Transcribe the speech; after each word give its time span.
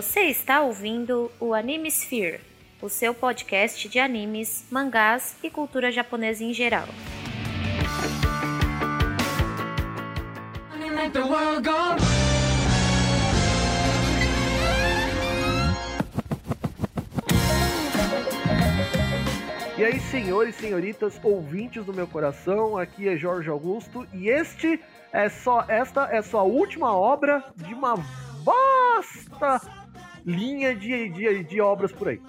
Você 0.00 0.20
está 0.26 0.60
ouvindo 0.60 1.28
o 1.40 1.52
Anime 1.52 1.88
Sphere, 1.88 2.40
o 2.80 2.88
seu 2.88 3.12
podcast 3.12 3.88
de 3.88 3.98
animes, 3.98 4.64
mangás 4.70 5.34
e 5.42 5.50
cultura 5.50 5.90
japonesa 5.90 6.44
em 6.44 6.54
geral. 6.54 6.86
E 19.76 19.84
aí, 19.84 19.98
senhores 19.98 20.54
senhoritas, 20.54 21.18
ouvintes 21.24 21.84
do 21.84 21.92
meu 21.92 22.06
coração, 22.06 22.78
aqui 22.78 23.08
é 23.08 23.16
Jorge 23.16 23.50
Augusto 23.50 24.06
e 24.14 24.28
este 24.28 24.78
é 25.12 25.28
só 25.28 25.64
esta 25.66 26.04
é 26.12 26.22
só 26.22 26.38
a 26.38 26.44
última 26.44 26.96
obra 26.96 27.42
de 27.56 27.74
uma 27.74 27.96
vasta 28.44 29.77
linha 30.24 30.74
de, 30.74 31.08
de, 31.08 31.44
de 31.44 31.60
obras 31.60 31.92
por 31.92 32.08
aí. 32.08 32.20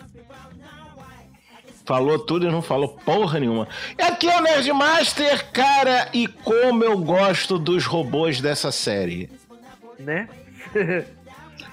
Falou 1.86 2.20
tudo 2.20 2.48
e 2.48 2.52
não 2.52 2.62
falou 2.62 2.90
porra 2.90 3.40
nenhuma. 3.40 3.68
E 3.98 4.02
aqui 4.04 4.30
é 4.30 4.38
o 4.38 4.42
Nerdmaster, 4.42 5.52
cara, 5.52 6.08
e 6.14 6.28
como 6.28 6.84
eu 6.84 6.98
gosto 7.00 7.58
dos 7.58 7.86
robôs 7.86 8.40
dessa 8.40 8.72
série. 8.72 9.30
Né? 9.98 10.30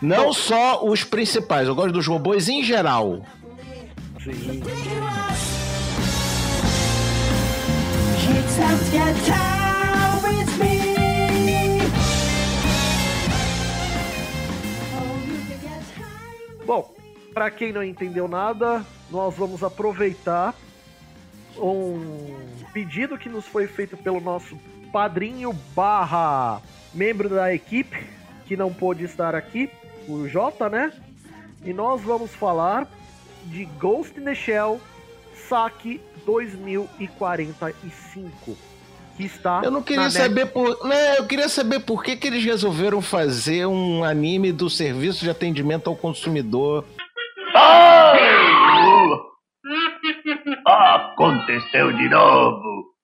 Não 0.00 0.32
só 0.32 0.84
os 0.84 1.04
principais, 1.04 1.68
eu 1.68 1.74
gosto 1.74 1.92
dos 1.92 2.06
robôs 2.06 2.48
em 2.48 2.62
geral. 2.62 3.24
Sim. 4.22 4.62
Bom, 16.66 16.92
para 17.32 17.48
quem 17.48 17.72
não 17.72 17.84
entendeu 17.84 18.26
nada, 18.26 18.84
nós 19.08 19.36
vamos 19.36 19.62
aproveitar 19.62 20.52
um 21.56 22.34
pedido 22.72 23.16
que 23.16 23.28
nos 23.28 23.46
foi 23.46 23.68
feito 23.68 23.96
pelo 23.96 24.20
nosso 24.20 24.58
padrinho 24.92 25.52
barra 25.76 26.60
membro 26.92 27.28
da 27.28 27.54
equipe, 27.54 28.04
que 28.46 28.56
não 28.56 28.74
pôde 28.74 29.04
estar 29.04 29.32
aqui, 29.32 29.70
o 30.08 30.26
Jota, 30.26 30.68
né? 30.68 30.92
E 31.64 31.72
nós 31.72 32.02
vamos 32.02 32.34
falar 32.34 32.88
de 33.44 33.64
Ghost 33.64 34.18
in 34.18 34.24
the 34.24 34.34
Shell 34.34 34.80
Saque 35.48 36.00
2045. 36.24 38.56
Que 39.16 39.24
está 39.24 39.62
Eu 39.64 39.70
não 39.70 39.82
queria 39.82 40.10
saber 40.10 40.46
por. 40.46 40.86
Né, 40.86 41.18
eu 41.18 41.26
queria 41.26 41.48
saber 41.48 41.80
por 41.80 42.02
que, 42.02 42.16
que 42.16 42.26
eles 42.26 42.44
resolveram 42.44 43.00
fazer 43.00 43.66
um 43.66 44.04
anime 44.04 44.52
do 44.52 44.68
serviço 44.68 45.24
de 45.24 45.30
atendimento 45.30 45.88
ao 45.88 45.96
consumidor. 45.96 46.84
Aconteceu 50.66 51.92
de 51.92 52.08
novo. 52.08 52.94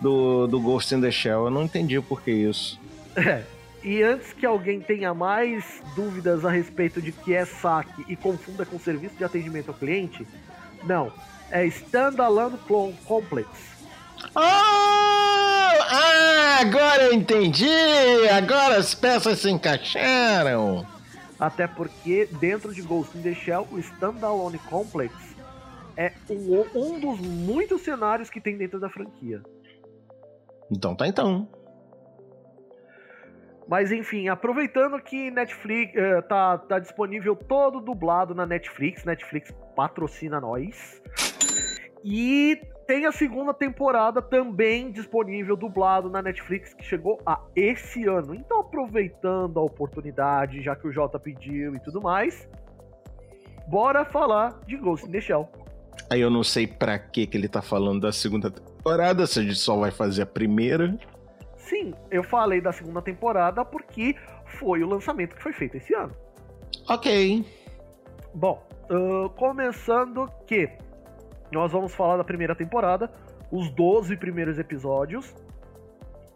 Do, 0.00 0.46
do 0.46 0.60
Ghost 0.60 0.94
in 0.94 1.00
the 1.00 1.10
Shell. 1.10 1.44
Eu 1.44 1.50
não 1.50 1.64
entendi 1.64 2.00
por 2.00 2.22
que 2.22 2.30
isso. 2.30 2.80
É. 3.16 3.42
E 3.82 4.02
antes 4.02 4.32
que 4.32 4.44
alguém 4.46 4.80
tenha 4.80 5.14
mais 5.14 5.82
dúvidas 5.94 6.44
a 6.44 6.50
respeito 6.50 7.00
de 7.00 7.12
que 7.12 7.34
é 7.34 7.44
saque 7.44 8.04
e 8.08 8.16
confunda 8.16 8.64
com 8.64 8.78
serviço 8.78 9.16
de 9.16 9.24
atendimento 9.24 9.68
ao 9.68 9.74
cliente, 9.74 10.26
não. 10.84 11.12
É 11.50 11.64
Standalone 11.66 12.58
Clone 12.66 12.94
Complex. 13.04 13.48
Ah, 14.34 15.72
ah, 15.90 16.58
agora 16.60 17.04
eu 17.04 17.12
entendi! 17.12 17.66
Agora 18.30 18.76
as 18.76 18.94
peças 18.94 19.38
se 19.38 19.50
encaixaram! 19.50 20.86
Até 21.38 21.66
porque 21.66 22.26
dentro 22.40 22.74
de 22.74 22.82
Ghost 22.82 23.16
in 23.16 23.22
the 23.22 23.34
Shell, 23.34 23.66
o 23.70 23.78
Standalone 23.78 24.58
Complex 24.58 25.14
é 25.96 26.12
um, 26.28 26.64
um 26.74 27.00
dos 27.00 27.20
muitos 27.20 27.82
cenários 27.82 28.28
que 28.28 28.40
tem 28.40 28.56
dentro 28.56 28.80
da 28.80 28.88
franquia. 28.88 29.42
Então 30.70 30.94
tá 30.94 31.06
então. 31.06 31.48
Mas 33.68 33.92
enfim, 33.92 34.28
aproveitando 34.28 35.00
que 35.00 35.30
Netflix 35.30 35.94
eh, 35.94 36.22
tá, 36.22 36.56
tá 36.56 36.78
disponível 36.78 37.36
todo 37.36 37.80
dublado 37.80 38.34
na 38.34 38.46
Netflix, 38.46 39.04
Netflix 39.04 39.52
patrocina 39.76 40.40
nós. 40.40 41.02
E 42.02 42.58
tem 42.88 43.04
a 43.04 43.12
segunda 43.12 43.52
temporada 43.52 44.22
também 44.22 44.90
disponível 44.90 45.54
dublado 45.54 46.08
na 46.08 46.22
Netflix 46.22 46.72
que 46.72 46.82
chegou 46.82 47.20
a 47.26 47.38
esse 47.54 48.06
ano. 48.06 48.34
Então 48.34 48.60
aproveitando 48.60 49.58
a 49.58 49.62
oportunidade, 49.62 50.62
já 50.62 50.74
que 50.74 50.88
o 50.88 50.90
Jota 50.90 51.20
pediu 51.20 51.74
e 51.74 51.80
tudo 51.80 52.00
mais, 52.00 52.48
bora 53.68 54.06
falar 54.06 54.58
de 54.66 54.78
Ghost 54.78 55.06
in 55.06 55.12
the 55.12 55.20
Shell. 55.20 55.46
Aí 56.10 56.22
eu 56.22 56.30
não 56.30 56.42
sei 56.42 56.66
pra 56.66 56.98
que 56.98 57.26
que 57.26 57.36
ele 57.36 57.46
tá 57.46 57.60
falando 57.60 58.00
da 58.00 58.10
segunda 58.10 58.50
temporada, 58.50 59.26
se 59.26 59.38
a 59.38 59.42
gente 59.42 59.56
só 59.56 59.76
vai 59.76 59.90
fazer 59.90 60.22
a 60.22 60.26
primeira. 60.26 60.98
Sim, 61.58 61.92
eu 62.10 62.24
falei 62.24 62.62
da 62.62 62.72
segunda 62.72 63.02
temporada 63.02 63.66
porque 63.66 64.16
foi 64.46 64.82
o 64.82 64.88
lançamento 64.88 65.36
que 65.36 65.42
foi 65.42 65.52
feito 65.52 65.76
esse 65.76 65.94
ano. 65.94 66.16
Ok. 66.88 67.44
Bom, 68.32 68.66
ahn, 68.88 69.28
começando 69.36 70.26
que 70.46 70.70
nós 71.52 71.72
vamos 71.72 71.94
falar 71.94 72.16
da 72.16 72.24
primeira 72.24 72.54
temporada, 72.54 73.10
os 73.50 73.70
12 73.70 74.16
primeiros 74.16 74.58
episódios, 74.58 75.34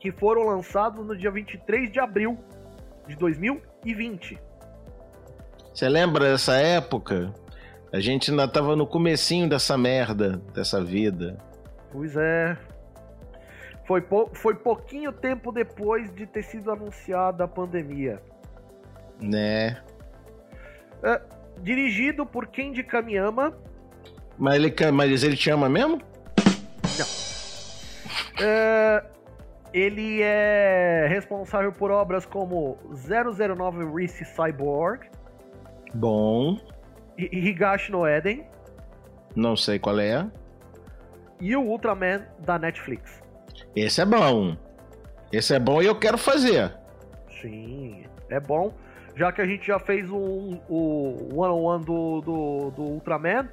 que 0.01 0.11
foram 0.11 0.43
lançados 0.47 1.07
no 1.07 1.17
dia 1.17 1.31
23 1.31 1.91
de 1.93 2.01
abril 2.01 2.39
de 3.07 3.15
2020. 3.17 4.39
Você 5.73 5.89
lembra 5.89 6.31
dessa 6.33 6.55
época? 6.57 7.33
A 7.93 8.01
gente 8.01 8.31
ainda 8.31 8.49
tava 8.49 8.75
no 8.75 8.87
comecinho 8.87 9.49
dessa 9.49 9.77
merda, 9.77 10.39
dessa 10.55 10.83
vida. 10.83 11.37
Pois 11.91 12.17
é. 12.17 12.57
Foi, 13.87 14.01
pou- 14.01 14.31
foi 14.35 14.55
pouquinho 14.55 15.13
tempo 15.13 15.53
depois 15.53 16.13
de 16.15 16.27
ter 16.27 16.43
sido 16.43 16.71
anunciada 16.71 17.45
a 17.45 17.49
pandemia. 17.49 18.23
Né? 19.21 19.77
Dirigido 21.61 22.25
por 22.25 22.47
Kenji 22.47 22.83
Kamiyama, 22.83 23.53
Mas 24.43 24.57
ele, 24.57 24.75
mas 24.91 25.23
ele 25.23 25.37
te 25.37 25.51
ama 25.51 25.69
mesmo? 25.69 26.03
É, 28.41 29.05
ele 29.73 30.21
é 30.21 31.07
responsável 31.09 31.71
por 31.73 31.93
obras 31.93 32.27
como 32.27 32.77
009 32.91 33.85
Reese 33.95 34.25
Cyborg 34.25 35.07
Bom. 35.95 36.59
Higashi 37.17 37.93
no 37.93 38.05
Eden 38.05 38.45
Não 39.37 39.55
sei 39.55 39.79
qual 39.79 40.01
é. 40.01 40.27
e 41.41 41.55
o 41.55 41.63
Ultraman 41.63 42.27
da 42.41 42.59
Netflix. 42.59 43.23
Esse 43.77 44.01
é 44.01 44.05
bom. 44.05 44.57
Esse 45.33 45.55
é 45.55 45.61
bom 45.61 45.81
e 45.81 45.87
eu 45.87 45.95
quero 45.95 46.19
fazer. 46.19 46.75
Sim, 47.41 48.07
é 48.29 48.41
bom. 48.41 48.75
Já 49.15 49.31
que 49.31 49.41
a 49.41 49.47
gente 49.47 49.69
já 49.69 49.79
fez 49.79 50.11
um, 50.11 50.59
o 50.69 51.29
one-on-one 51.33 51.85
do, 51.85 52.21
do, 52.23 52.71
do 52.73 52.83
Ultraman, 52.83 53.49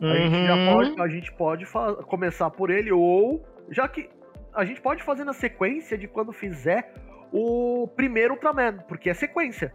a 0.00 0.14
gente 0.16 0.46
já 0.46 0.54
Uhum. 0.56 0.72
pode, 0.74 1.00
a 1.02 1.08
gente 1.08 1.32
pode 1.32 1.66
começar 2.06 2.50
por 2.50 2.70
ele, 2.70 2.92
ou 2.92 3.44
já 3.70 3.88
que 3.88 4.08
a 4.54 4.64
gente 4.64 4.80
pode 4.80 5.02
fazer 5.02 5.24
na 5.24 5.32
sequência 5.32 5.96
de 5.98 6.06
quando 6.08 6.32
fizer 6.32 6.92
o 7.32 7.88
primeiro 7.96 8.34
Ultraman, 8.34 8.78
porque 8.88 9.10
é 9.10 9.14
sequência. 9.14 9.72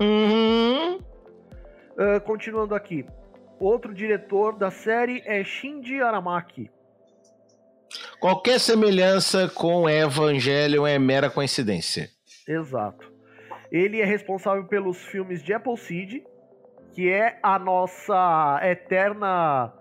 Uhum. 0.00 0.98
Ah, 1.98 2.20
continuando 2.20 2.74
aqui. 2.74 3.04
Outro 3.58 3.92
diretor 3.92 4.56
da 4.56 4.70
série 4.70 5.22
é 5.26 5.44
Shinji 5.44 6.00
Aramaki. 6.00 6.70
Qualquer 8.18 8.58
semelhança 8.58 9.48
com 9.48 9.88
Evangelion 9.88 10.86
é 10.86 10.98
mera 10.98 11.28
coincidência. 11.28 12.08
Exato. 12.48 13.10
Ele 13.70 14.00
é 14.00 14.04
responsável 14.04 14.64
pelos 14.64 14.98
filmes 15.04 15.42
de 15.42 15.52
Appleseed, 15.52 16.22
que 16.92 17.08
é 17.10 17.38
a 17.42 17.58
nossa 17.58 18.60
eterna. 18.62 19.72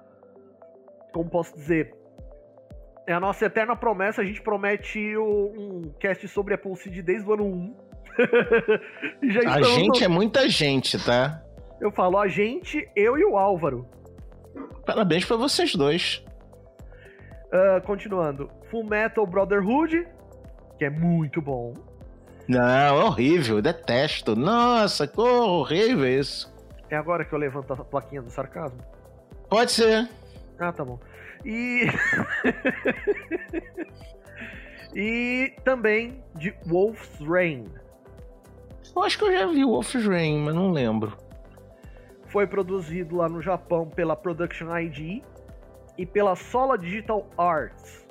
Como 1.14 1.30
posso 1.30 1.56
dizer? 1.56 1.94
É 3.08 3.14
a 3.14 3.20
nossa 3.20 3.46
eterna 3.46 3.76
promessa. 3.76 4.22
A 4.22 4.26
gente 4.26 4.42
promete 4.42 5.18
um 5.18 5.92
cast 6.00 6.28
sobre 6.28 6.54
Appleseed 6.54 7.02
desde 7.02 7.28
o 7.30 7.34
ano 7.34 7.46
1. 7.46 7.76
E 9.24 9.32
já 9.32 9.40
A 9.56 9.62
gente 9.62 10.00
no- 10.00 10.06
é 10.06 10.08
muita 10.08 10.48
gente, 10.50 11.04
tá? 11.04 11.42
Eu 11.80 11.92
falo 11.92 12.18
a 12.18 12.28
gente, 12.28 12.88
eu 12.96 13.18
e 13.18 13.24
o 13.24 13.38
Álvaro. 13.38 13.88
Parabéns 14.86 15.24
pra 15.26 15.38
vocês 15.38 15.74
dois. 15.76 16.24
Ah, 17.52 17.82
continuando. 17.86 18.50
Full 18.70 18.84
Metal 18.84 19.26
Brotherhood, 19.26 20.06
que 20.78 20.86
é 20.86 20.90
muito 20.90 21.42
bom. 21.42 21.74
Não, 22.48 22.68
é 22.68 22.92
horrível, 22.92 23.62
detesto. 23.62 24.36
Nossa, 24.36 25.08
que 25.08 25.20
horrível 25.20 26.08
isso. 26.08 26.54
É 26.89 26.95
agora 26.95 27.24
que 27.24 27.33
eu 27.33 27.39
levanto 27.39 27.74
a 27.74 27.77
plaquinha 27.77 28.21
do 28.21 28.30
sarcasmo? 28.30 28.80
Pode 29.50 29.71
ser. 29.71 30.09
Ah, 30.59 30.71
tá 30.71 30.83
bom. 30.83 31.00
E. 31.45 31.88
e 34.94 35.53
também 35.63 36.24
de 36.36 36.53
Wolf's 36.65 37.19
Rain. 37.21 37.65
Eu 38.95 39.03
acho 39.03 39.18
que 39.18 39.25
eu 39.25 39.31
já 39.31 39.47
vi 39.47 39.63
Wolf's 39.63 40.06
Rain, 40.06 40.44
mas 40.44 40.56
não 40.56 40.71
lembro. 40.71 41.15
Foi 42.27 42.45
produzido 42.45 43.18
lá 43.18 43.30
no 43.30 43.41
Japão 43.41 43.88
pela 43.88 44.15
Production 44.15 44.75
ID 44.77 45.24
e 45.97 46.06
pela 46.06 46.36
Sola 46.36 46.77
Digital 46.77 47.27
Arts. 47.38 48.07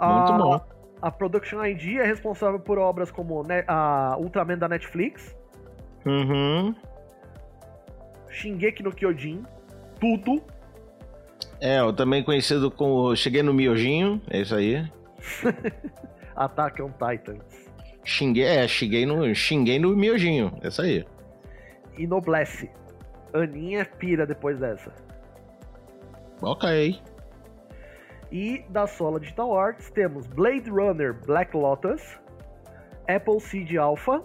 Muito 0.00 0.32
a, 0.32 0.38
bom. 0.38 0.60
A 1.00 1.10
Production 1.10 1.64
ID 1.64 1.98
é 1.98 2.04
responsável 2.04 2.60
por 2.60 2.78
obras 2.78 3.10
como 3.10 3.42
a 3.66 4.16
Ultraman 4.18 4.58
da 4.58 4.68
Netflix, 4.68 5.38
Uhum. 6.08 6.74
Shingeki 8.38 8.82
no 8.82 8.92
Kyojin, 8.92 9.42
tudo. 10.00 10.42
É, 11.60 11.80
eu 11.80 11.92
também 11.92 12.22
conhecido 12.22 12.70
como 12.70 13.14
Cheguei 13.16 13.42
no 13.42 13.52
Miojinho, 13.52 14.22
é 14.30 14.40
isso 14.40 14.54
aí. 14.54 14.88
Attack 16.36 16.80
on 16.80 16.92
Titans 16.92 17.68
Xinguei, 18.04 18.44
é, 18.44 18.66
xinguei 18.66 19.04
no, 19.04 19.34
xinguei 19.34 19.78
no 19.78 19.94
Miojinho, 19.94 20.56
é 20.62 20.68
isso 20.68 20.80
aí. 20.80 21.04
e 21.98 22.06
Noblesse. 22.06 22.70
Aninha 23.34 23.84
pira 23.84 24.26
depois 24.26 24.58
dessa. 24.58 24.90
Ok. 26.40 26.98
E 28.32 28.64
da 28.70 28.86
Sola 28.86 29.20
Digital 29.20 29.58
Arts 29.58 29.90
temos 29.90 30.26
Blade 30.28 30.70
Runner 30.70 31.12
Black 31.26 31.54
Lotus, 31.54 32.18
Apple 33.06 33.40
Seed 33.40 33.76
Alpha 33.76 34.22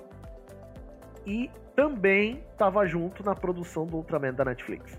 e 1.26 1.50
também 1.76 2.44
estava 2.52 2.86
junto 2.86 3.24
na 3.24 3.36
produção 3.36 3.86
do 3.86 3.98
Ultraman 3.98 4.34
da 4.34 4.46
Netflix. 4.46 4.98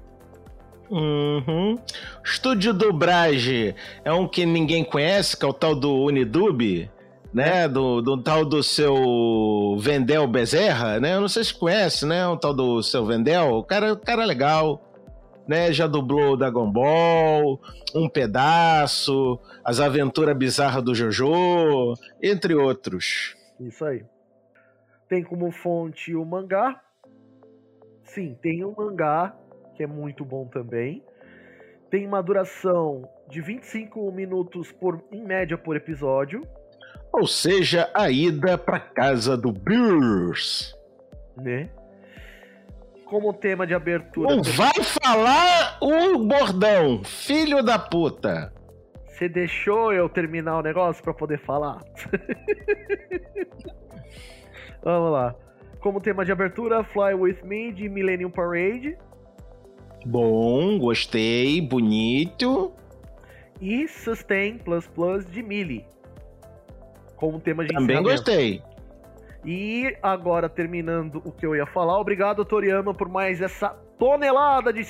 Uhum. 0.90 1.78
Estúdio 2.22 2.74
Dublagem 2.74 3.74
é 4.04 4.12
um 4.12 4.28
que 4.28 4.44
ninguém 4.44 4.84
conhece, 4.84 5.36
que 5.36 5.44
é 5.44 5.48
o 5.48 5.52
tal 5.52 5.74
do 5.74 5.92
Unidub, 5.92 6.90
né? 7.32 7.66
Do, 7.66 8.02
do 8.02 8.22
tal 8.22 8.44
do 8.44 8.62
seu 8.62 9.76
Vendel 9.78 10.26
Bezerra, 10.26 11.00
né? 11.00 11.14
Eu 11.14 11.22
não 11.22 11.28
sei 11.28 11.42
se 11.42 11.54
conhece, 11.54 12.04
né? 12.06 12.26
O 12.26 12.36
tal 12.36 12.54
do 12.54 12.82
seu 12.82 13.04
Vendel. 13.06 13.54
O 13.54 13.64
cara, 13.64 13.94
o 13.94 13.96
cara 13.96 14.22
é 14.22 14.26
legal, 14.26 14.82
né? 15.48 15.72
Já 15.72 15.86
dublou 15.86 16.36
Dragon 16.36 16.70
Ball, 16.70 17.58
Um 17.94 18.08
Pedaço, 18.08 19.38
As 19.64 19.80
Aventuras 19.80 20.36
Bizarras 20.36 20.82
do 20.82 20.94
Jojo, 20.94 21.94
entre 22.22 22.54
outros. 22.54 23.34
Isso 23.58 23.84
aí. 23.84 24.04
Tem 25.14 25.22
como 25.22 25.52
fonte 25.52 26.12
o 26.12 26.24
mangá. 26.24 26.80
Sim, 28.02 28.36
tem 28.42 28.64
um 28.64 28.74
mangá 28.76 29.32
que 29.76 29.84
é 29.84 29.86
muito 29.86 30.24
bom 30.24 30.48
também. 30.48 31.04
Tem 31.88 32.04
uma 32.04 32.20
duração 32.20 33.08
de 33.30 33.40
25 33.40 34.10
minutos 34.10 34.72
por 34.72 35.00
em 35.12 35.22
média 35.22 35.56
por 35.56 35.76
episódio, 35.76 36.42
Ou 37.12 37.28
seja, 37.28 37.88
a 37.94 38.10
ida 38.10 38.58
pra 38.58 38.80
casa 38.80 39.36
do 39.36 39.52
Beers. 39.52 40.74
né? 41.36 41.70
Como 43.04 43.32
tema 43.32 43.64
de 43.68 43.72
abertura, 43.74 44.34
Não 44.34 44.42
vai 44.42 44.74
falar 44.82 45.78
o 45.80 46.18
bordão, 46.26 47.04
filho 47.04 47.62
da 47.62 47.78
puta. 47.78 48.52
você 49.06 49.28
deixou 49.28 49.92
eu 49.92 50.08
terminar 50.08 50.58
o 50.58 50.62
negócio 50.62 51.04
para 51.04 51.14
poder 51.14 51.38
falar? 51.38 51.78
Vamos 54.82 55.12
lá. 55.12 55.34
Como 55.80 56.00
tema 56.00 56.24
de 56.24 56.32
abertura, 56.32 56.82
Fly 56.82 57.14
With 57.14 57.38
Me 57.44 57.72
de 57.72 57.88
Millennium 57.88 58.30
Parade 58.30 58.96
Bom, 60.06 60.78
gostei, 60.78 61.62
bonito. 61.62 62.72
e 63.60 63.88
Sustain 63.88 64.58
Plus 64.58 64.86
Plus 64.86 65.24
de 65.26 65.42
Millie. 65.42 65.86
Como 67.16 67.40
tema 67.40 67.64
de 67.64 67.72
Também 67.72 68.02
gostei. 68.02 68.62
E 69.46 69.96
agora, 70.02 70.48
terminando 70.48 71.22
o 71.24 71.32
que 71.32 71.46
eu 71.46 71.54
ia 71.54 71.64
falar, 71.66 71.98
obrigado, 71.98 72.44
Toriyama, 72.44 72.92
por 72.92 73.08
mais 73.08 73.40
essa 73.40 73.70
tonelada 73.98 74.72
de, 74.72 74.82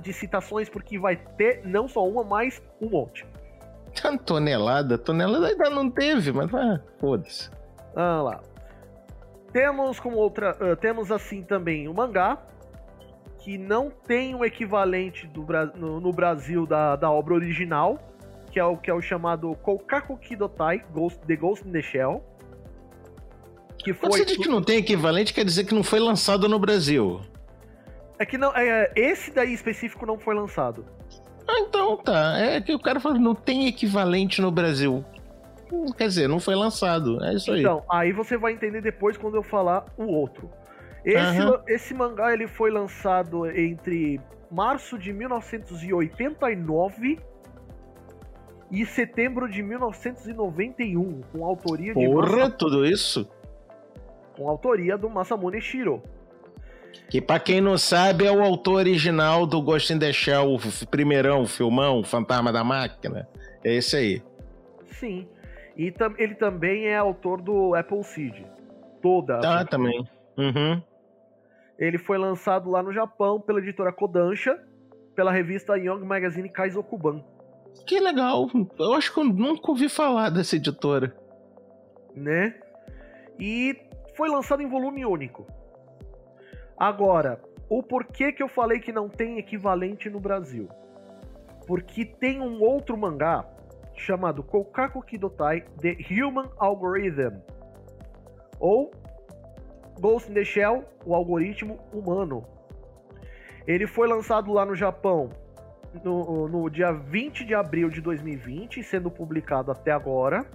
de 0.00 0.12
citações, 0.12 0.68
porque 0.68 0.98
vai 0.98 1.16
ter 1.16 1.62
não 1.64 1.88
só 1.88 2.06
uma, 2.06 2.22
mas 2.22 2.62
um 2.80 2.90
monte. 2.90 3.26
Tonelada, 4.24 4.96
tonelada 4.98 5.48
ainda 5.48 5.70
não 5.70 5.90
teve, 5.90 6.30
mas 6.30 6.52
ah, 6.54 6.80
foda-se. 6.98 7.50
Ah 7.96 8.22
lá. 8.22 8.40
Temos 9.52 9.98
como 9.98 10.16
outra. 10.16 10.56
ah, 10.60 10.76
temos 10.76 11.10
assim 11.10 11.42
também 11.42 11.88
o 11.88 11.94
mangá, 11.94 12.38
que 13.38 13.58
não 13.58 13.90
tem 13.90 14.34
um 14.34 14.44
equivalente 14.44 15.26
do, 15.26 15.46
no, 15.74 16.00
no 16.00 16.12
Brasil 16.12 16.66
da, 16.66 16.94
da 16.96 17.10
obra 17.10 17.34
original, 17.34 17.98
que 18.50 18.58
é 18.58 18.64
o 18.64 18.76
que 18.76 18.90
é 18.90 18.94
o 18.94 19.00
chamado 19.00 19.54
Kokaku 19.56 20.16
Kidotai 20.18 20.84
Ghost, 20.92 21.18
The 21.26 21.36
Ghost 21.36 21.66
in 21.66 21.72
the 21.72 21.82
Shell. 21.82 22.24
Que 23.78 23.94
Quando 23.94 24.12
foi. 24.12 24.20
você 24.20 24.24
diz 24.26 24.36
que 24.36 24.48
não 24.48 24.62
tem 24.62 24.78
equivalente, 24.78 25.32
quer 25.32 25.44
dizer 25.44 25.64
que 25.64 25.74
não 25.74 25.82
foi 25.82 25.98
lançado 25.98 26.48
no 26.48 26.58
Brasil. 26.58 27.20
É 28.18 28.26
que 28.26 28.36
não. 28.36 28.54
É, 28.54 28.92
esse 28.94 29.30
daí 29.30 29.54
específico 29.54 30.04
não 30.04 30.18
foi 30.18 30.34
lançado. 30.34 30.84
Ah, 31.48 31.60
então 31.60 31.96
tá. 31.96 32.38
É 32.38 32.60
que 32.60 32.74
o 32.74 32.78
cara 32.78 33.00
falou 33.00 33.18
não 33.18 33.34
tem 33.34 33.66
equivalente 33.66 34.42
no 34.42 34.50
Brasil. 34.50 35.02
Quer 35.96 36.08
dizer, 36.08 36.28
não 36.28 36.40
foi 36.40 36.54
lançado. 36.54 37.22
É 37.24 37.34
isso 37.34 37.52
aí. 37.52 37.60
Então, 37.60 37.82
aí 37.90 38.12
você 38.12 38.36
vai 38.36 38.52
entender 38.52 38.80
depois 38.80 39.16
quando 39.16 39.36
eu 39.36 39.42
falar 39.42 39.84
o 39.96 40.04
outro. 40.04 40.50
Esse, 41.04 41.40
lan- 41.40 41.62
esse 41.68 41.94
mangá 41.94 42.32
ele 42.32 42.46
foi 42.46 42.70
lançado 42.70 43.50
entre 43.50 44.20
março 44.50 44.98
de 44.98 45.12
1989 45.12 47.18
e 48.70 48.86
setembro 48.86 49.48
de 49.48 49.62
1991, 49.62 51.20
com 51.32 51.44
autoria 51.44 51.94
de 51.94 52.06
Porra, 52.06 52.50
tudo 52.50 52.84
isso? 52.86 53.28
com 54.36 54.48
autoria 54.48 54.96
do 54.96 55.10
Masamune 55.10 55.60
Shiro. 55.60 56.02
Que 57.10 57.20
pra 57.20 57.38
quem 57.38 57.60
não 57.60 57.76
sabe 57.76 58.24
é 58.26 58.32
o 58.32 58.42
autor 58.42 58.76
original 58.76 59.44
do 59.46 59.60
Ghost 59.60 59.92
in 59.92 59.98
the 59.98 60.12
Shell, 60.12 60.54
o 60.54 60.86
primeirão, 60.86 61.42
o 61.42 61.46
filmão, 61.46 62.00
o 62.00 62.04
Fantasma 62.04 62.52
da 62.52 62.64
Máquina. 62.64 63.28
É 63.64 63.74
esse 63.74 63.96
aí. 63.96 64.22
Sim. 64.92 65.28
E 65.80 65.90
tam- 65.90 66.14
ele 66.18 66.34
também 66.34 66.86
é 66.88 66.96
autor 66.96 67.40
do 67.40 67.74
Apple 67.74 68.02
Seed. 68.04 68.44
Toda. 69.00 69.38
a 69.38 69.40
Tá, 69.40 69.48
franquia. 69.52 69.66
também. 69.70 70.08
Uhum. 70.36 70.82
Ele 71.78 71.96
foi 71.96 72.18
lançado 72.18 72.68
lá 72.70 72.82
no 72.82 72.92
Japão 72.92 73.40
pela 73.40 73.60
editora 73.60 73.90
Kodansha, 73.92 74.58
pela 75.16 75.32
revista 75.32 75.78
Young 75.78 76.04
Magazine 76.04 76.50
Kaizokuban. 76.50 77.24
Que 77.86 77.98
legal. 77.98 78.48
Eu 78.78 78.92
acho 78.92 79.12
que 79.14 79.20
eu 79.20 79.24
nunca 79.24 79.70
ouvi 79.70 79.88
falar 79.88 80.28
dessa 80.30 80.56
editora. 80.56 81.16
né? 82.14 82.54
E 83.38 83.74
foi 84.16 84.28
lançado 84.28 84.60
em 84.62 84.68
volume 84.68 85.06
único. 85.06 85.46
Agora, 86.76 87.40
o 87.68 87.82
porquê 87.82 88.32
que 88.32 88.42
eu 88.42 88.48
falei 88.48 88.80
que 88.80 88.92
não 88.92 89.08
tem 89.08 89.38
equivalente 89.38 90.10
no 90.10 90.20
Brasil? 90.20 90.68
Porque 91.66 92.04
tem 92.04 92.40
um 92.40 92.60
outro 92.60 92.96
mangá 92.96 93.46
chamado 94.00 94.42
Kokaku 94.42 95.02
Kidotai 95.02 95.64
The 95.80 95.96
Human 96.10 96.50
Algorithm 96.58 97.40
ou 98.58 98.90
Ghost 100.00 100.30
in 100.30 100.34
the 100.34 100.44
Shell, 100.44 100.84
o 101.04 101.14
algoritmo 101.14 101.78
humano. 101.92 102.44
Ele 103.66 103.86
foi 103.86 104.08
lançado 104.08 104.52
lá 104.52 104.64
no 104.64 104.74
Japão 104.74 105.30
no, 106.02 106.48
no 106.48 106.70
dia 106.70 106.92
20 106.92 107.44
de 107.44 107.54
abril 107.54 107.90
de 107.90 108.00
2020, 108.00 108.82
sendo 108.82 109.10
publicado 109.10 109.70
até 109.70 109.90
agora. 109.92 110.46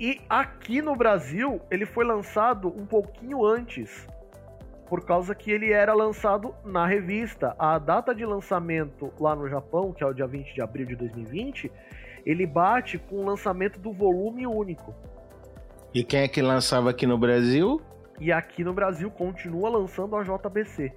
E 0.00 0.20
aqui 0.28 0.82
no 0.82 0.96
Brasil, 0.96 1.60
ele 1.70 1.86
foi 1.86 2.04
lançado 2.04 2.68
um 2.68 2.84
pouquinho 2.84 3.44
antes, 3.44 4.08
por 4.88 5.04
causa 5.04 5.34
que 5.34 5.52
ele 5.52 5.72
era 5.72 5.94
lançado 5.94 6.52
na 6.64 6.86
revista. 6.86 7.54
A 7.58 7.78
data 7.78 8.12
de 8.12 8.26
lançamento 8.26 9.12
lá 9.20 9.36
no 9.36 9.48
Japão, 9.48 9.92
que 9.92 10.02
é 10.02 10.06
o 10.06 10.12
dia 10.12 10.26
20 10.26 10.52
de 10.52 10.60
abril 10.60 10.86
de 10.86 10.96
2020, 10.96 11.70
ele 12.24 12.46
bate 12.46 12.98
com 12.98 13.16
o 13.16 13.24
lançamento 13.24 13.78
do 13.78 13.92
volume 13.92 14.46
único. 14.46 14.94
E 15.92 16.02
quem 16.02 16.20
é 16.20 16.28
que 16.28 16.42
lançava 16.42 16.90
aqui 16.90 17.06
no 17.06 17.16
Brasil? 17.16 17.80
E 18.20 18.32
aqui 18.32 18.64
no 18.64 18.72
Brasil 18.72 19.10
continua 19.10 19.68
lançando 19.68 20.16
a 20.16 20.22
JBC. 20.22 20.92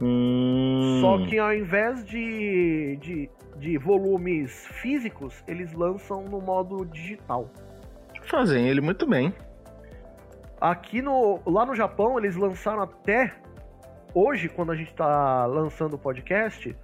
Hum, 0.00 0.98
Só 1.00 1.24
que 1.26 1.38
ao 1.38 1.54
invés 1.54 2.04
de, 2.04 2.96
de, 3.00 3.30
de 3.56 3.78
volumes 3.78 4.66
físicos, 4.80 5.42
eles 5.46 5.72
lançam 5.72 6.24
no 6.24 6.40
modo 6.40 6.84
digital. 6.84 7.48
Fazem 8.22 8.68
ele 8.68 8.80
muito 8.80 9.06
bem. 9.06 9.32
Aqui 10.60 11.02
no. 11.02 11.40
Lá 11.46 11.66
no 11.66 11.74
Japão, 11.74 12.18
eles 12.18 12.36
lançaram 12.36 12.82
até 12.82 13.34
hoje, 14.14 14.48
quando 14.48 14.72
a 14.72 14.76
gente 14.76 14.94
tá 14.94 15.44
lançando 15.46 15.94
o 15.94 15.98
podcast, 15.98 16.74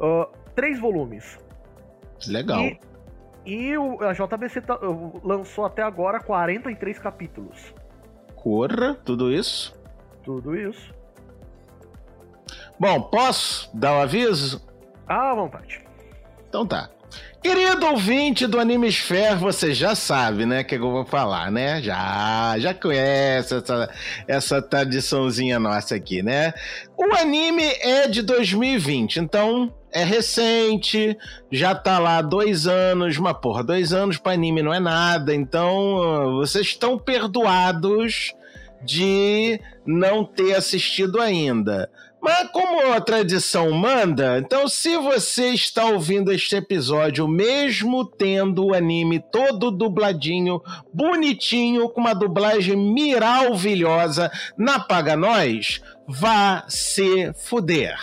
ah, 0.00 0.28
três 0.54 0.78
volumes. 0.78 1.38
Legal. 2.28 2.60
E, 2.60 2.80
e 3.44 3.76
o, 3.76 4.02
a 4.02 4.12
JBC 4.12 4.60
tá- 4.62 4.78
lançou 5.22 5.64
até 5.64 5.82
agora 5.82 6.20
43 6.20 6.98
capítulos. 6.98 7.74
Corra, 8.34 8.94
tudo 9.04 9.32
isso. 9.32 9.74
Tudo 10.22 10.56
isso. 10.56 10.92
Bom, 12.78 13.00
posso 13.02 13.70
dar 13.76 13.92
o 13.98 14.00
aviso? 14.02 14.66
À 15.06 15.34
vontade. 15.34 15.84
Então 16.48 16.66
tá. 16.66 16.88
Querido 17.44 17.88
ouvinte 17.88 18.46
do 18.46 18.58
Animesphere, 18.58 19.36
você 19.36 19.74
já 19.74 19.94
sabe, 19.94 20.46
né, 20.46 20.64
que 20.64 20.76
eu 20.76 20.80
vou 20.90 21.04
falar, 21.04 21.52
né? 21.52 21.82
Já, 21.82 22.54
já 22.58 22.72
conhece 22.72 23.56
essa, 23.56 23.90
essa 24.26 24.62
tradiçãozinha 24.62 25.58
nossa 25.58 25.94
aqui, 25.94 26.22
né? 26.22 26.54
O 26.96 27.14
anime 27.14 27.62
é 27.82 28.08
de 28.08 28.22
2020, 28.22 29.18
então 29.18 29.70
é 29.92 30.02
recente, 30.02 31.18
já 31.52 31.74
tá 31.74 31.98
lá 31.98 32.22
dois 32.22 32.66
anos, 32.66 33.18
mas 33.18 33.36
porra, 33.36 33.62
dois 33.62 33.92
anos 33.92 34.16
para 34.16 34.32
anime 34.32 34.62
não 34.62 34.72
é 34.72 34.80
nada, 34.80 35.34
então 35.34 36.36
vocês 36.38 36.68
estão 36.68 36.98
perdoados 36.98 38.32
de 38.82 39.60
não 39.86 40.24
ter 40.24 40.54
assistido 40.54 41.20
ainda. 41.20 41.90
Mas 42.24 42.48
como 42.52 42.90
a 42.94 43.02
tradição 43.02 43.70
manda, 43.70 44.38
então 44.38 44.66
se 44.66 44.96
você 44.96 45.48
está 45.48 45.84
ouvindo 45.84 46.32
este 46.32 46.56
episódio, 46.56 47.28
mesmo 47.28 48.02
tendo 48.02 48.64
o 48.64 48.74
anime 48.74 49.20
todo 49.20 49.70
dubladinho, 49.70 50.58
bonitinho, 50.90 51.86
com 51.90 52.00
uma 52.00 52.14
dublagem 52.14 52.78
miravilhosa 52.94 54.30
na 54.56 54.80
Paga 54.80 55.14
Nós, 55.14 55.82
vá 56.08 56.64
se 56.66 57.30
fuder. 57.34 57.94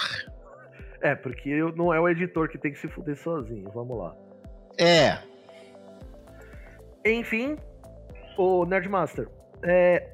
É, 1.02 1.16
porque 1.16 1.50
eu, 1.50 1.76
não 1.76 1.92
é 1.92 2.00
o 2.00 2.08
editor 2.08 2.48
que 2.48 2.60
tem 2.60 2.72
que 2.72 2.78
se 2.78 2.88
fuder 2.90 3.18
sozinho. 3.18 3.72
Vamos 3.74 3.98
lá. 3.98 4.16
É. 4.78 5.18
Enfim, 7.04 7.58
o 8.38 8.66
Nerdmaster. 8.66 9.28
É, 9.64 10.12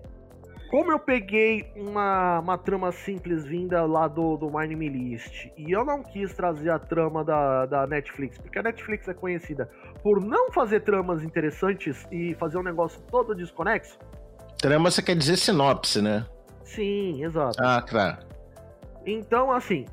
como 0.69 0.91
eu 0.91 1.00
peguei 1.00 1.71
uma, 1.75 2.39
uma 2.39 2.57
trama 2.57 2.91
simples 2.91 3.45
vinda 3.45 3.86
lá 3.86 4.07
do, 4.07 4.38
do 4.38 4.47
My 4.47 4.67
Name 4.67 4.89
List 4.89 5.50
e 5.57 5.71
eu 5.71 5.86
não 5.86 6.03
quis 6.03 6.33
trazer 6.33 6.69
a 6.69 6.79
trama 6.79 7.24
da, 7.24 7.65
da 7.65 7.88
Netflix, 7.88 8.38
porque 8.38 8.59
a 8.59 8.63
Netflix 8.63 9.07
é 9.07 9.13
conhecida 9.13 9.69
por 10.03 10.24
não 10.24 10.51
fazer 10.51 10.81
tramas 10.81 11.24
interessantes 11.24 12.05
e 12.12 12.36
fazer 12.36 12.57
um 12.57 12.63
negócio 12.63 13.01
todo 13.09 13.33
desconexo. 13.33 13.97
Trama 14.57 14.91
você 14.91 15.01
quer 15.01 15.15
dizer 15.15 15.38
sinopse, 15.38 16.01
né? 16.01 16.25
Sim, 16.63 17.24
exato. 17.24 17.57
Ah, 17.62 17.81
claro. 17.81 18.17
Então, 19.05 19.51
assim, 19.51 19.86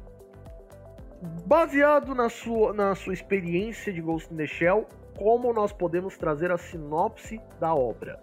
baseado 1.47 2.15
na 2.15 2.29
sua, 2.29 2.73
na 2.73 2.95
sua 2.95 3.13
experiência 3.13 3.93
de 3.93 4.01
Ghost 4.01 4.33
in 4.33 4.37
the 4.37 4.47
Shell, 4.47 4.89
como 5.17 5.53
nós 5.53 5.73
podemos 5.73 6.17
trazer 6.17 6.51
a 6.51 6.59
sinopse 6.59 7.41
da 7.61 7.75
obra? 7.75 8.21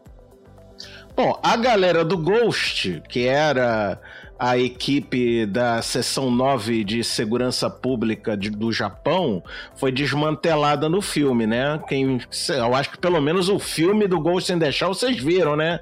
Bom, 1.15 1.39
a 1.43 1.57
galera 1.57 2.05
do 2.05 2.17
Ghost, 2.17 3.03
que 3.09 3.27
era 3.27 3.99
a 4.39 4.57
equipe 4.57 5.45
da 5.45 5.83
seção 5.83 6.31
9 6.31 6.83
de 6.83 7.03
segurança 7.03 7.69
pública 7.69 8.35
de, 8.35 8.49
do 8.49 8.71
Japão, 8.71 9.43
foi 9.75 9.91
desmantelada 9.91 10.89
no 10.89 10.99
filme, 10.99 11.45
né? 11.45 11.79
Quem, 11.87 12.19
eu 12.49 12.73
acho 12.73 12.89
que 12.89 12.97
pelo 12.97 13.21
menos 13.21 13.49
o 13.49 13.59
filme 13.59 14.07
do 14.07 14.19
Ghost 14.19 14.51
in 14.51 14.57
the 14.57 14.71
Shell 14.71 14.95
vocês 14.95 15.17
viram, 15.17 15.55
né? 15.55 15.79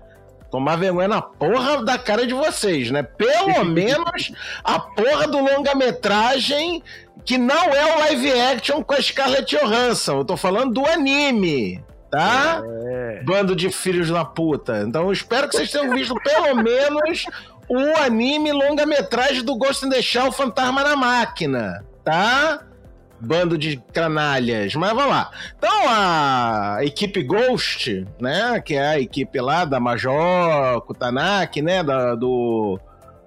Tomar 0.52 0.76
vergonha 0.76 1.08
na 1.08 1.22
porra 1.22 1.86
da 1.86 1.98
cara 1.98 2.28
de 2.28 2.34
vocês, 2.34 2.92
né? 2.92 3.02
Pelo 3.02 3.64
menos 3.64 4.34
a 4.62 4.78
porra 4.78 5.26
do 5.26 5.40
longa-metragem 5.40 6.84
que 7.24 7.38
não 7.38 7.74
é 7.74 7.96
o 7.96 8.00
live 8.00 8.32
action 8.42 8.84
com 8.84 8.94
a 8.94 9.02
Scarlett 9.02 9.56
Johansson. 9.56 10.18
Eu 10.18 10.26
tô 10.26 10.36
falando 10.36 10.74
do 10.74 10.86
anime 10.86 11.82
tá? 12.10 12.62
É. 12.66 13.24
Bando 13.24 13.56
de 13.56 13.70
filhos 13.70 14.10
da 14.10 14.26
puta. 14.26 14.84
Então 14.86 15.04
eu 15.04 15.12
espero 15.12 15.48
que 15.48 15.56
vocês 15.56 15.72
tenham 15.72 15.94
visto 15.94 16.16
pelo 16.16 16.56
menos 16.56 17.26
o 17.68 18.02
anime 18.02 18.52
longa-metragem 18.52 19.44
do 19.44 19.56
Ghost 19.56 19.86
in 19.86 19.90
the 19.90 20.02
Shell 20.02 20.32
Fantasma 20.32 20.84
na 20.84 20.96
Máquina, 20.96 21.86
tá? 22.04 22.64
Bando 23.20 23.58
de 23.58 23.78
canalhas. 23.94 24.74
Mas 24.76 24.94
vamos 24.94 25.12
lá. 25.12 25.30
Então 25.58 25.84
a 25.88 26.78
equipe 26.82 27.22
Ghost, 27.24 28.08
né? 28.20 28.60
Que 28.62 28.76
é 28.76 28.88
a 28.88 29.00
equipe 29.00 29.40
lá 29.40 29.66
da 29.66 29.80
Major 29.80 30.82
Kutanaki, 30.82 31.62
né? 31.62 31.84
Da, 31.84 32.16
do. 32.16 32.80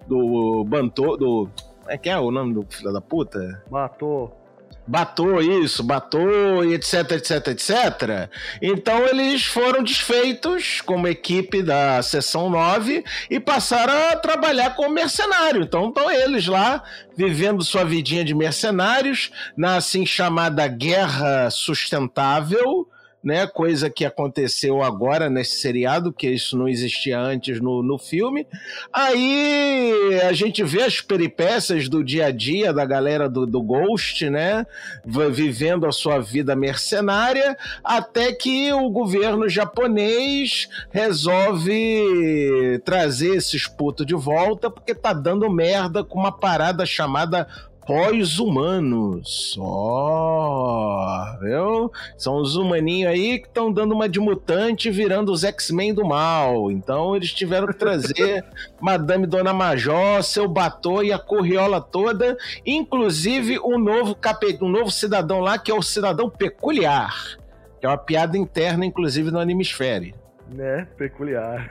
Do 0.07 0.65
Banto. 0.65 1.17
Do. 1.17 1.51
É 1.87 1.99
que 1.99 2.09
é 2.09 2.19
o 2.19 2.31
nome 2.31 2.55
do 2.55 2.67
filho 2.69 2.93
da 2.93 3.01
puta? 3.01 3.62
Matou 3.71 4.41
batou 4.87 5.41
isso, 5.41 5.83
batou 5.83 6.65
e 6.65 6.75
etc, 6.75 7.12
etc, 7.12 7.49
etc. 7.49 8.31
Então 8.61 9.07
eles 9.07 9.45
foram 9.45 9.83
desfeitos 9.83 10.81
como 10.81 11.09
equipe 11.09 11.62
da 11.62 12.03
seção 12.03 12.51
9 12.51 13.05
e 13.31 13.39
passaram 13.39 13.95
a 14.11 14.17
trabalhar 14.17 14.75
como 14.75 14.91
mercenário. 14.91 15.62
Então 15.62 15.89
estão 15.89 16.11
eles 16.11 16.47
lá 16.47 16.83
vivendo 17.17 17.62
sua 17.62 17.85
vidinha 17.85 18.25
de 18.25 18.35
mercenários 18.35 19.31
na 19.57 19.77
assim 19.77 20.05
chamada 20.05 20.67
guerra 20.67 21.51
sustentável 21.51 22.89
né? 23.23 23.47
Coisa 23.47 23.88
que 23.88 24.05
aconteceu 24.05 24.83
agora 24.83 25.31
nesse 25.31 25.57
seriado, 25.57 26.12
que 26.12 26.29
isso 26.29 26.57
não 26.57 26.69
existia 26.69 27.19
antes 27.19 27.61
no, 27.61 27.83
no 27.83 27.99
filme. 27.99 28.47
Aí 28.93 30.21
a 30.29 30.33
gente 30.33 30.62
vê 30.64 30.83
as 30.83 31.00
peripécias 31.00 31.88
do 31.88 32.02
dia 32.02 32.26
a 32.26 32.31
dia 32.31 32.73
da 32.73 32.85
galera 32.85 33.29
do, 33.29 33.47
do 33.47 33.62
Ghost, 33.62 34.29
né? 34.29 34.67
Vivendo 35.05 35.87
a 35.87 35.93
sua 35.93 36.21
vida 36.21 36.57
mercenária, 36.57 37.57
até 37.85 38.33
que 38.33 38.73
o 38.73 38.91
governo 38.91 39.49
japonês 39.49 40.69
resolve 40.91 42.81
trazer 42.85 43.37
esses 43.37 43.67
putos 43.67 44.07
de 44.07 44.14
volta, 44.14 44.71
porque 44.71 44.95
tá 44.95 45.12
dando 45.12 45.50
merda 45.50 46.02
com 46.02 46.19
uma 46.19 46.33
parada 46.33 46.85
chamada 46.85 47.47
pós-humanos. 47.87 49.57
Ó, 49.59 51.05
oh, 51.05 51.39
viu? 51.41 51.93
São 52.17 52.37
os 52.37 52.57
humaninhos 52.57 53.11
aí 53.11 53.39
que 53.39 53.47
estão 53.49 53.73
dando 53.73 53.93
uma 53.93 54.09
de 54.09 54.21
mutante 54.21 54.91
virando 54.91 55.33
os 55.33 55.45
X-Men 55.45 55.95
do 55.95 56.05
mal. 56.05 56.71
Então 56.71 57.17
eles 57.17 57.33
tiveram 57.33 57.67
que 57.67 57.75
trazer 57.75 58.45
Madame 58.81 59.27
Dona 59.27 59.53
Major, 59.53 60.23
seu 60.23 60.49
Batô 60.49 61.03
e 61.03 61.12
a 61.12 61.19
corriola 61.19 61.81
toda, 61.81 62.37
inclusive 62.65 63.59
um 63.59 63.79
novo, 63.79 64.15
cape... 64.15 64.59
um 64.62 64.69
novo 64.69 64.91
cidadão 64.91 65.41
lá 65.41 65.59
que 65.59 65.71
é 65.71 65.75
o 65.75 65.83
cidadão 65.83 66.31
peculiar. 66.31 67.37
Que 67.81 67.87
é 67.87 67.89
uma 67.89 67.99
piada 67.99 68.39
interna, 68.39 68.87
inclusive, 68.87 69.31
no 69.33 69.41
Animesfere. 69.41 70.15
Né? 70.49 70.87
Peculiar. 70.97 71.69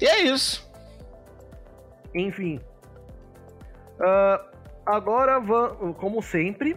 e 0.00 0.06
é 0.06 0.22
isso. 0.22 0.71
Enfim. 2.14 2.60
Uh, 3.98 4.44
agora, 4.84 5.38
vamos, 5.40 5.96
como 5.96 6.22
sempre, 6.22 6.76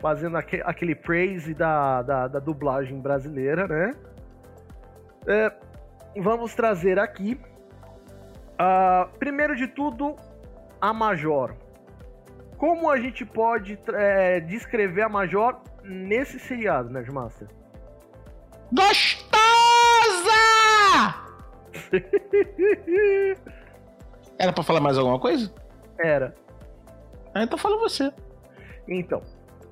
fazendo 0.00 0.36
aquele 0.36 0.94
praise 0.94 1.54
da, 1.54 2.02
da, 2.02 2.28
da 2.28 2.38
dublagem 2.38 3.00
brasileira, 3.00 3.66
né? 3.66 3.90
É, 5.26 5.52
vamos 6.20 6.54
trazer 6.54 6.98
aqui, 6.98 7.40
uh, 8.52 9.08
primeiro 9.18 9.56
de 9.56 9.66
tudo, 9.66 10.14
a 10.80 10.92
Major. 10.92 11.54
Como 12.56 12.90
a 12.90 12.98
gente 12.98 13.24
pode 13.24 13.78
é, 13.92 14.40
descrever 14.40 15.02
a 15.02 15.08
Major 15.08 15.60
nesse 15.82 16.38
seriado, 16.38 16.90
Nerdmaster? 16.90 17.48
Gostosa! 18.72 19.36
Era 24.38 24.52
para 24.52 24.62
falar 24.62 24.80
mais 24.80 24.98
alguma 24.98 25.18
coisa? 25.18 25.52
Era. 25.98 26.34
Ah, 27.34 27.42
então 27.42 27.58
fala 27.58 27.76
você. 27.78 28.12
Então, 28.88 29.22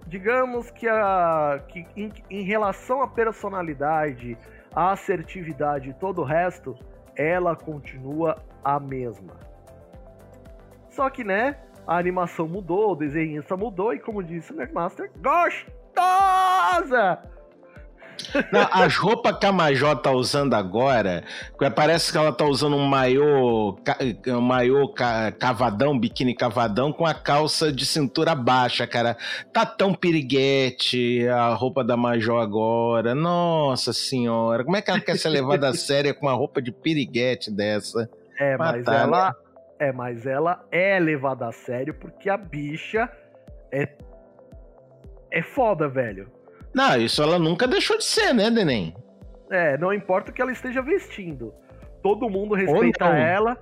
digamos 0.06 0.70
que, 0.70 0.88
a, 0.88 1.62
que 1.68 1.86
em, 1.96 2.12
em 2.30 2.42
relação 2.42 3.02
à 3.02 3.08
personalidade, 3.08 4.36
à 4.74 4.92
assertividade 4.92 5.90
e 5.90 5.94
todo 5.94 6.22
o 6.22 6.24
resto, 6.24 6.76
ela 7.16 7.54
continua 7.54 8.36
a 8.62 8.80
mesma. 8.80 9.34
Só 10.90 11.10
que, 11.10 11.24
né, 11.24 11.56
a 11.86 11.98
animação 11.98 12.48
mudou, 12.48 12.92
o 12.92 12.96
desenhista 12.96 13.56
mudou 13.56 13.92
e, 13.92 13.98
como 13.98 14.22
disse 14.22 14.52
o 14.52 14.56
Nerdmaster, 14.56 15.10
gostosa! 15.16 15.74
Não, 18.52 18.68
as 18.70 18.96
roupas 18.96 19.38
que 19.38 19.46
a 19.46 19.52
Major 19.52 19.96
tá 19.96 20.10
usando 20.10 20.54
agora, 20.54 21.24
parece 21.74 22.10
que 22.10 22.18
ela 22.18 22.32
tá 22.32 22.44
usando 22.44 22.76
um 22.76 22.86
maiô, 22.86 23.76
um 24.28 24.40
maiô 24.40 24.92
cavadão, 25.38 25.98
biquíni 25.98 26.34
cavadão, 26.34 26.92
com 26.92 27.06
a 27.06 27.14
calça 27.14 27.72
de 27.72 27.86
cintura 27.86 28.34
baixa, 28.34 28.86
cara. 28.86 29.16
Tá 29.52 29.64
tão 29.64 29.94
piriguete 29.94 31.26
a 31.28 31.54
roupa 31.54 31.84
da 31.84 31.96
Major 31.96 32.42
agora. 32.42 33.14
Nossa 33.14 33.92
senhora, 33.92 34.64
como 34.64 34.76
é 34.76 34.82
que 34.82 34.90
ela 34.90 35.00
quer 35.00 35.16
ser 35.16 35.28
levada 35.28 35.68
a 35.68 35.74
sério 35.74 36.14
com 36.14 36.26
uma 36.26 36.34
roupa 36.34 36.60
de 36.60 36.72
piriguete 36.72 37.50
dessa? 37.50 38.08
É, 38.38 38.56
mas 38.56 38.86
ela. 38.86 39.34
É, 39.78 39.92
mas 39.92 40.24
ela 40.24 40.64
é 40.70 40.98
levada 40.98 41.48
a 41.48 41.52
sério 41.52 41.94
porque 41.94 42.28
a 42.28 42.36
bicha 42.36 43.10
é. 43.72 43.88
É 45.30 45.42
foda, 45.42 45.88
velho. 45.88 46.30
Não, 46.74 46.96
isso 47.00 47.22
ela 47.22 47.38
nunca 47.38 47.66
deixou 47.66 47.96
de 47.98 48.04
ser, 48.04 48.32
né, 48.34 48.50
Denem? 48.50 48.94
É, 49.50 49.78
não 49.78 49.92
importa 49.92 50.30
o 50.30 50.34
que 50.34 50.42
ela 50.42 50.52
esteja 50.52 50.82
vestindo. 50.82 51.52
Todo 52.02 52.28
mundo 52.28 52.54
respeita 52.54 53.04
ela. 53.06 53.56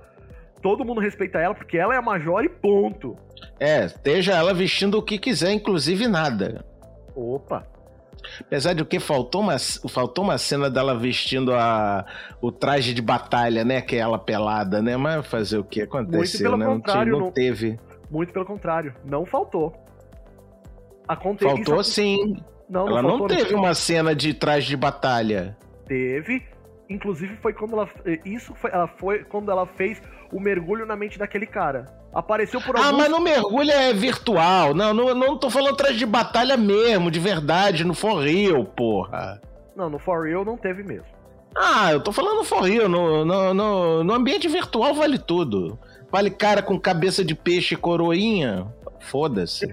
todo 0.61 0.83
mundo 0.85 0.99
respeita 1.01 1.39
ela 1.39 1.53
porque 1.53 1.77
ela 1.77 1.93
é 1.93 1.97
a 1.97 2.01
Major 2.01 2.43
e 2.43 2.49
ponto. 2.49 3.15
É, 3.59 3.85
esteja 3.85 4.33
ela 4.33 4.53
vestindo 4.53 4.97
o 4.97 5.03
que 5.03 5.17
quiser, 5.19 5.51
inclusive 5.51 6.07
nada. 6.07 6.65
Opa. 7.15 7.67
Apesar 8.39 8.73
de 8.73 8.83
que 8.85 8.99
faltou 8.99 9.41
uma, 9.41 9.57
faltou 9.89 10.23
uma 10.23 10.37
cena 10.37 10.69
dela 10.69 10.97
vestindo 10.97 11.53
a, 11.53 12.05
o 12.41 12.51
traje 12.51 12.93
de 12.93 13.01
batalha, 13.01 13.65
né? 13.65 13.81
Que 13.81 13.97
é 13.97 13.99
ela 13.99 14.17
pelada, 14.17 14.81
né? 14.81 14.95
Mas 14.95 15.27
fazer 15.27 15.57
o 15.57 15.63
que 15.63 15.81
aconteceu, 15.81 16.43
pelo 16.51 16.57
né? 16.57 16.65
Não, 16.65 16.73
contrário, 16.75 17.11
não 17.11 17.19
não- 17.19 17.31
teve. 17.31 17.77
Muito 18.09 18.31
pelo 18.31 18.45
contrário, 18.45 18.95
não 19.03 19.25
faltou. 19.25 19.73
Aconteceu. 21.07 21.55
Faltou 21.55 21.81
isso- 21.81 21.91
sim. 21.91 22.37
Não, 22.73 22.87
ela 22.87 23.03
não 23.03 23.19
faltou, 23.19 23.27
teve 23.27 23.53
uma 23.53 23.75
cena 23.75 24.15
de 24.15 24.33
traje 24.33 24.67
de 24.67 24.75
batalha. 24.75 25.55
Teve. 25.87 26.43
Inclusive 26.89 27.37
foi 27.37 27.53
quando 27.53 27.73
ela. 27.75 27.87
Isso 28.25 28.55
foi, 28.55 28.71
ela 28.71 28.87
foi 28.87 29.23
quando 29.23 29.51
ela 29.51 29.67
fez 29.67 30.01
o 30.31 30.39
mergulho 30.39 30.83
na 30.83 30.95
mente 30.95 31.19
daquele 31.19 31.45
cara. 31.45 31.85
Apareceu 32.11 32.59
por 32.59 32.75
Ah, 32.75 32.87
alguns... 32.87 32.97
mas 32.97 33.09
no 33.11 33.19
mergulho 33.19 33.69
é 33.69 33.93
virtual. 33.93 34.73
Não, 34.73 34.91
não, 34.93 35.13
não 35.13 35.37
tô 35.37 35.51
falando 35.51 35.75
traje 35.77 35.97
de 35.99 36.05
batalha 36.05 36.57
mesmo, 36.57 37.11
de 37.11 37.19
verdade, 37.19 37.83
no 37.85 37.93
For 37.93 38.19
Real, 38.23 38.65
porra. 38.65 39.39
Não, 39.75 39.89
no 39.89 39.99
For 39.99 40.25
Real 40.25 40.43
não 40.43 40.57
teve 40.57 40.83
mesmo. 40.83 41.05
Ah, 41.55 41.91
eu 41.91 41.99
tô 42.01 42.11
falando 42.11 42.43
For 42.43 42.61
Real. 42.63 42.89
No, 42.89 43.23
no, 43.23 43.53
no, 43.53 44.03
no 44.03 44.13
ambiente 44.13 44.47
virtual 44.47 44.95
vale 44.95 45.19
tudo. 45.19 45.77
Vale 46.11 46.31
cara 46.31 46.61
com 46.63 46.79
cabeça 46.79 47.23
de 47.23 47.35
peixe 47.35 47.75
e 47.75 47.77
coroinha. 47.77 48.67
Foda-se. 48.99 49.65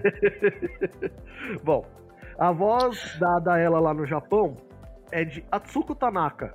Bom, 1.64 1.84
a 2.40 2.50
voz 2.52 3.16
dada 3.20 3.52
a 3.52 3.58
ela 3.58 3.78
lá 3.78 3.92
no 3.92 4.06
Japão 4.06 4.56
é 5.12 5.24
de 5.24 5.44
Atsuko 5.52 5.94
Tanaka. 5.94 6.54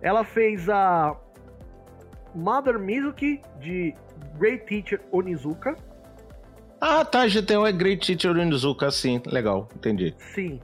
Ela 0.00 0.24
fez 0.24 0.68
a 0.70 1.14
Mother 2.34 2.78
Mizuki 2.78 3.42
de 3.60 3.94
Great 4.38 4.64
Teacher 4.64 5.00
Onizuka. 5.12 5.76
ah, 6.80 7.04
tá. 7.04 7.26
GTO 7.26 7.66
é 7.66 7.72
Great 7.72 8.06
Teacher 8.06 8.30
Onizuka, 8.30 8.90
sim. 8.90 9.20
Legal, 9.26 9.68
entendi. 9.76 10.14
Sim. 10.18 10.60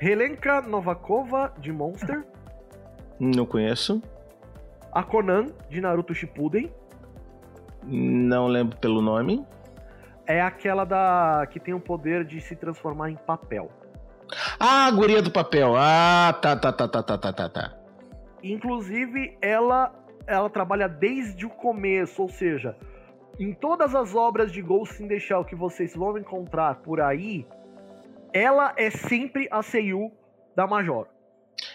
Helenka 0.00 0.60
Novakova 0.62 1.52
de 1.58 1.72
Monster. 1.72 2.24
Não 3.18 3.46
conheço. 3.46 4.00
A 4.92 5.02
Conan 5.02 5.46
de 5.68 5.80
Naruto 5.80 6.14
Shippuden. 6.14 6.70
Não 7.82 8.46
lembro 8.46 8.76
pelo 8.78 9.02
nome. 9.02 9.44
É 10.26 10.40
aquela 10.40 10.84
da 10.84 11.46
que 11.50 11.60
tem 11.60 11.74
o 11.74 11.80
poder 11.80 12.24
de 12.24 12.40
se 12.40 12.56
transformar 12.56 13.10
em 13.10 13.16
papel. 13.16 13.70
Ah, 14.58 14.86
a 14.86 14.90
guria 14.90 15.20
do 15.20 15.30
papel. 15.30 15.74
Ah, 15.76 16.36
tá, 16.40 16.56
tá, 16.56 16.72
tá, 16.72 16.88
tá, 16.88 17.02
tá, 17.02 17.18
tá, 17.18 17.32
tá, 17.32 17.48
tá. 17.48 17.74
Inclusive, 18.42 19.36
ela 19.40 19.92
ela 20.26 20.48
trabalha 20.48 20.88
desde 20.88 21.44
o 21.44 21.50
começo, 21.50 22.22
ou 22.22 22.28
seja, 22.28 22.76
em 23.38 23.52
todas 23.52 23.94
as 23.94 24.14
obras 24.14 24.52
de 24.52 24.62
Ghost 24.62 25.02
in 25.02 25.08
the 25.08 25.18
Shell 25.18 25.44
que 25.44 25.54
vocês 25.54 25.94
vão 25.94 26.16
encontrar 26.16 26.76
por 26.76 27.00
aí, 27.00 27.46
ela 28.32 28.72
é 28.76 28.90
sempre 28.90 29.48
a 29.50 29.62
Seiyu 29.62 30.10
da 30.56 30.66
Major. 30.66 31.06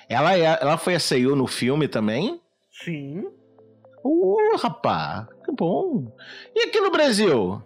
Ela, 0.08 0.38
é, 0.38 0.58
ela 0.62 0.78
foi 0.78 0.96
a 0.96 1.00
Seiyu 1.00 1.36
no 1.36 1.48
filme 1.48 1.88
também? 1.88 2.42
Sim. 2.72 3.28
Uh, 4.04 4.58
rapá, 4.58 5.28
que 5.44 5.52
bom. 5.52 6.12
E 6.56 6.64
aqui 6.64 6.80
no 6.80 6.92
Brasil? 6.92 7.62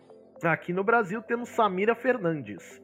Aqui 0.46 0.74
no 0.74 0.84
Brasil 0.84 1.22
temos 1.22 1.50
Samira 1.50 1.96
Fernandes. 1.96 2.82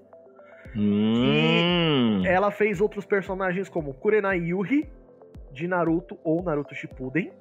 Hum. 0.76 2.24
Ela 2.26 2.52
fez 2.52 2.80
outros 2.80 3.06
personagens 3.06 3.68
como 3.70 3.94
Kurenai 3.94 4.38
Yuhi, 4.40 4.88
de 5.52 5.68
Naruto 5.68 6.18
ou 6.24 6.44
Naruto 6.44 6.76
Shippuden. 6.76 7.32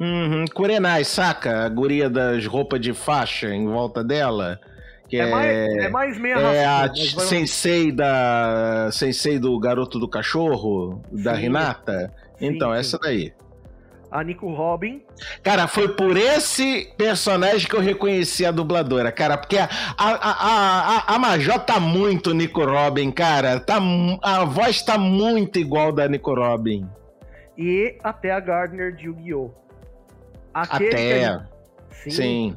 Uhum. 0.00 0.44
Kurenai, 0.52 1.04
saca? 1.04 1.64
A 1.64 1.68
guria 1.68 2.10
das 2.10 2.44
roupas 2.46 2.80
de 2.80 2.92
faixa 2.92 3.48
em 3.54 3.66
volta 3.66 4.02
dela. 4.02 4.58
Que 5.08 5.20
É, 5.20 5.28
é, 5.28 5.30
mais, 5.30 5.48
é 5.76 5.88
mais 5.90 6.18
meia 6.18 6.34
é 6.34 6.64
a 6.64 6.86
vai- 6.86 6.96
sensei 6.96 7.92
da. 7.92 8.88
Sensei 8.90 9.38
do 9.38 9.58
garoto 9.60 9.98
do 9.98 10.08
cachorro, 10.08 11.02
da 11.12 11.34
Sim. 11.34 11.42
Renata. 11.42 12.12
Sim, 12.38 12.46
então, 12.46 12.72
sim. 12.72 12.78
essa 12.78 12.98
daí. 12.98 13.32
A 14.12 14.22
Nico 14.22 14.52
Robin. 14.52 15.02
Cara, 15.42 15.66
foi 15.66 15.88
por 15.88 16.16
esse 16.16 16.92
personagem 16.98 17.66
que 17.66 17.74
eu 17.74 17.80
reconheci 17.80 18.44
a 18.44 18.50
dubladora, 18.50 19.10
cara, 19.10 19.38
porque 19.38 19.56
a, 19.56 19.68
a, 19.96 20.06
a, 21.08 21.14
a, 21.14 21.18
Major 21.18 21.58
tá 21.60 21.80
muito 21.80 22.34
Nico 22.34 22.62
Robin, 22.64 23.10
cara. 23.10 23.58
Tá, 23.58 23.78
a 24.22 24.44
voz 24.44 24.82
tá 24.82 24.98
muito 24.98 25.58
igual 25.58 25.90
da 25.92 26.06
Nico 26.06 26.34
Robin. 26.34 26.86
e 27.56 27.96
até 28.04 28.30
a 28.30 28.38
Gardner 28.40 28.94
de 28.94 29.06
Yu-Gi-Oh! 29.06 29.50
Até. 30.52 31.40
gente- 31.90 32.14
Sim. 32.14 32.56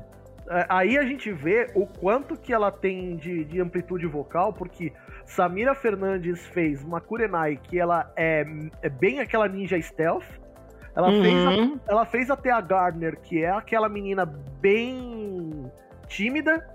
É, 0.50 0.66
Aí 0.70 0.98
a 0.98 1.04
gente 1.06 1.32
vê 1.32 1.72
o 1.74 1.88
quanto 1.88 2.36
que 2.38 2.54
ela 2.54 2.72
tem 2.72 3.16
de, 3.16 3.46
de 3.46 3.60
amplitude 3.62 4.06
vocal, 4.06 4.54
porque 4.54 4.92
Samira 5.26 5.74
Fernandes 5.74 6.46
fez 6.48 6.84
uma 6.84 7.00
Kurenai 7.02 7.58
que 7.58 7.80
ela 7.80 8.12
é, 8.16 8.46
é 8.82 8.90
bem 8.90 9.20
aquela 9.20 9.48
ninja 9.48 9.80
stealth. 9.82 10.26
Ela, 10.96 11.10
fez 11.12 11.46
a- 11.46 11.50
Uhum. 11.50 11.80
ela 11.88 12.06
fez 12.06 12.30
até 12.30 12.52
a 12.52 12.62
Gardner, 12.62 13.20
que 13.22 13.44
é 13.44 13.50
aquela 13.52 13.90
menina 13.90 14.26
bem 14.62 15.70
tímida. 16.08 16.66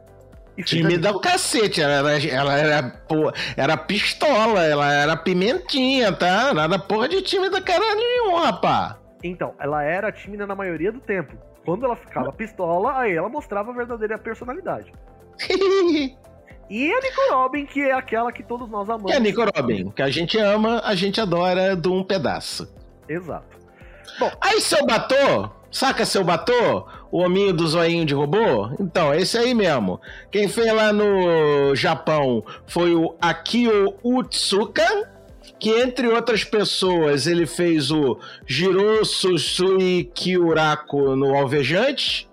E 0.57 0.63
Tímida 0.63 1.07
Nico- 1.09 1.19
o 1.19 1.21
cacete, 1.23 1.81
ela 1.81 2.11
era, 2.13 2.27
ela 2.29 2.59
era, 2.59 2.83
pô, 3.09 3.33
era 3.57 3.77
pistola, 3.79 4.63
ela 4.63 4.93
era 4.93 5.17
pimentinha, 5.17 6.13
tá? 6.13 6.53
Nada 6.53 6.79
porra 6.79 7.09
de 7.09 7.23
tímida 7.23 7.63
cara 7.63 7.95
nenhum, 7.95 8.37
rapá. 8.37 8.99
Então, 9.25 9.55
ela 9.59 9.83
era 9.83 10.13
tímida 10.13 10.47
na 10.47 10.55
maioria 10.55 10.93
do 10.93 11.01
tempo. 11.01 11.35
Quando 11.65 11.87
ela 11.87 11.97
ficava 11.97 12.31
pistola, 12.33 12.99
aí 12.99 13.15
ela 13.15 13.29
mostrava 13.29 13.71
a 13.71 13.75
verdadeira 13.75 14.19
personalidade. 14.19 14.93
E 16.73 16.93
a 16.93 17.01
Nico 17.01 17.21
Robin, 17.35 17.67
que 17.67 17.81
é 17.81 17.93
aquela 17.93 18.31
que 18.31 18.45
todos 18.45 18.69
nós 18.71 18.89
amamos. 18.89 19.07
que 19.07 19.13
é 19.13 19.17
a 19.17 19.21
Nico 19.21 19.43
Robin, 19.57 19.91
que 19.91 20.03
a 20.03 20.09
gente 20.09 20.39
ama, 20.39 20.81
a 20.85 20.95
gente 20.95 21.21
adora 21.21 21.75
de 21.75 21.89
um 21.89 22.05
pedaço. 22.05 22.73
Exato. 23.09 23.59
Aí 24.41 24.61
seu 24.61 24.85
Batô, 24.85 25.51
saca 25.71 26.05
seu 26.05 26.25
Batô? 26.25 26.87
O 27.11 27.19
hominho 27.19 27.53
do 27.53 27.67
zoinho 27.67 28.05
de 28.05 28.15
robô? 28.15 28.71
Então, 28.79 29.13
esse 29.13 29.37
aí 29.37 29.53
mesmo. 29.53 30.01
Quem 30.31 30.49
fez 30.49 30.73
lá 30.73 30.93
no 30.93 31.75
Japão 31.75 32.45
foi 32.67 32.95
o 32.95 33.17
Akio 33.21 33.95
Utsuka, 34.03 34.87
que 35.59 35.71
entre 35.71 36.07
outras 36.09 36.45
pessoas 36.45 37.27
ele 37.27 37.47
fez 37.47 37.91
o 37.91 38.19
Jiro 38.47 39.05
Susui 39.05 40.11
Kyurako 40.15 41.17
no 41.17 41.35
Alvejante, 41.35 42.29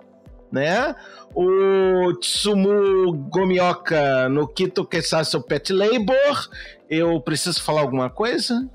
né? 0.51 0.95
O 1.35 2.13
Tsumu 2.19 3.13
Gomioka 3.13 4.29
no 4.29 4.47
Kito 4.47 4.85
Kesasu 4.85 5.41
Pet 5.41 5.73
Labor. 5.73 6.49
Eu 6.89 7.19
preciso 7.19 7.61
falar 7.61 7.81
alguma 7.81 8.09
coisa? 8.09 8.67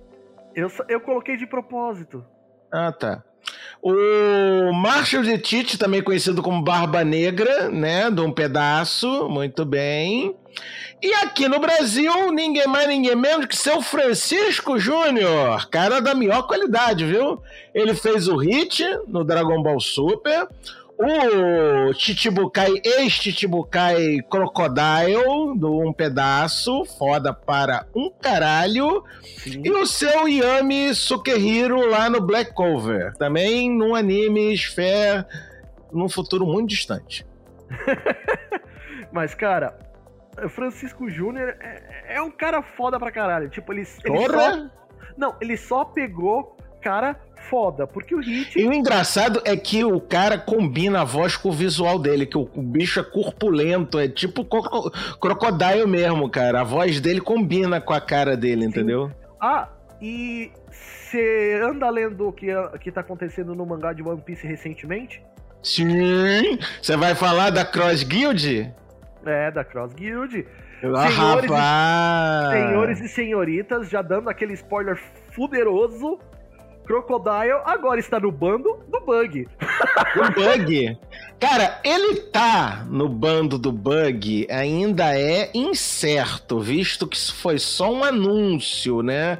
Eu, 0.54 0.70
eu 0.88 1.00
coloquei 1.00 1.36
de 1.36 1.46
propósito. 1.46 2.24
Ah, 2.72 2.90
tá. 2.90 3.22
O 3.82 4.72
Marshall 4.72 5.24
de 5.24 5.36
Tite, 5.38 5.76
também 5.76 6.02
conhecido 6.02 6.42
como 6.42 6.62
Barba 6.62 7.04
Negra, 7.04 7.68
né? 7.68 8.10
De 8.10 8.20
um 8.20 8.32
pedaço, 8.32 9.28
muito 9.28 9.64
bem. 9.64 10.34
E 11.02 11.12
aqui 11.14 11.48
no 11.48 11.58
Brasil, 11.58 12.30
ninguém 12.30 12.66
mais, 12.68 12.86
ninguém 12.86 13.16
menos 13.16 13.46
que 13.46 13.56
seu 13.56 13.82
Francisco 13.82 14.78
Júnior, 14.78 15.68
cara 15.68 16.00
da 16.00 16.14
melhor 16.14 16.46
qualidade, 16.46 17.04
viu? 17.04 17.42
Ele 17.74 17.92
fez 17.92 18.28
o 18.28 18.36
hit 18.36 18.84
no 19.08 19.24
Dragon 19.24 19.60
Ball 19.62 19.80
Super. 19.80 20.46
O 21.04 21.92
Chichibukai, 21.94 22.80
ex-Chichibukai 22.84 24.18
Crocodile, 24.30 25.58
do 25.58 25.80
Um 25.80 25.92
Pedaço, 25.92 26.84
foda 26.84 27.34
para 27.34 27.86
um 27.92 28.08
caralho. 28.08 29.02
Sim. 29.38 29.62
E 29.64 29.70
o 29.72 29.84
seu 29.84 30.28
Yami 30.28 30.94
Sukehiro 30.94 31.90
lá 31.90 32.08
no 32.08 32.20
Black 32.20 32.54
Cover. 32.54 33.14
Também 33.14 33.68
num 33.68 33.96
anime 33.96 34.54
Sphere 34.54 35.26
num 35.92 36.08
futuro 36.08 36.46
muito 36.46 36.68
distante. 36.68 37.26
Mas, 39.10 39.34
cara, 39.34 39.76
Francisco 40.50 41.10
Júnior 41.10 41.56
é, 41.60 42.14
é 42.14 42.22
um 42.22 42.30
cara 42.30 42.62
foda 42.62 42.96
pra 42.96 43.10
caralho. 43.10 43.48
Tipo, 43.48 43.72
ele, 43.72 43.84
ele 44.04 44.28
só. 44.28 44.70
Não, 45.16 45.36
ele 45.40 45.56
só 45.56 45.84
pegou 45.84 46.56
cara 46.82 47.18
foda. 47.48 47.86
Porque 47.86 48.14
o 48.14 48.20
Hit. 48.20 48.58
E 48.58 48.66
o 48.66 48.72
engraçado 48.72 49.40
é 49.44 49.56
que 49.56 49.84
o 49.84 50.00
cara 50.00 50.38
combina 50.38 51.00
a 51.02 51.04
voz 51.04 51.36
com 51.36 51.48
o 51.48 51.52
visual 51.52 51.98
dele, 51.98 52.26
que 52.26 52.38
o, 52.38 52.44
bicho 52.56 53.00
é 53.00 53.02
corpulento, 53.04 53.98
é 53.98 54.08
tipo 54.08 54.44
croco- 54.44 54.90
crocodile 55.20 55.86
mesmo, 55.86 56.28
cara. 56.30 56.60
A 56.60 56.64
voz 56.64 57.00
dele 57.00 57.20
combina 57.20 57.80
com 57.80 57.92
a 57.92 58.00
cara 58.00 58.36
dele, 58.36 58.64
entendeu? 58.64 59.10
Ah, 59.40 59.68
e 60.00 60.50
você 60.70 61.60
anda 61.62 61.88
lendo 61.90 62.28
o 62.28 62.32
que, 62.32 62.46
que 62.80 62.90
tá 62.90 63.00
acontecendo 63.02 63.54
no 63.54 63.66
mangá 63.66 63.92
de 63.92 64.02
One 64.02 64.20
Piece 64.20 64.46
recentemente? 64.46 65.22
Sim! 65.62 66.58
Você 66.80 66.96
vai 66.96 67.14
falar 67.14 67.50
da 67.50 67.64
Cross 67.64 68.02
Guild? 68.02 68.72
É, 69.24 69.50
da 69.50 69.62
Cross 69.64 69.94
Guild. 69.94 70.46
Ah, 70.84 71.08
Senhores 71.08 71.44
e- 71.44 71.46
rapaz! 71.52 72.52
Senhores 72.52 73.00
e 73.00 73.08
senhoritas, 73.08 73.88
já 73.88 74.02
dando 74.02 74.28
aquele 74.28 74.54
spoiler 74.54 74.98
fuderoso. 75.30 76.18
Crocodile 76.92 77.62
agora 77.64 77.98
está 77.98 78.20
no 78.20 78.30
bando 78.30 78.80
do 78.86 79.00
Bug. 79.00 79.48
O 80.14 80.30
Bug. 80.30 80.98
Cara, 81.40 81.80
ele 81.82 82.16
tá 82.16 82.84
no 82.86 83.08
bando 83.08 83.56
do 83.56 83.72
Bug 83.72 84.46
ainda 84.50 85.18
é 85.18 85.50
incerto, 85.54 86.60
visto 86.60 87.06
que 87.06 87.16
isso 87.16 87.34
foi 87.34 87.58
só 87.58 87.90
um 87.90 88.04
anúncio, 88.04 89.00
né? 89.00 89.38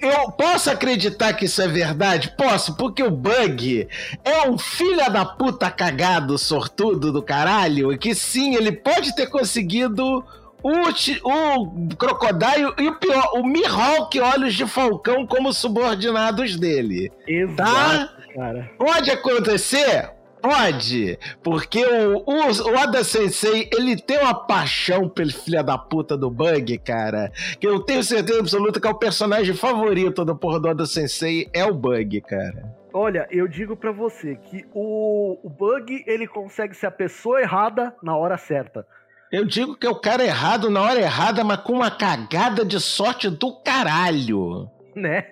Eu 0.00 0.32
posso 0.32 0.68
acreditar 0.68 1.34
que 1.34 1.44
isso 1.44 1.62
é 1.62 1.68
verdade? 1.68 2.34
Posso, 2.36 2.76
porque 2.76 3.00
o 3.00 3.12
Bug 3.12 3.86
é 4.24 4.48
um 4.48 4.58
filho 4.58 5.08
da 5.12 5.24
puta 5.24 5.70
cagado, 5.70 6.36
sortudo 6.36 7.12
do 7.12 7.22
caralho, 7.22 7.92
e 7.92 7.98
que 7.98 8.12
sim, 8.12 8.56
ele 8.56 8.72
pode 8.72 9.14
ter 9.14 9.28
conseguido 9.28 10.24
o, 10.70 11.62
o 11.62 11.96
Crocodile 11.96 12.74
e 12.78 12.88
o 12.88 12.94
pior, 12.96 13.30
o 13.34 13.46
Mihawk 13.46 14.18
Olhos 14.20 14.54
de 14.54 14.66
Falcão 14.66 15.26
como 15.26 15.52
subordinados 15.52 16.56
dele. 16.56 17.12
Exato, 17.26 18.22
cara. 18.34 18.70
Pode 18.78 19.10
acontecer? 19.10 20.10
Pode, 20.40 21.18
porque 21.42 21.84
o, 21.84 22.18
o, 22.18 22.32
o 22.32 22.76
Oda 22.76 23.02
Sensei, 23.02 23.68
ele 23.76 23.96
tem 23.96 24.18
uma 24.18 24.34
paixão 24.34 25.08
pelo 25.08 25.32
filho 25.32 25.62
da 25.64 25.76
puta 25.76 26.16
do 26.16 26.30
Bug, 26.30 26.78
cara, 26.78 27.32
que 27.58 27.66
eu 27.66 27.80
tenho 27.80 28.02
certeza 28.04 28.38
absoluta 28.38 28.80
que 28.80 28.86
é 28.86 28.90
o 28.90 28.94
personagem 28.94 29.54
favorito 29.54 30.24
do 30.24 30.36
porra 30.36 30.60
do 30.60 30.68
Oda 30.68 30.86
Sensei, 30.86 31.48
é 31.52 31.64
o 31.64 31.74
Bug, 31.74 32.20
cara. 32.20 32.76
Olha, 32.92 33.26
eu 33.30 33.48
digo 33.48 33.76
pra 33.76 33.92
você 33.92 34.36
que 34.36 34.64
o, 34.72 35.38
o 35.42 35.50
Bug, 35.50 36.04
ele 36.06 36.26
consegue 36.26 36.74
ser 36.74 36.86
a 36.86 36.90
pessoa 36.90 37.40
errada 37.40 37.94
na 38.02 38.16
hora 38.16 38.38
certa. 38.38 38.86
Eu 39.32 39.44
digo 39.44 39.76
que 39.76 39.86
é 39.86 39.90
o 39.90 40.00
cara 40.00 40.24
errado 40.24 40.70
na 40.70 40.82
hora 40.82 41.00
errada, 41.00 41.42
mas 41.42 41.58
com 41.58 41.72
uma 41.72 41.90
cagada 41.90 42.64
de 42.64 42.78
sorte 42.80 43.28
do 43.28 43.52
caralho. 43.62 44.70
Né? 44.94 45.26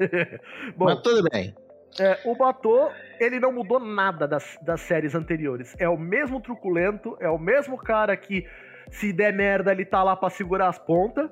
Bom, 0.76 0.86
mas 0.86 1.00
tudo 1.00 1.28
bem. 1.30 1.54
é, 1.98 2.18
o 2.24 2.34
Batô, 2.34 2.90
ele 3.20 3.38
não 3.38 3.52
mudou 3.52 3.78
nada 3.78 4.26
das, 4.26 4.58
das 4.62 4.80
séries 4.80 5.14
anteriores. 5.14 5.74
É 5.78 5.88
o 5.88 5.96
mesmo 5.96 6.40
truculento, 6.40 7.16
é 7.20 7.28
o 7.28 7.38
mesmo 7.38 7.78
cara 7.78 8.16
que, 8.16 8.46
se 8.90 9.12
der 9.12 9.32
merda, 9.32 9.72
ele 9.72 9.84
tá 9.84 10.02
lá 10.02 10.16
pra 10.16 10.28
segurar 10.28 10.68
as 10.68 10.78
pontas. 10.78 11.30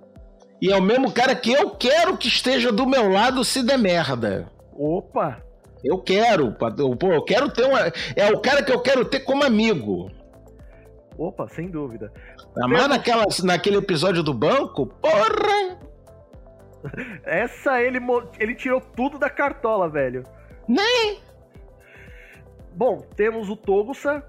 E 0.60 0.70
é 0.70 0.76
o 0.76 0.82
mesmo 0.82 1.12
cara 1.12 1.34
que 1.34 1.52
eu 1.52 1.70
quero 1.70 2.16
que 2.16 2.28
esteja 2.28 2.70
do 2.70 2.86
meu 2.86 3.10
lado 3.10 3.44
se 3.44 3.62
der 3.64 3.78
merda. 3.78 4.48
Opa! 4.72 5.42
Eu 5.84 5.98
quero, 5.98 6.52
pô, 6.52 7.12
eu 7.12 7.24
quero 7.24 7.50
ter 7.50 7.64
uma. 7.64 7.92
É 8.14 8.30
o 8.32 8.40
cara 8.40 8.62
que 8.62 8.72
eu 8.72 8.80
quero 8.80 9.04
ter 9.04 9.20
como 9.20 9.42
amigo. 9.42 10.10
Opa, 11.16 11.48
sem 11.48 11.68
dúvida. 11.68 12.12
Mas 12.56 12.88
naquela, 12.88 13.24
naquele 13.44 13.76
episódio 13.76 14.22
do 14.22 14.32
banco, 14.32 14.86
porra! 14.86 15.78
Essa 17.24 17.80
ele, 17.82 17.98
ele 18.38 18.54
tirou 18.54 18.80
tudo 18.80 19.18
da 19.18 19.30
cartola, 19.30 19.88
velho. 19.88 20.24
Nem! 20.66 21.20
Bom, 22.74 23.02
temos 23.14 23.50
o 23.50 23.56
Togusa, 23.56 24.24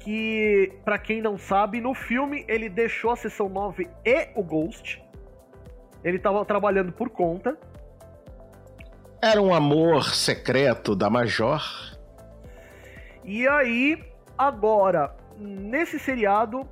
que, 0.00 0.72
pra 0.84 0.98
quem 0.98 1.20
não 1.20 1.38
sabe, 1.38 1.80
no 1.80 1.94
filme 1.94 2.44
ele 2.46 2.68
deixou 2.68 3.10
a 3.10 3.16
sessão 3.16 3.48
9 3.48 3.88
e 4.04 4.28
o 4.34 4.42
Ghost. 4.42 5.02
Ele 6.04 6.18
tava 6.18 6.44
trabalhando 6.44 6.92
por 6.92 7.10
conta. 7.10 7.58
Era 9.20 9.40
um 9.40 9.52
amor 9.52 10.14
secreto 10.14 10.94
da 10.94 11.10
Major. 11.10 11.60
E 13.24 13.48
aí, 13.48 14.04
agora, 14.38 15.16
nesse 15.38 15.98
seriado, 15.98 16.66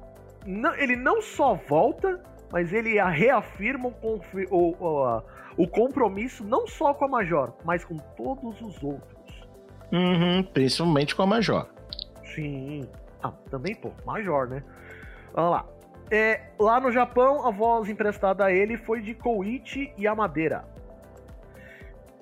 não- 0.47 0.75
ele 0.75 0.97
não 0.97 1.21
só 1.23 1.55
volta, 1.55 2.23
mas 2.53 2.73
ele 2.73 3.01
reafirma 3.03 3.93
o, 4.03 4.21
o- 4.51 5.23
o- 5.57 5.69
compromisso 5.69 6.45
não 6.45 6.67
só 6.67 6.93
com 6.95 7.05
a 7.05 7.09
Major, 7.09 7.53
mas 7.65 7.85
com 7.85 7.97
todos 8.17 8.61
os 8.61 8.83
outros. 8.83 9.49
Uhum, 9.93 10.43
principalmente 10.53 11.15
com 11.15 11.23
a 11.23 11.27
Major. 11.27 11.69
Sim. 12.35 12.89
Ah, 13.23 13.33
também, 13.51 13.75
pô, 13.75 13.91
Major, 14.05 14.49
né? 14.49 14.63
Vamos 15.33 15.51
lá. 15.53 15.65
É, 16.11 16.43
lá 16.59 16.79
no 16.81 16.93
Japão, 16.93 17.47
a 17.47 17.51
voz 17.51 17.89
emprestada 17.89 18.45
a 18.45 18.53
ele 18.53 18.77
foi 18.77 19.01
de 19.01 19.15
Koichi 19.15 19.93
Yamadeira. 19.99 20.65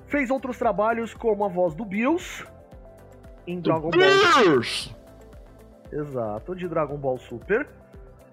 Fez 0.06 0.30
outros 0.30 0.58
trabalhos 0.58 1.14
como 1.14 1.44
a 1.44 1.48
voz 1.48 1.74
do 1.74 1.84
Bills 1.84 2.46
em 3.46 3.60
Dragon 3.60 3.90
Ball. 3.90 4.00
Exato, 5.92 6.54
de 6.54 6.66
Dragon 6.68 6.96
Ball 6.96 7.18
Super. 7.18 7.68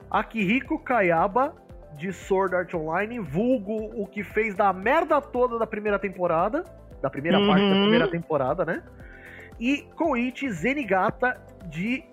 Akihiko 0.10 0.80
Kayaba 0.80 1.54
de 1.98 2.12
Sword 2.14 2.56
Art 2.56 2.74
Online, 2.74 3.20
vulgo 3.20 3.92
o 4.02 4.08
que 4.08 4.24
fez 4.24 4.56
da 4.56 4.72
merda 4.72 5.20
toda 5.22 5.60
da 5.60 5.68
primeira 5.68 6.00
temporada, 6.00 6.64
da 7.02 7.10
primeira 7.10 7.38
parte 7.40 7.62
da 7.62 7.76
Uhum. 7.76 7.82
primeira 7.82 8.08
temporada, 8.08 8.66
né? 8.66 8.84
E 9.60 9.84
Koichi 9.96 10.50
Zenigata 10.52 11.40
de 11.68 12.04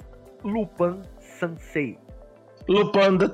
Lupin 0.42 1.00
Sansei. 1.20 1.96
Lupin 2.68 3.16
da 3.16 3.28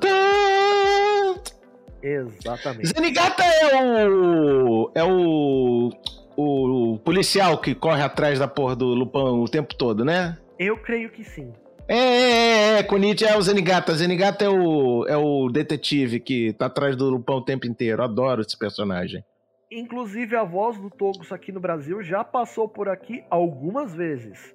Exatamente. 2.03 2.89
Zenigata 2.89 3.43
é 3.45 4.09
o. 4.09 4.91
É 4.95 5.05
o. 5.05 5.91
O 6.35 6.99
policial 7.05 7.59
que 7.59 7.75
corre 7.75 8.03
atrás 8.03 8.39
da 8.39 8.49
porra 8.49 8.75
do 8.75 8.87
Lupin 8.87 9.19
o 9.19 9.45
tempo 9.45 9.75
todo, 9.75 10.03
né? 10.05 10.39
Eu 10.59 10.79
creio 10.79 11.11
que 11.11 11.23
sim. 11.23 11.53
É, 11.89 11.97
é, 11.97 12.79
é, 12.79 12.83
Konichi 12.83 13.25
é 13.25 13.37
o 13.37 13.43
Zenigata. 13.43 13.95
Zenigata 13.95 14.45
é 14.45 14.49
o, 14.49 15.07
é 15.07 15.17
o 15.17 15.49
detetive 15.49 16.21
que 16.21 16.53
tá 16.53 16.67
atrás 16.67 16.97
do 16.97 17.11
Lupin 17.11 17.33
o 17.33 17.41
tempo 17.45 17.67
inteiro. 17.67 18.03
Adoro 18.03 18.41
esse 18.41 18.59
personagem. 18.59 19.25
Inclusive 19.71 20.37
a 20.37 20.45
voz 20.45 20.79
do 20.79 20.91
Togus 20.91 21.33
aqui 21.33 21.51
no 21.51 21.61
Brasil 21.61 22.03
já 22.03 22.23
passou 22.23 22.69
por 22.69 22.89
aqui 22.89 23.25
algumas 23.31 23.95
vezes. 23.95 24.55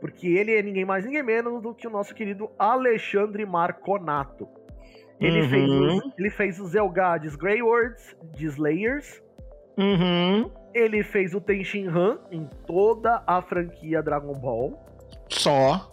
Porque 0.00 0.26
ele 0.26 0.52
é 0.52 0.62
ninguém 0.62 0.84
mais, 0.84 1.04
ninguém 1.04 1.22
menos 1.22 1.62
do 1.62 1.74
que 1.74 1.86
o 1.86 1.90
nosso 1.90 2.14
querido 2.14 2.50
Alexandre 2.58 3.44
Marconato. 3.46 4.48
Ele, 5.20 5.42
Uhum. 5.42 5.48
fez, 5.48 5.70
os, 5.70 6.18
ele 6.18 6.30
fez 6.30 6.60
os 6.60 6.74
Elgades 6.74 7.36
Greywords 7.36 8.16
de 8.34 8.46
Slayers. 8.46 9.22
Uhum. 9.78 10.50
Ele 10.74 11.04
fez 11.04 11.34
o 11.34 11.40
Tenshin 11.40 11.86
Han 11.86 12.18
em 12.32 12.48
toda 12.66 13.22
a 13.26 13.40
franquia 13.42 14.02
Dragon 14.02 14.32
Ball. 14.34 14.78
Só. 15.28 15.91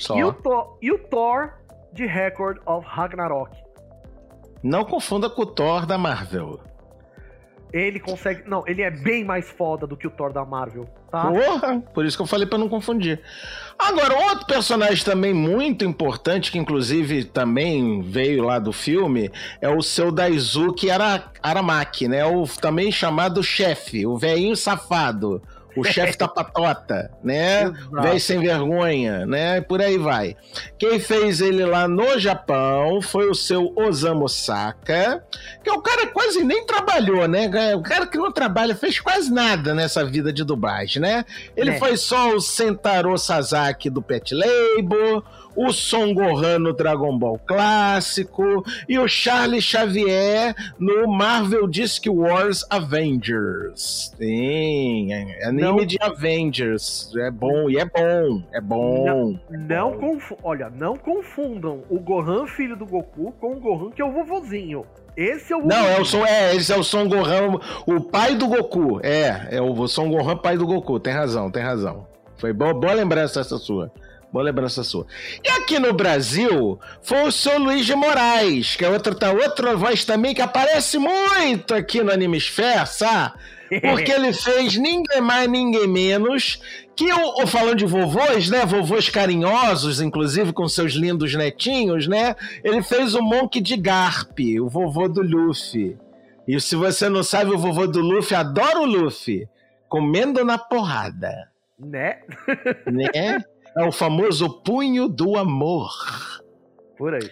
Só. 0.00 0.16
E 0.16 0.24
o, 0.24 0.32
Thor, 0.32 0.78
e 0.80 0.90
o 0.90 0.98
Thor 0.98 1.52
de 1.92 2.06
Record 2.06 2.58
of 2.66 2.86
Ragnarok. 2.88 3.56
Não 4.62 4.84
confunda 4.84 5.30
com 5.30 5.42
o 5.42 5.46
Thor 5.46 5.86
da 5.86 5.96
Marvel. 5.96 6.60
Ele 7.72 8.00
consegue. 8.00 8.48
Não, 8.48 8.64
ele 8.66 8.82
é 8.82 8.90
bem 8.90 9.24
mais 9.24 9.48
foda 9.48 9.86
do 9.86 9.96
que 9.96 10.06
o 10.06 10.10
Thor 10.10 10.32
da 10.32 10.44
Marvel, 10.44 10.86
tá? 11.10 11.30
Porra! 11.30 11.80
Por 11.94 12.04
isso 12.04 12.16
que 12.16 12.22
eu 12.22 12.26
falei 12.26 12.44
pra 12.46 12.58
não 12.58 12.68
confundir. 12.68 13.22
Agora, 13.78 14.12
outro 14.28 14.46
personagem 14.46 15.04
também 15.04 15.32
muito 15.32 15.84
importante, 15.84 16.50
que 16.50 16.58
inclusive 16.58 17.24
também 17.24 18.02
veio 18.02 18.42
lá 18.42 18.58
do 18.58 18.72
filme, 18.72 19.30
é 19.60 19.68
o 19.68 19.82
seu 19.82 20.10
Daisuke 20.10 20.90
Ara 20.90 21.30
Aramaki, 21.40 22.08
né? 22.08 22.24
O 22.24 22.44
também 22.60 22.90
chamado 22.90 23.42
chefe, 23.42 24.04
o 24.04 24.18
velhinho 24.18 24.56
safado. 24.56 25.40
O 25.76 25.84
chefe 25.84 26.16
da 26.18 26.26
patota, 26.28 27.10
né? 27.22 27.70
Velho 27.92 28.20
sem 28.20 28.40
vergonha, 28.40 29.24
né? 29.26 29.58
E 29.58 29.60
Por 29.60 29.80
aí 29.80 29.96
vai. 29.98 30.36
Quem 30.78 30.98
fez 30.98 31.40
ele 31.40 31.64
lá 31.64 31.86
no 31.86 32.18
Japão 32.18 33.00
foi 33.00 33.28
o 33.30 33.34
seu 33.34 33.72
Osamu 33.76 34.28
Saka, 34.28 35.22
que 35.62 35.70
é 35.70 35.72
o 35.72 35.80
cara 35.80 36.06
que 36.06 36.12
quase 36.12 36.42
nem 36.42 36.64
trabalhou, 36.66 37.26
né? 37.28 37.48
O 37.76 37.82
cara 37.82 38.06
que 38.06 38.18
não 38.18 38.32
trabalha, 38.32 38.74
fez 38.74 38.98
quase 39.00 39.32
nada 39.32 39.74
nessa 39.74 40.04
vida 40.04 40.32
de 40.32 40.44
dublagem, 40.44 41.00
né? 41.00 41.24
Ele 41.56 41.70
É. 41.70 41.78
foi 41.78 41.96
só 41.96 42.34
o 42.34 42.40
Sentaro 42.40 43.16
Sasaki 43.16 43.88
do 43.90 44.02
Pet 44.02 44.34
Label, 44.34 45.22
o 45.66 45.72
Son 45.72 46.14
Gohan 46.14 46.58
no 46.58 46.72
Dragon 46.72 47.18
Ball 47.18 47.38
clássico 47.46 48.64
e 48.88 48.98
o 48.98 49.06
Charlie 49.06 49.60
Xavier 49.60 50.54
no 50.78 51.06
Marvel 51.06 51.66
Disc 51.66 52.06
Wars 52.08 52.64
Avengers. 52.70 54.12
Sim, 54.16 55.12
é 55.12 55.46
anime 55.46 55.62
Não. 55.62 55.86
de 55.86 55.98
Avengers. 56.00 57.12
É 57.18 57.30
bom, 57.30 57.68
e 57.68 57.78
é 57.78 57.84
bom, 57.84 58.42
é 58.52 58.60
bom. 58.60 59.04
Não 59.50 59.90
Bom. 59.92 59.98
confu 59.98 60.36
Olha, 60.42 60.70
não 60.70 60.96
confundam 60.96 61.82
o 61.90 61.98
Gohan, 61.98 62.46
filho 62.46 62.76
do 62.76 62.86
Goku, 62.86 63.32
com 63.32 63.52
o 63.52 63.60
Gohan 63.60 63.90
que 63.90 64.00
é 64.00 64.04
o 64.04 64.12
vovozinho. 64.12 64.84
Esse 65.16 65.52
é 65.52 65.56
o 65.56 65.66
Não, 65.66 65.84
é 65.86 66.00
o. 66.00 66.04
Son, 66.04 66.24
é, 66.24 66.54
esse 66.54 66.72
é 66.72 66.76
o 66.76 66.82
Son 66.82 67.08
Gohan, 67.08 67.58
o 67.86 68.00
pai 68.00 68.34
do 68.34 68.48
Goku. 68.48 69.00
É, 69.02 69.56
é 69.56 69.60
o 69.60 69.86
Son 69.86 70.08
Gohan, 70.08 70.36
pai 70.36 70.56
do 70.56 70.66
Goku. 70.66 70.98
Tem 70.98 71.12
razão, 71.12 71.50
tem 71.50 71.62
razão. 71.62 72.06
Foi 72.38 72.52
boa, 72.52 72.72
boa 72.72 72.94
lembrança 72.94 73.40
essa 73.40 73.58
sua. 73.58 73.92
Boa 74.32 74.44
lembrança 74.44 74.84
sua. 74.84 75.06
E 75.44 75.48
aqui 75.48 75.78
no 75.80 75.92
Brasil, 75.92 76.78
foi 77.02 77.22
o 77.24 77.32
seu 77.32 77.58
Luiz 77.58 77.84
de 77.84 77.96
Moraes, 77.96 78.76
que 78.76 78.84
é 78.84 78.88
outra, 78.88 79.12
tá, 79.12 79.32
outra 79.32 79.74
voz 79.74 80.04
também 80.04 80.34
que 80.34 80.40
aparece 80.40 80.98
muito 80.98 81.74
aqui 81.74 82.00
no 82.00 82.12
Animesphere, 82.12 82.86
sabe? 82.86 83.34
Porque 83.80 84.10
ele 84.10 84.32
fez 84.32 84.76
ninguém 84.76 85.20
mais, 85.20 85.48
ninguém 85.48 85.86
menos 85.86 86.60
que 86.96 87.12
o, 87.12 87.46
falando 87.46 87.76
de 87.76 87.86
vovôs, 87.86 88.50
né? 88.50 88.66
Vovôs 88.66 89.08
carinhosos, 89.08 90.00
inclusive 90.00 90.52
com 90.52 90.68
seus 90.68 90.92
lindos 90.92 91.34
netinhos, 91.34 92.06
né? 92.06 92.34
Ele 92.62 92.82
fez 92.82 93.14
o 93.14 93.22
Monk 93.22 93.60
de 93.60 93.76
Garp, 93.76 94.38
o 94.60 94.68
vovô 94.68 95.08
do 95.08 95.22
Luffy. 95.22 95.96
E 96.46 96.60
se 96.60 96.74
você 96.74 97.08
não 97.08 97.22
sabe, 97.22 97.52
o 97.52 97.58
vovô 97.58 97.86
do 97.86 98.00
Luffy 98.00 98.36
adora 98.36 98.80
o 98.80 98.84
Luffy, 98.84 99.48
comendo 99.88 100.44
na 100.44 100.58
porrada. 100.58 101.48
Né? 101.78 102.18
Né? 102.86 103.38
É 103.76 103.84
o 103.84 103.92
famoso 103.92 104.48
punho 104.62 105.08
do 105.08 105.36
amor. 105.36 105.90
Por 106.96 107.14
aí. 107.14 107.30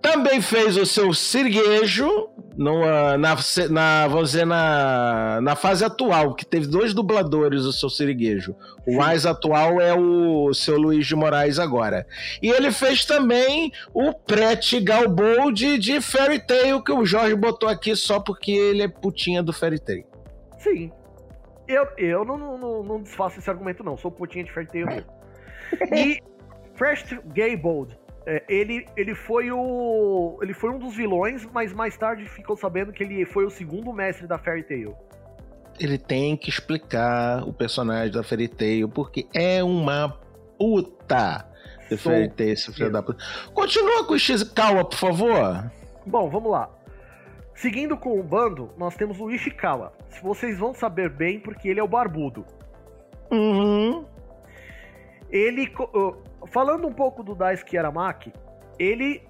Também 0.00 0.40
fez 0.40 0.76
o 0.76 0.84
seu 0.84 1.14
sirguejo 1.14 2.28
numa, 2.56 3.16
na, 3.16 3.36
na, 3.70 4.08
vamos 4.08 4.32
dizer, 4.32 4.44
na, 4.44 5.40
na 5.40 5.54
fase 5.54 5.84
atual, 5.84 6.34
que 6.34 6.44
teve 6.44 6.66
dois 6.66 6.92
dubladores 6.92 7.62
o 7.62 7.72
seu 7.72 7.88
siriguejo. 7.88 8.56
O 8.84 8.96
mais 8.96 9.24
atual 9.24 9.80
é 9.80 9.94
o 9.94 10.52
seu 10.52 10.76
Luiz 10.76 11.06
de 11.06 11.14
Moraes 11.14 11.60
agora. 11.60 12.04
E 12.42 12.50
ele 12.50 12.72
fez 12.72 13.04
também 13.04 13.70
o 13.94 14.12
Prete 14.12 14.80
Galbold 14.80 15.78
de 15.78 16.00
Fairy 16.00 16.40
Tail, 16.40 16.82
que 16.82 16.90
o 16.90 17.06
Jorge 17.06 17.36
botou 17.36 17.68
aqui 17.68 17.94
só 17.94 18.18
porque 18.18 18.50
ele 18.50 18.82
é 18.82 18.88
putinha 18.88 19.40
do 19.40 19.52
Fairy 19.52 19.78
Tail. 19.78 20.04
Sim. 20.58 20.90
Eu, 21.68 21.86
eu 21.96 22.24
não, 22.24 22.36
não, 22.36 22.82
não, 22.82 23.02
desfaço 23.02 23.38
esse 23.38 23.48
argumento, 23.48 23.84
não. 23.84 23.96
Sou 23.96 24.10
putinha 24.10 24.44
de 24.44 24.52
Fairtail 24.52 24.86
mesmo. 24.86 25.21
E 25.94 26.20
First 26.74 27.14
Gaybold, 27.34 27.96
é, 28.26 28.42
ele, 28.48 28.86
ele 28.96 29.14
foi 29.14 29.50
o. 29.50 30.38
Ele 30.42 30.54
foi 30.54 30.70
um 30.70 30.78
dos 30.78 30.94
vilões, 30.94 31.46
mas 31.52 31.72
mais 31.72 31.96
tarde 31.96 32.24
ficou 32.26 32.56
sabendo 32.56 32.92
que 32.92 33.02
ele 33.02 33.24
foi 33.24 33.44
o 33.44 33.50
segundo 33.50 33.92
mestre 33.92 34.26
da 34.26 34.38
Fairy 34.38 34.62
Tail. 34.62 34.96
Ele 35.80 35.98
tem 35.98 36.36
que 36.36 36.50
explicar 36.50 37.42
o 37.42 37.52
personagem 37.52 38.12
da 38.12 38.22
Fairy 38.22 38.48
Tail, 38.48 38.88
porque 38.88 39.26
é 39.34 39.62
uma 39.64 40.18
puta 40.58 41.48
de 41.88 41.96
Sou 41.96 42.12
Fairy 42.12 42.28
Tail, 42.30 42.52
esse 42.52 42.72
filho 42.72 42.92
da 42.92 43.02
puta. 43.02 43.24
Continua 43.52 44.04
com 44.04 44.12
o 44.12 44.16
Ishikawa, 44.16 44.84
por 44.84 44.98
favor. 44.98 45.70
Bom, 46.06 46.28
vamos 46.28 46.50
lá. 46.50 46.70
Seguindo 47.54 47.96
com 47.96 48.18
o 48.18 48.22
bando, 48.22 48.70
nós 48.76 48.96
temos 48.96 49.20
o 49.20 49.30
Ishikawa. 49.30 49.92
Vocês 50.22 50.58
vão 50.58 50.74
saber 50.74 51.10
bem 51.10 51.40
porque 51.40 51.68
ele 51.68 51.80
é 51.80 51.82
o 51.82 51.88
barbudo. 51.88 52.44
Uhum. 53.30 54.04
Ele, 55.32 55.72
falando 56.48 56.86
um 56.86 56.92
pouco 56.92 57.22
do 57.22 57.34
Daisuke 57.34 57.78
Aramaki, 57.78 58.32
ele, 58.78 59.22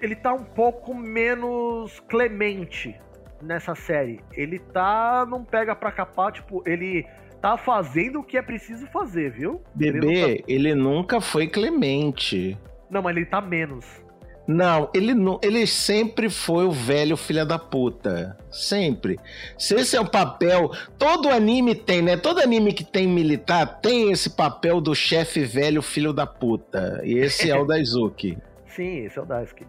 ele 0.00 0.16
tá 0.16 0.34
um 0.34 0.44
pouco 0.44 0.92
menos 0.92 2.00
clemente 2.08 2.98
nessa 3.40 3.74
série. 3.74 4.20
Ele 4.32 4.58
tá, 4.58 5.24
não 5.28 5.44
pega 5.44 5.74
pra 5.76 5.92
capar, 5.92 6.32
tipo, 6.32 6.62
ele 6.66 7.06
tá 7.40 7.56
fazendo 7.56 8.20
o 8.20 8.24
que 8.24 8.36
é 8.36 8.42
preciso 8.42 8.86
fazer, 8.88 9.30
viu? 9.30 9.62
Ele 9.78 10.00
não, 10.00 10.08
Bebê, 10.08 10.44
ele 10.48 10.74
nunca 10.74 11.20
foi 11.20 11.46
clemente. 11.46 12.58
tá- 12.60 12.70
não, 12.90 13.02
mas 13.02 13.16
ele 13.16 13.26
tá 13.26 13.40
menos. 13.40 14.03
Não, 14.46 14.90
ele 14.92 15.14
não, 15.14 15.40
ele 15.42 15.66
sempre 15.66 16.28
foi 16.28 16.66
o 16.66 16.70
velho 16.70 17.16
filho 17.16 17.46
da 17.46 17.58
puta. 17.58 18.36
Sempre. 18.50 19.18
Se 19.56 19.74
esse 19.74 19.96
é 19.96 20.00
o 20.00 20.08
papel, 20.08 20.70
todo 20.98 21.30
anime 21.30 21.74
tem, 21.74 22.02
né? 22.02 22.16
Todo 22.16 22.40
anime 22.40 22.72
que 22.72 22.84
tem 22.84 23.06
militar 23.06 23.80
tem 23.80 24.12
esse 24.12 24.30
papel 24.30 24.80
do 24.80 24.94
chefe 24.94 25.44
velho 25.44 25.80
filho 25.80 26.12
da 26.12 26.26
puta. 26.26 27.00
E 27.04 27.14
esse 27.18 27.50
é 27.50 27.58
o 27.58 27.64
Daisuke. 27.66 28.36
Sim, 28.66 29.04
esse 29.04 29.18
é 29.18 29.22
o 29.22 29.24
Daisuke. 29.24 29.66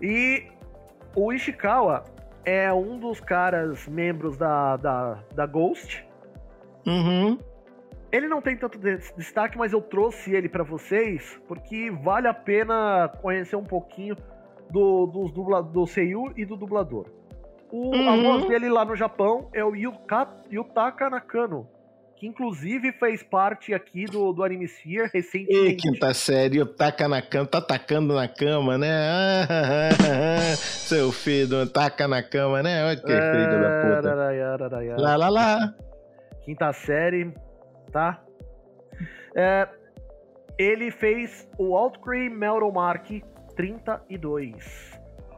E 0.00 0.44
o 1.16 1.32
Ishikawa 1.32 2.04
é 2.44 2.72
um 2.72 2.98
dos 2.98 3.18
caras 3.20 3.88
membros 3.88 4.36
da, 4.36 4.76
da, 4.76 5.18
da 5.34 5.46
Ghost. 5.46 6.06
Uhum. 6.86 7.38
Ele 8.14 8.28
não 8.28 8.40
tem 8.40 8.56
tanto 8.56 8.78
des- 8.78 9.12
destaque, 9.16 9.58
mas 9.58 9.72
eu 9.72 9.80
trouxe 9.80 10.32
ele 10.32 10.48
pra 10.48 10.62
vocês 10.62 11.40
porque 11.48 11.90
vale 11.90 12.28
a 12.28 12.34
pena 12.34 13.08
conhecer 13.20 13.56
um 13.56 13.64
pouquinho 13.64 14.16
do, 14.70 15.06
dos 15.06 15.32
dubla, 15.32 15.60
do 15.62 15.84
Seiyu 15.86 16.32
e 16.36 16.44
do 16.44 16.56
dublador. 16.56 17.06
O, 17.72 17.92
A 17.92 18.12
Uhum. 18.14 18.22
voz 18.22 18.46
dele 18.46 18.68
lá 18.68 18.84
no 18.84 18.94
Japão 18.94 19.48
é 19.52 19.64
o 19.64 19.74
Yuka, 19.74 20.28
Yutaka 20.52 21.10
Nakano, 21.10 21.66
que 22.16 22.24
inclusive 22.28 22.92
fez 22.92 23.20
parte 23.24 23.74
aqui 23.74 24.04
do, 24.04 24.32
do 24.32 24.44
Animesphere 24.44 25.06
E 25.08 25.10
recentemente. 25.12 25.76
quinta 25.82 26.14
série, 26.14 26.60
o 26.62 26.66
taca 26.66 27.08
na 27.08 27.20
cama, 27.20 27.46
tá 27.46 27.60
tacando 27.60 28.14
na 28.14 28.28
cama, 28.28 28.78
né? 28.78 28.92
Ah, 28.92 29.46
ah, 29.50 29.88
ah, 29.90 30.52
ah. 30.52 30.56
Seu 30.56 31.10
filho, 31.10 31.66
taca 31.68 32.06
na 32.06 32.22
cama, 32.22 32.62
né? 32.62 32.84
Olha 32.86 32.96
que 32.96 33.10
É, 33.10 33.30
filho 33.32 33.60
da 33.60 33.70
puta. 33.80 35.02
Lá, 35.02 35.16
lá, 35.16 35.28
lá. 35.28 35.74
Quinta 36.44 36.72
série, 36.72 37.32
tá? 37.94 38.20
É, 39.36 39.68
ele 40.58 40.90
fez 40.90 41.48
o 41.56 41.76
Outcry 41.76 42.28
Metal 42.28 42.70
Mark 42.72 43.06
32. 43.56 44.92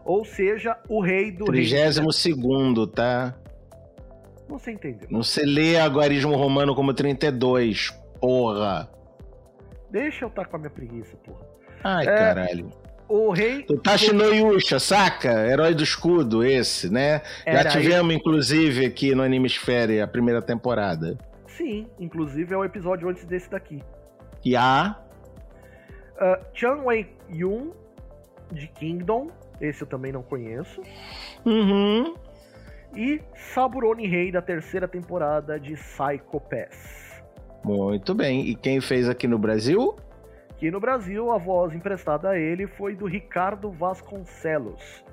Ou 0.05 0.25
seja, 0.25 0.77
o 0.89 1.01
rei 1.03 1.31
do 1.31 1.45
rei. 1.45 1.61
Trigésimo 1.61 2.13
segundo, 2.13 2.87
tá? 2.87 3.35
Você 4.49 4.71
entendeu. 4.73 5.09
Não 5.11 5.23
se 5.23 5.45
lê 5.45 5.79
aguarismo 5.79 6.35
romano 6.37 6.75
como 6.75 6.95
32, 6.95 7.91
porra. 8.21 8.89
Deixa 9.91 10.25
eu 10.25 10.29
estar 10.29 10.47
com 10.47 10.57
a 10.57 10.59
minha 10.61 10.71
preguiça, 10.71 11.17
porra. 11.19 11.41
Ai, 11.85 12.07
É. 12.07 12.15
caralho. 12.15 12.71
O 13.09 13.31
rei. 13.33 13.63
Tutashi 13.65 14.13
no 14.13 14.33
Yusha, 14.35 14.79
saca? 14.81 15.47
Herói 15.49 15.75
do 15.75 15.83
escudo, 15.83 16.45
esse, 16.45 16.91
né? 16.91 17.23
Já 17.45 17.53
Era 17.61 17.71
tivemos, 17.71 18.15
inclusive, 18.15 18.85
aqui 18.87 19.15
no 19.15 19.23
Animesfere 19.23 20.01
a 20.01 20.09
primeira 20.09 20.41
temporada. 20.43 21.17
Sim, 21.57 21.89
inclusive 21.99 22.53
é 22.55 22.57
o 22.57 22.65
episódio 22.65 23.09
antes 23.09 23.25
desse 23.25 23.51
daqui. 23.51 23.83
E 24.45 24.55
a... 24.55 24.97
Uh, 26.17 26.45
Chan 26.53 26.83
Wei 26.85 27.11
Yun, 27.31 27.73
de 28.53 28.67
Kingdom. 28.69 29.29
Esse 29.61 29.83
eu 29.83 29.87
também 29.87 30.13
não 30.13 30.23
conheço. 30.23 30.83
Uhum. 31.45 32.15
E 32.95 33.21
Saburoni 33.55 34.07
Rei, 34.07 34.31
da 34.31 34.43
terceira 34.43 34.87
temporada 34.87 35.59
de 35.59 35.75
Psycho 35.75 36.41
Pass. 36.41 37.23
Muito 37.65 38.15
bem. 38.15 38.47
E 38.47 38.55
quem 38.55 38.81
fez 38.81 39.09
aqui 39.09 39.27
no 39.27 39.39
Brasil? 39.39 39.97
Que 40.59 40.71
no 40.71 40.79
Brasil 40.81 41.31
a 41.33 41.39
voz 41.39 41.75
emprestada 41.75 42.31
a 42.31 42.39
ele 42.39 42.67
foi 42.67 42.95
do 42.95 43.07
Ricardo 43.07 43.71
Vasconcelos. 43.71 45.05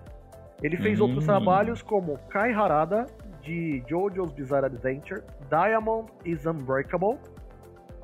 Ele 0.61 0.77
fez 0.77 0.99
Hum. 0.99 1.03
outros 1.03 1.25
trabalhos 1.25 1.81
como 1.81 2.17
Kai 2.29 2.53
Harada, 2.53 3.07
de 3.43 3.83
JoJo's 3.87 4.31
Bizarre 4.33 4.65
Adventure, 4.65 5.21
Diamond 5.49 6.07
is 6.25 6.45
Unbreakable, 6.45 7.17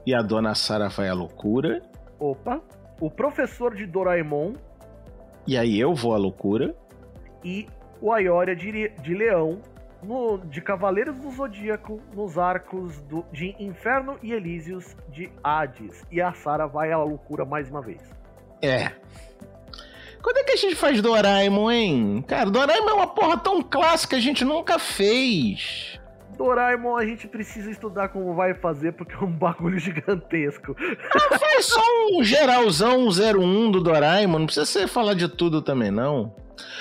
E 0.05 0.13
a 0.13 0.21
dona 0.21 0.53
Sara 0.55 0.89
vai 0.89 1.09
à 1.09 1.13
loucura. 1.13 1.81
opa, 2.19 2.61
o 3.01 3.09
professor 3.09 3.73
de 3.75 3.85
Doraemon 3.85 4.53
E 5.47 5.57
aí 5.57 5.79
eu 5.79 5.93
vou 5.93 6.13
à 6.13 6.17
loucura. 6.17 6.75
e 7.43 7.67
o 8.01 8.11
Aioria 8.13 8.55
de, 8.55 8.89
de 8.89 9.13
Leão, 9.13 9.59
no- 10.03 10.37
de 10.37 10.61
Cavaleiros 10.61 11.17
do 11.17 11.29
Zodíaco, 11.31 11.99
nos 12.13 12.37
arcos 12.37 12.99
do- 13.01 13.25
de 13.31 13.55
Inferno 13.59 14.17
e 14.23 14.31
Elísios 14.33 14.95
de 15.09 15.29
Hades. 15.43 16.05
E 16.11 16.21
a 16.21 16.31
Sarah 16.33 16.67
vai 16.67 16.91
à 16.91 16.97
loucura 16.97 17.43
mais 17.45 17.69
uma 17.69 17.81
vez. 17.81 18.01
É. 18.61 18.91
Quando 20.21 20.37
é 20.37 20.43
que 20.43 20.51
a 20.51 20.57
gente 20.57 20.75
faz 20.75 21.01
Doraemon, 21.01 21.71
hein? 21.71 22.25
Cara, 22.27 22.49
Doraemon 22.49 22.89
é 22.89 22.93
uma 22.93 23.07
porra 23.07 23.37
tão 23.37 23.61
clássica, 23.61 24.17
a 24.17 24.19
gente 24.19 24.43
nunca 24.43 24.77
fez. 24.77 25.99
Doraemon 26.37 26.95
a 26.95 27.05
gente 27.05 27.27
precisa 27.27 27.69
estudar 27.69 28.09
como 28.09 28.33
vai 28.33 28.53
fazer, 28.53 28.93
porque 28.93 29.13
é 29.13 29.19
um 29.19 29.31
bagulho 29.31 29.77
gigantesco. 29.79 30.75
Faz 31.37 31.65
só 31.65 31.81
um 32.13 32.23
geralzão 32.23 33.07
01 33.09 33.71
do 33.71 33.81
Doraemon, 33.81 34.39
não 34.39 34.45
precisa 34.45 34.65
você 34.65 34.87
falar 34.87 35.15
de 35.15 35.27
tudo 35.27 35.61
também, 35.61 35.91
não. 35.91 36.33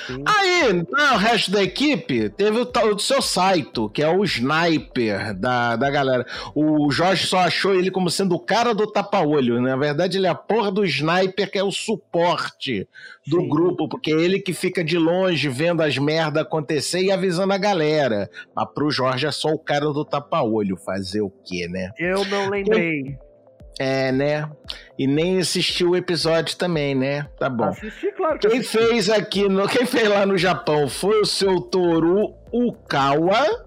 Sim. 0.07 0.25
Aí, 0.27 0.73
no 0.73 1.17
resto 1.17 1.51
da 1.51 1.63
equipe, 1.63 2.31
teve 2.31 2.61
o, 2.61 2.65
do 2.65 3.03
seu 3.03 3.21
Saito, 3.21 3.91
que 3.91 4.03
é 4.03 4.09
o 4.09 4.25
sniper 4.25 5.35
da, 5.35 5.77
da 5.77 5.91
galera. 5.91 6.27
O 6.55 6.91
Jorge 6.91 7.27
só 7.27 7.41
achou 7.41 7.75
ele 7.75 7.91
como 7.91 8.11
sendo 8.11 8.35
o 8.35 8.41
cara 8.41 8.75
do 8.75 8.87
tapa-olho. 8.87 9.61
né? 9.61 9.71
Na 9.71 9.77
verdade, 9.77 10.17
ele 10.17 10.27
é 10.27 10.31
a 10.31 10.35
porra 10.35 10.73
do 10.73 10.85
sniper, 10.85 11.51
que 11.51 11.59
é 11.59 11.63
o 11.63 11.71
suporte 11.71 12.89
do 13.27 13.41
Sim. 13.41 13.49
grupo, 13.49 13.89
porque 13.89 14.13
é 14.13 14.21
ele 14.21 14.41
que 14.41 14.55
fica 14.55 14.83
de 14.83 14.97
longe 14.97 15.49
vendo 15.49 15.83
as 15.83 15.99
merdas 15.99 16.43
acontecer 16.43 17.03
e 17.03 17.13
avisando 17.13 17.53
a 17.53 17.59
galera. 17.59 18.31
Mas 18.57 18.69
pro 18.73 18.91
Jorge 18.91 19.27
é 19.27 19.31
só 19.31 19.51
o 19.51 19.59
cara 19.59 19.87
do 19.87 20.05
tapa-olho. 20.05 20.77
Fazer 20.77 21.21
o 21.21 21.31
quê, 21.31 21.69
né? 21.69 21.91
Eu 21.99 22.25
não 22.25 22.49
lembrei. 22.49 23.19
É, 23.79 24.11
né? 24.11 24.49
E 24.99 25.07
nem 25.07 25.39
assistiu 25.39 25.91
o 25.91 25.97
episódio 25.97 26.57
também, 26.57 26.95
né? 26.95 27.27
Tá 27.39 27.49
bom. 27.49 27.65
Assisti, 27.67 28.11
claro 28.13 28.39
que 28.39 28.49
Quem 28.49 28.59
assisti. 28.59 28.79
fez 28.79 29.09
aqui, 29.09 29.49
no, 29.49 29.69
quem 29.69 29.87
fez 29.87 30.09
lá 30.09 30.27
no 30.27 30.37
Japão 30.37 30.89
foi 30.89 31.21
o 31.21 31.25
seu 31.25 31.61
Toru 31.61 32.35
Ukawa, 32.53 33.67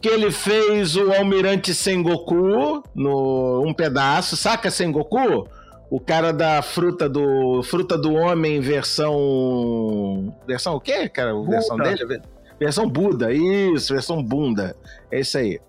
que 0.00 0.08
ele 0.08 0.30
fez 0.30 0.94
o 0.94 1.12
Almirante 1.12 1.74
Sengoku 1.74 2.82
no 2.94 3.64
um 3.66 3.74
pedaço, 3.74 4.36
saca 4.36 4.70
Sengoku? 4.70 5.48
O 5.90 6.00
cara 6.00 6.32
da 6.32 6.62
fruta 6.62 7.08
do 7.08 7.62
fruta 7.62 7.96
do 7.96 8.14
homem 8.14 8.60
versão 8.60 10.34
versão 10.46 10.74
o 10.74 10.80
quê, 10.80 11.08
cara? 11.08 11.34
Buda. 11.34 11.50
Versão 11.50 11.76
dele? 11.76 12.22
Versão 12.58 12.88
Buda, 12.88 13.32
isso, 13.32 13.92
versão 13.92 14.22
bunda. 14.22 14.76
É 15.10 15.20
isso 15.20 15.36
aí. 15.36 15.60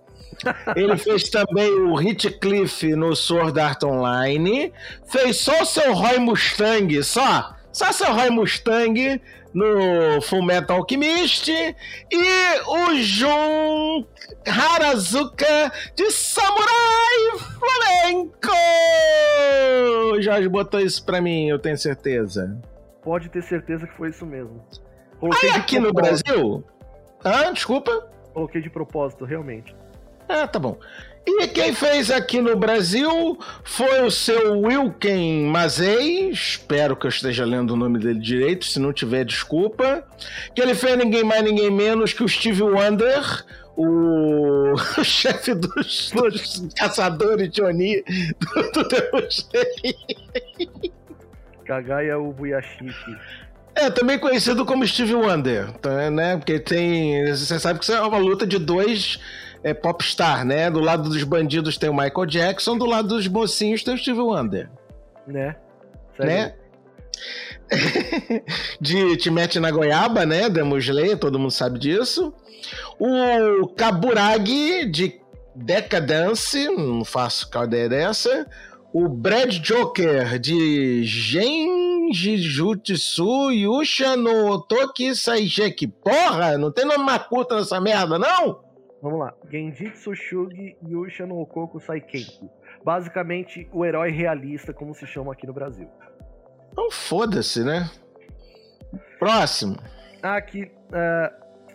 Ele 0.76 0.98
fez 0.98 1.30
também 1.30 1.72
o 1.72 2.00
Heathcliff 2.00 2.96
no 2.96 3.16
Sword 3.16 3.60
Art 3.60 3.84
Online. 3.84 4.72
Fez 5.08 5.38
só 5.38 5.62
o 5.62 5.66
seu 5.66 5.94
Roy 5.94 6.20
Mustang, 6.20 7.04
só. 7.04 7.56
Só 7.72 7.92
seu 7.92 8.14
Roy 8.14 8.30
Mustang 8.30 9.22
no 9.54 10.22
Full 10.22 10.44
Metal 10.44 10.78
Alchemist 10.78 11.48
e 11.50 11.76
o 12.68 12.96
Jun 13.02 14.06
Harazuka 14.46 15.72
de 15.96 16.12
Samurai 16.12 17.40
Flamenco. 17.60 18.52
O 20.14 20.22
Jorge 20.22 20.50
botou 20.50 20.80
isso 20.80 21.06
pra 21.06 21.22
mim, 21.22 21.48
eu 21.48 21.58
tenho 21.58 21.78
certeza. 21.78 22.62
Pode 23.02 23.30
ter 23.30 23.44
certeza 23.44 23.88
que 23.88 23.96
foi 23.96 24.10
isso 24.10 24.26
mesmo. 24.26 24.62
Aí 24.72 25.20
Coloquei 25.20 25.52
de 25.52 25.58
aqui 25.58 25.80
no. 25.80 25.94
Brasil. 25.94 26.64
Ah, 27.24 27.50
desculpa. 27.52 28.10
Coloquei 28.34 28.62
de 28.62 28.70
propósito, 28.70 29.24
realmente. 29.26 29.74
Ah, 30.28 30.48
tá 30.48 30.60
bom. 30.60 30.80
E 31.28 31.48
quem 31.48 31.74
fez 31.74 32.12
aqui 32.12 32.40
no 32.40 32.56
Brasil 32.56 33.38
foi 33.64 34.04
o 34.04 34.12
seu 34.12 34.60
Wilken 34.62 35.46
Mazei, 35.46 36.30
espero 36.30 36.96
que 36.96 37.08
eu 37.08 37.10
esteja 37.10 37.44
lendo 37.44 37.72
o 37.72 37.76
nome 37.76 37.98
dele 37.98 38.20
direito, 38.20 38.66
se 38.66 38.80
não 38.80 38.94
tiver, 38.94 39.26
desculpa. 39.26 40.04
Que 40.54 40.62
ele 40.62 40.76
fez 40.76 40.96
ninguém 40.96 41.24
mais, 41.24 41.44
ninguém 41.44 41.72
menos 41.72 42.14
que 42.14 42.24
o 42.24 42.28
Steve 42.28 42.62
Wonder, 42.62 43.44
o, 43.76 44.74
o 44.74 44.78
chefe 45.04 45.56
dos, 45.56 46.12
dos 46.12 46.68
caçadores 46.76 47.50
de 47.50 47.64
Oni 47.64 48.04
do, 48.40 48.72
do 48.72 48.88
Deus 48.88 49.50
Kagaya 51.66 52.20
Ubuyashiki. 52.20 53.18
É, 53.74 53.90
também 53.90 54.20
conhecido 54.20 54.64
como 54.64 54.88
Steve 54.88 55.16
Wonder, 55.16 55.72
tá, 55.74 56.10
né? 56.10 56.38
Porque 56.38 56.60
tem. 56.60 57.26
Você 57.28 57.60
sabe 57.60 57.80
que 57.80 57.84
isso 57.84 57.94
é 57.94 58.00
uma 58.00 58.20
luta 58.20 58.48
de 58.48 58.58
dois 58.58 59.20
é, 59.66 59.74
popstar, 59.74 60.46
né? 60.46 60.70
Do 60.70 60.80
lado 60.80 61.10
dos 61.10 61.24
bandidos 61.24 61.76
tem 61.76 61.90
o 61.90 61.94
Michael 61.94 62.28
Jackson, 62.28 62.78
do 62.78 62.86
lado 62.86 63.08
dos 63.08 63.28
mocinhos 63.28 63.84
tem 63.84 63.96
o 63.96 63.98
Steve 63.98 64.20
Wonder, 64.20 64.70
Né? 65.26 65.56
né? 66.20 66.54
de 68.80 69.18
Te 69.18 69.32
Mete 69.32 69.60
na 69.60 69.72
Goiaba, 69.72 70.24
né? 70.24 70.50
Demon 70.50 70.78
Slayer, 70.78 71.18
todo 71.18 71.40
mundo 71.40 71.50
sabe 71.50 71.80
disso. 71.80 72.32
O 73.00 73.68
Kaburagi, 73.70 74.86
de 74.86 75.20
Decadence, 75.56 76.68
não 76.70 77.04
faço 77.04 77.50
qual 77.50 77.64
ideia 77.66 77.90
dessa. 77.90 78.46
O 78.94 79.10
Brad 79.10 79.52
Joker, 79.58 80.38
de 80.38 81.04
Genji 81.04 82.38
Jutsu 82.38 83.52
Yusha 83.52 84.16
no 84.16 84.62
Toki 84.62 85.16
Saijeki. 85.16 85.88
Porra, 85.88 86.56
não 86.56 86.72
tem 86.72 86.86
nome 86.86 87.04
mais 87.04 87.24
curto 87.24 87.56
nessa 87.56 87.82
merda, 87.82 88.20
não? 88.20 88.65
Vamos 89.06 89.20
lá. 89.20 89.36
Genjitsu 89.52 90.16
Shugi 90.16 90.76
Yusha 90.90 91.28
no 91.28 91.40
Okoku 91.40 91.80
Saikenku. 91.80 92.50
Basicamente, 92.84 93.70
o 93.72 93.86
herói 93.86 94.10
realista, 94.10 94.74
como 94.74 94.96
se 94.96 95.06
chama 95.06 95.32
aqui 95.32 95.46
no 95.46 95.54
Brasil. 95.54 95.88
Então 96.72 96.90
foda-se, 96.90 97.64
né? 97.64 97.88
Próximo. 99.20 99.78
Aqui, 100.24 100.72
é, 100.92 101.34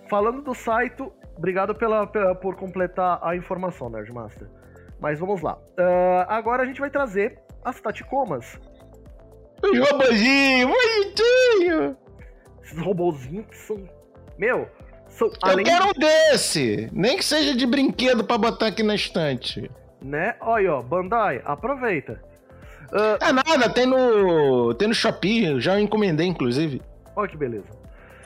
falando 0.08 0.42
do 0.42 0.52
Saito, 0.56 1.12
obrigado 1.36 1.72
pela, 1.72 2.04
pela- 2.04 2.34
por 2.34 2.56
completar 2.56 3.20
a 3.22 3.36
informação, 3.36 3.88
Nerdmaster. 3.88 4.48
Mas 4.98 5.20
vamos 5.20 5.40
lá. 5.40 5.56
É, 5.78 6.26
agora 6.28 6.64
a 6.64 6.66
gente 6.66 6.80
vai 6.80 6.90
trazer 6.90 7.38
as 7.64 7.80
Tatikomas. 7.80 8.58
Os 9.62 9.78
robozinhos, 9.88 10.68
bonitinho. 10.68 11.96
Esses 12.64 12.78
robozinhos 12.80 13.46
que 13.46 13.56
são. 13.56 13.88
Meu, 14.36 14.68
são. 15.20 15.28
Eu 15.28 15.34
além 15.52 15.64
quero 15.64 15.86
um 15.86 15.92
desse. 15.92 16.88
Nem 16.92 17.16
que 17.16 17.24
seja 17.24 17.54
de 17.54 17.66
brinquedo 17.66 18.24
pra 18.24 18.36
botar 18.38 18.66
aqui 18.68 18.82
na 18.82 18.94
estante. 18.94 19.70
Né? 20.02 20.34
Olha, 20.40 20.74
ó, 20.76 20.82
Bandai, 20.82 21.42
aproveita. 21.44 22.22
Ah, 22.92 23.18
É 23.28 23.32
nada, 23.32 23.68
tem 23.68 23.86
no. 23.86 24.74
Tem 24.74 24.88
no 24.88 24.94
Shopee, 24.94 25.44
eu 25.44 25.60
já 25.60 25.80
encomendei, 25.80 26.26
inclusive. 26.26 26.80
olha 27.14 27.28
que 27.28 27.36
beleza. 27.36 27.66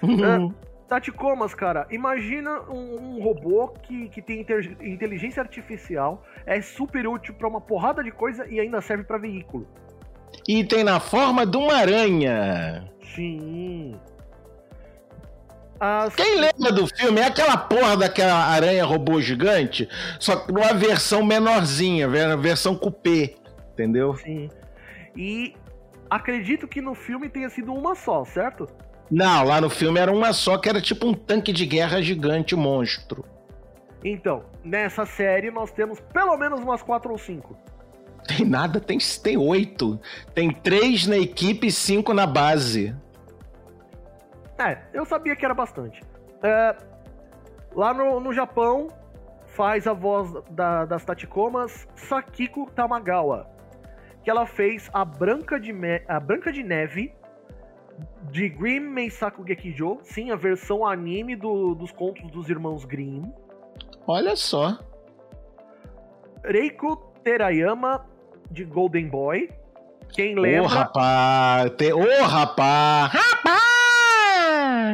É, 0.03 0.65
Tatikomas, 0.89 1.55
cara, 1.55 1.87
imagina 1.91 2.61
um, 2.71 3.17
um 3.17 3.23
robô 3.23 3.69
que, 3.69 4.09
que 4.11 4.21
tem 4.21 4.45
inteligência 4.83 5.43
artificial, 5.43 6.23
é 6.47 6.61
super 6.61 7.07
útil 7.09 7.35
pra 7.35 7.49
uma 7.49 7.61
porrada 7.61 8.05
de 8.05 8.11
coisa 8.11 8.47
e 8.49 8.61
ainda 8.61 8.81
serve 8.83 9.03
pra 9.05 9.17
veículo. 9.19 9.67
E 10.47 10.63
tem 10.63 10.85
na 10.85 11.01
forma 11.01 11.47
de 11.47 11.57
uma 11.57 11.75
aranha. 11.75 12.85
Sim. 13.15 13.97
Quem 16.17 16.41
lembra 16.41 16.73
do 16.73 16.87
filme? 16.87 17.21
É 17.21 17.27
aquela 17.27 17.57
porra 17.57 17.97
daquela 17.97 18.35
aranha 18.47 18.85
robô 18.85 19.21
gigante, 19.21 19.89
só 20.19 20.37
que 20.37 20.53
numa 20.53 20.73
versão 20.73 21.25
menorzinha, 21.25 22.09
ver- 22.09 22.37
versão 22.39 22.75
coupé. 22.75 23.35
Entendeu? 23.73 24.15
Sim. 24.17 24.49
E 25.17 25.55
acredito 26.09 26.67
que 26.69 26.81
no 26.81 26.95
filme 26.95 27.29
tenha 27.29 27.49
sido 27.51 27.73
uma 27.73 27.95
só, 27.95 28.25
certo? 28.25 28.69
Não, 29.11 29.45
lá 29.45 29.61
no 29.61 29.69
filme 29.69 30.01
era 30.01 30.13
uma 30.13 30.33
só, 30.33 30.57
que 30.57 30.69
era 30.69 30.81
tipo 30.81 31.07
um 31.07 31.13
tanque 31.13 31.53
de 31.53 31.67
guerra 31.67 32.01
gigante 32.01 32.57
monstro. 32.57 33.25
Então, 34.03 34.45
nessa 34.65 35.05
série 35.05 35.51
nós 35.51 35.71
temos 35.73 35.99
pelo 36.13 36.37
menos 36.37 36.61
umas 36.61 36.83
quatro 36.83 37.11
ou 37.13 37.19
cinco. 37.19 37.57
Tem 38.27 38.45
nada, 38.47 38.81
tem, 38.81 38.99
tem 39.23 39.37
oito. 39.37 40.01
Tem 40.35 40.51
três 40.51 41.07
na 41.07 41.19
equipe 41.19 41.67
e 41.67 41.73
cinco 41.73 42.15
na 42.15 42.27
base. 42.27 42.95
É, 44.59 44.79
eu 44.93 45.05
sabia 45.05 45.35
que 45.37 45.45
era 45.45 45.55
bastante. 45.55 46.01
É, 46.43 46.77
lá 47.75 47.93
no, 47.95 48.21
no 48.21 48.33
Japão, 48.33 48.89
faz 49.47 49.87
a 49.87 49.93
voz 49.93 50.33
da- 50.51 50.85
das 50.85 51.05
Tatikomas 51.05 51.89
Sakiko 51.95 52.71
Tamagawa. 52.71 53.49
Que 54.23 54.31
ela 54.31 54.47
fez 54.47 54.89
a 54.93 55.05
Branca 55.05 55.59
de, 55.61 55.73
Me- 55.73 56.03
a 56.09 56.19
Branca 56.21 56.51
de 56.53 56.63
Neve 56.63 57.15
de 58.31 58.49
Grimm 58.49 58.89
Meisaku 58.91 59.47
Gekijo. 59.47 59.99
Sim, 60.03 60.31
a 60.31 60.37
versão 60.37 60.85
anime 60.87 61.37
do- 61.37 61.75
dos 61.75 61.93
contos 61.93 62.31
dos 62.31 62.49
irmãos 62.49 62.85
Grimm. 62.85 63.31
Olha 64.07 64.35
só. 64.37 64.79
Reiko 66.45 66.97
Terayama 67.23 68.05
de 68.51 68.65
Golden 68.65 69.09
Boy. 69.09 69.49
Quem 70.13 70.39
Ô, 70.39 70.43
lembra? 70.43 70.69
rapaz. 70.69 71.71
Te... 71.77 71.93
Ô, 71.93 72.23
rapaz. 72.25 73.13
Rapaz! 73.13 73.84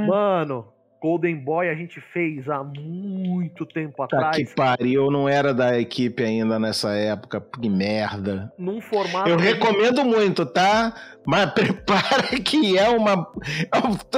Mano, 0.06 0.66
Golden 1.00 1.36
Boy 1.36 1.68
a 1.70 1.74
gente 1.74 1.98
fez 2.12 2.46
há 2.48 2.62
muito 2.62 3.64
tempo 3.64 3.96
Tá 3.96 4.04
atrás. 4.04 4.36
que 4.36 4.54
pariu, 4.54 5.10
não 5.10 5.26
era 5.26 5.54
da 5.54 5.80
equipe 5.80 6.22
ainda 6.22 6.58
nessa 6.58 6.90
época. 6.92 7.40
Que 7.60 7.70
merda. 7.70 8.52
Num 8.58 8.82
formato. 8.82 9.28
Eu 9.28 9.38
recomendo 9.38 10.04
muito, 10.04 10.44
tá? 10.44 10.92
Mas 11.24 11.50
prepara 11.54 12.38
que 12.44 12.76
é 12.78 12.88
uma, 12.90 13.26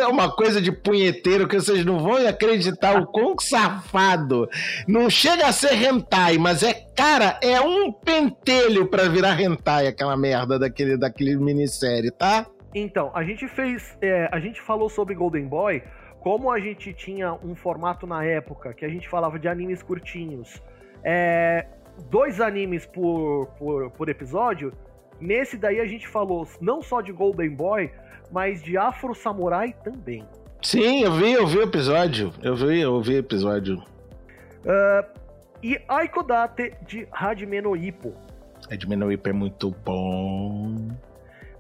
é 0.01 0.07
uma 0.07 0.31
coisa 0.35 0.61
de 0.61 0.73
punheteiro 0.73 1.47
que 1.47 1.55
vocês 1.61 1.85
não 1.85 2.01
vão 2.01 2.17
acreditar 2.27 3.01
o 3.01 3.07
quão 3.07 3.37
safado. 3.39 4.49
Não 4.89 5.09
chega 5.09 5.47
a 5.47 5.53
ser 5.53 5.75
hentai, 5.81 6.37
mas 6.37 6.65
é, 6.65 6.75
cara, 6.97 7.39
é 7.43 7.61
um 7.61 7.93
pentelho 7.93 8.87
pra 8.89 9.05
virar 9.09 9.41
hentai 9.41 9.87
aquela 9.87 10.17
merda 10.17 10.59
daquele, 10.59 10.97
daquele 10.97 11.37
minissérie, 11.37 12.11
tá? 12.11 12.45
Então, 12.75 13.11
a 13.15 13.23
gente 13.23 13.47
fez. 13.49 13.97
é, 14.01 14.29
a 14.33 14.41
gente 14.41 14.61
falou 14.61 14.89
sobre 14.89 15.15
Golden 15.15 15.47
Boy, 15.47 15.83
como 16.21 16.51
a 16.51 16.59
gente 16.59 16.93
tinha 16.93 17.33
um 17.35 17.55
formato 17.55 18.07
na 18.07 18.25
época 18.25 18.73
que 18.73 18.85
a 18.85 18.89
gente 18.89 19.09
falava 19.09 19.39
de 19.39 19.49
animes 19.49 19.83
curtinhos. 19.83 20.63
é, 21.05 21.67
dois 22.11 22.41
animes 22.41 22.87
por, 22.87 23.47
por, 23.59 23.91
por 23.91 24.09
episódio. 24.09 24.73
Nesse 25.21 25.57
daí 25.57 25.81
a 25.81 25.87
gente 25.87 26.09
falou 26.09 26.47
não 26.61 26.81
só 26.83 27.01
de 27.01 27.13
Golden 27.13 27.51
Boy, 27.51 27.91
mas 28.31 28.63
de 28.63 28.77
Afro 28.77 29.15
Samurai 29.15 29.75
também. 29.85 30.25
Sim, 30.63 31.03
eu 31.03 31.13
vi, 31.13 31.33
eu 31.33 31.47
vi 31.47 31.59
o 31.59 31.63
episódio. 31.63 32.33
Eu 32.43 32.57
vi, 32.57 32.81
eu 32.81 33.01
vi 33.03 33.15
o 33.15 33.19
episódio. 33.19 33.83
E 35.63 35.79
Aikodate 35.89 36.75
de 36.87 37.07
Hajime 37.13 37.61
no 37.61 37.77
Ippo. 37.77 38.15
Edmenoip 38.71 39.29
é 39.29 39.33
muito 39.33 39.71
bom. 39.85 40.89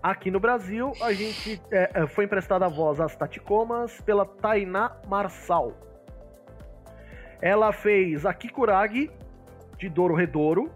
Aqui 0.03 0.31
no 0.33 0.41
Brasil, 0.41 0.93
a 1.01 1.13
gente 1.13 1.61
é, 1.71 1.91
é, 1.95 2.07
foi 2.09 2.25
emprestada 2.25 2.67
a 2.67 2.69
voz 2.69 2.99
às 3.01 3.15
Tatikomas 3.15 4.01
pela 4.01 4.27
Tainá 4.27 4.97
Marçal. 5.07 5.73
Ela 7.41 7.73
fez 7.73 8.27
a 8.27 8.35
Kikuragi, 8.35 9.11
de 9.79 9.89
Doro 9.89 10.15
Redouro. 10.15 10.71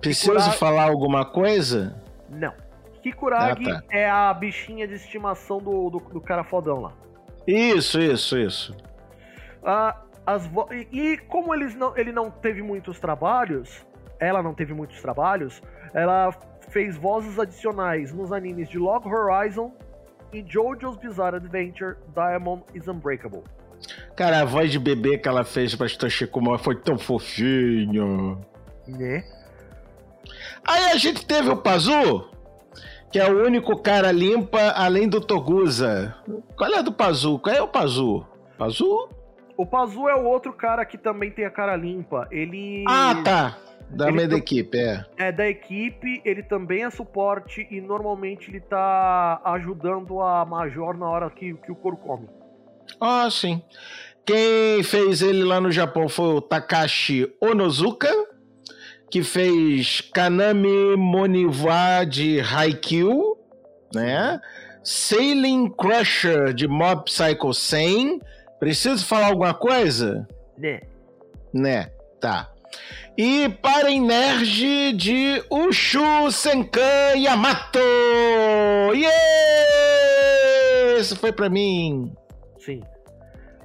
Preciso 0.00 0.32
Kikuragi- 0.32 0.56
falar 0.58 0.84
alguma 0.88 1.24
coisa? 1.24 2.00
Não. 2.28 2.52
Kikuragi 3.02 3.68
Ah, 3.70 3.80
tá. 3.80 3.84
é 3.90 4.08
a 4.08 4.32
bichinha 4.34 4.86
de 4.86 4.94
estimação 4.94 5.58
do, 5.58 5.90
do, 5.90 5.98
do 5.98 6.20
cara 6.20 6.44
fodão 6.44 6.80
lá. 6.80 6.92
Isso, 7.46 7.98
isso, 8.00 8.38
isso. 8.38 8.76
Ah, 9.64 9.96
as 10.26 10.46
vo- 10.46 10.68
e, 10.72 10.86
e 10.92 11.18
como 11.18 11.52
eles 11.54 11.74
não, 11.74 11.96
ele 11.96 12.12
não 12.12 12.30
teve 12.30 12.62
muitos 12.62 13.00
trabalhos, 13.00 13.84
ela 14.20 14.42
não 14.42 14.54
teve 14.54 14.72
muitos 14.74 15.00
trabalhos, 15.00 15.60
ela 15.94 16.30
fez 16.70 16.96
vozes 16.96 17.38
adicionais 17.38 18.12
nos 18.12 18.32
animes 18.32 18.68
de 18.68 18.78
Log 18.78 19.06
Horizon 19.06 19.72
e 20.32 20.42
JoJo's 20.42 20.96
Bizarre 20.96 21.36
Adventure 21.36 21.96
Diamond 22.14 22.62
is 22.74 22.88
Unbreakable. 22.88 23.42
Cara, 24.16 24.40
a 24.40 24.44
voz 24.44 24.70
de 24.70 24.78
bebê 24.78 25.18
que 25.18 25.28
ela 25.28 25.44
fez 25.44 25.74
pra 25.74 25.88
Toshikuma 25.88 26.58
foi 26.58 26.76
tão 26.76 26.98
fofinho. 26.98 28.40
Né? 28.86 29.24
Aí 30.66 30.92
a 30.92 30.96
gente 30.96 31.24
teve 31.26 31.48
o 31.48 31.56
Pazu, 31.56 32.28
que 33.10 33.18
é 33.18 33.28
o 33.28 33.44
único 33.44 33.80
cara 33.82 34.12
limpa 34.12 34.70
além 34.76 35.08
do 35.08 35.20
Togusa. 35.20 36.14
Qual 36.56 36.70
é 36.70 36.78
a 36.78 36.82
do 36.82 36.92
Pazu? 36.92 37.38
Qual 37.38 37.54
é 37.54 37.62
o 37.62 37.68
Pazu? 37.68 38.24
Pazu? 38.58 39.08
O 39.56 39.66
Pazu 39.66 40.08
é 40.08 40.14
o 40.14 40.24
outro 40.24 40.52
cara 40.52 40.84
que 40.84 40.98
também 40.98 41.30
tem 41.30 41.44
a 41.44 41.50
cara 41.50 41.74
limpa. 41.76 42.28
Ele. 42.30 42.84
Ah, 42.86 43.14
tá. 43.24 43.58
Da 43.90 44.08
equipe, 44.08 44.78
é. 44.78 45.04
É 45.16 45.32
da 45.32 45.48
equipe, 45.48 46.22
ele 46.24 46.42
também 46.42 46.84
é 46.84 46.90
suporte 46.90 47.66
e 47.70 47.80
normalmente 47.80 48.50
ele 48.50 48.60
tá 48.60 49.40
ajudando 49.44 50.20
a 50.20 50.44
Major 50.44 50.96
na 50.96 51.08
hora 51.08 51.30
que, 51.30 51.54
que 51.54 51.72
o 51.72 51.74
couro 51.74 51.96
come. 51.96 52.28
Ah, 53.00 53.28
sim. 53.30 53.62
Quem 54.24 54.82
fez 54.84 55.22
ele 55.22 55.42
lá 55.42 55.60
no 55.60 55.72
Japão 55.72 56.08
foi 56.08 56.34
o 56.34 56.40
Takashi 56.40 57.32
Onozuka, 57.40 58.08
que 59.10 59.24
fez 59.24 60.00
Kanami 60.00 60.96
Moniwa 60.96 62.04
de 62.08 62.40
Haikyuu, 62.40 63.36
né? 63.92 64.40
Sailing 64.84 65.68
Crusher 65.70 66.54
de 66.54 66.68
Mob 66.68 67.04
Psycho 67.04 67.52
100. 67.52 68.20
Preciso 68.58 69.04
falar 69.04 69.26
alguma 69.26 69.52
coisa? 69.52 70.28
Né? 70.56 70.80
Né, 71.52 71.90
tá. 72.20 72.52
E 73.22 73.50
para 73.50 73.92
Energy 73.92 74.94
de 74.94 75.44
Ushu 75.50 76.32
Senkan 76.32 77.18
Yamato! 77.18 77.78
Yeah! 78.94 79.12
Isso 80.98 81.14
foi 81.16 81.30
pra 81.30 81.50
mim. 81.50 82.14
Sim. 82.58 82.80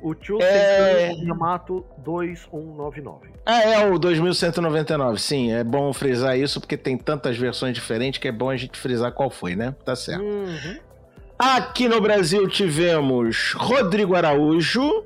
O 0.03 0.13
Tio 0.13 0.41
É. 0.41 1.11
Senkan 1.11 1.23
Yamato 1.25 1.85
2199. 1.99 3.29
Ah, 3.45 3.61
é 3.61 3.89
o 3.89 3.97
2199, 3.97 5.21
sim. 5.21 5.53
É 5.53 5.63
bom 5.63 5.93
frisar 5.93 6.37
isso 6.37 6.59
porque 6.59 6.75
tem 6.75 6.97
tantas 6.97 7.37
versões 7.37 7.73
diferentes 7.73 8.19
que 8.19 8.27
é 8.27 8.33
bom 8.33 8.49
a 8.49 8.57
gente 8.57 8.77
frisar 8.77 9.13
qual 9.13 9.29
foi, 9.29 9.55
né? 9.55 9.73
Tá 9.85 9.95
certo. 9.95 10.21
Uhum. 10.21 10.79
Aqui 11.39 11.87
no 11.87 12.01
Brasil 12.01 12.45
tivemos 12.49 13.53
Rodrigo 13.53 14.15
Araújo, 14.15 15.05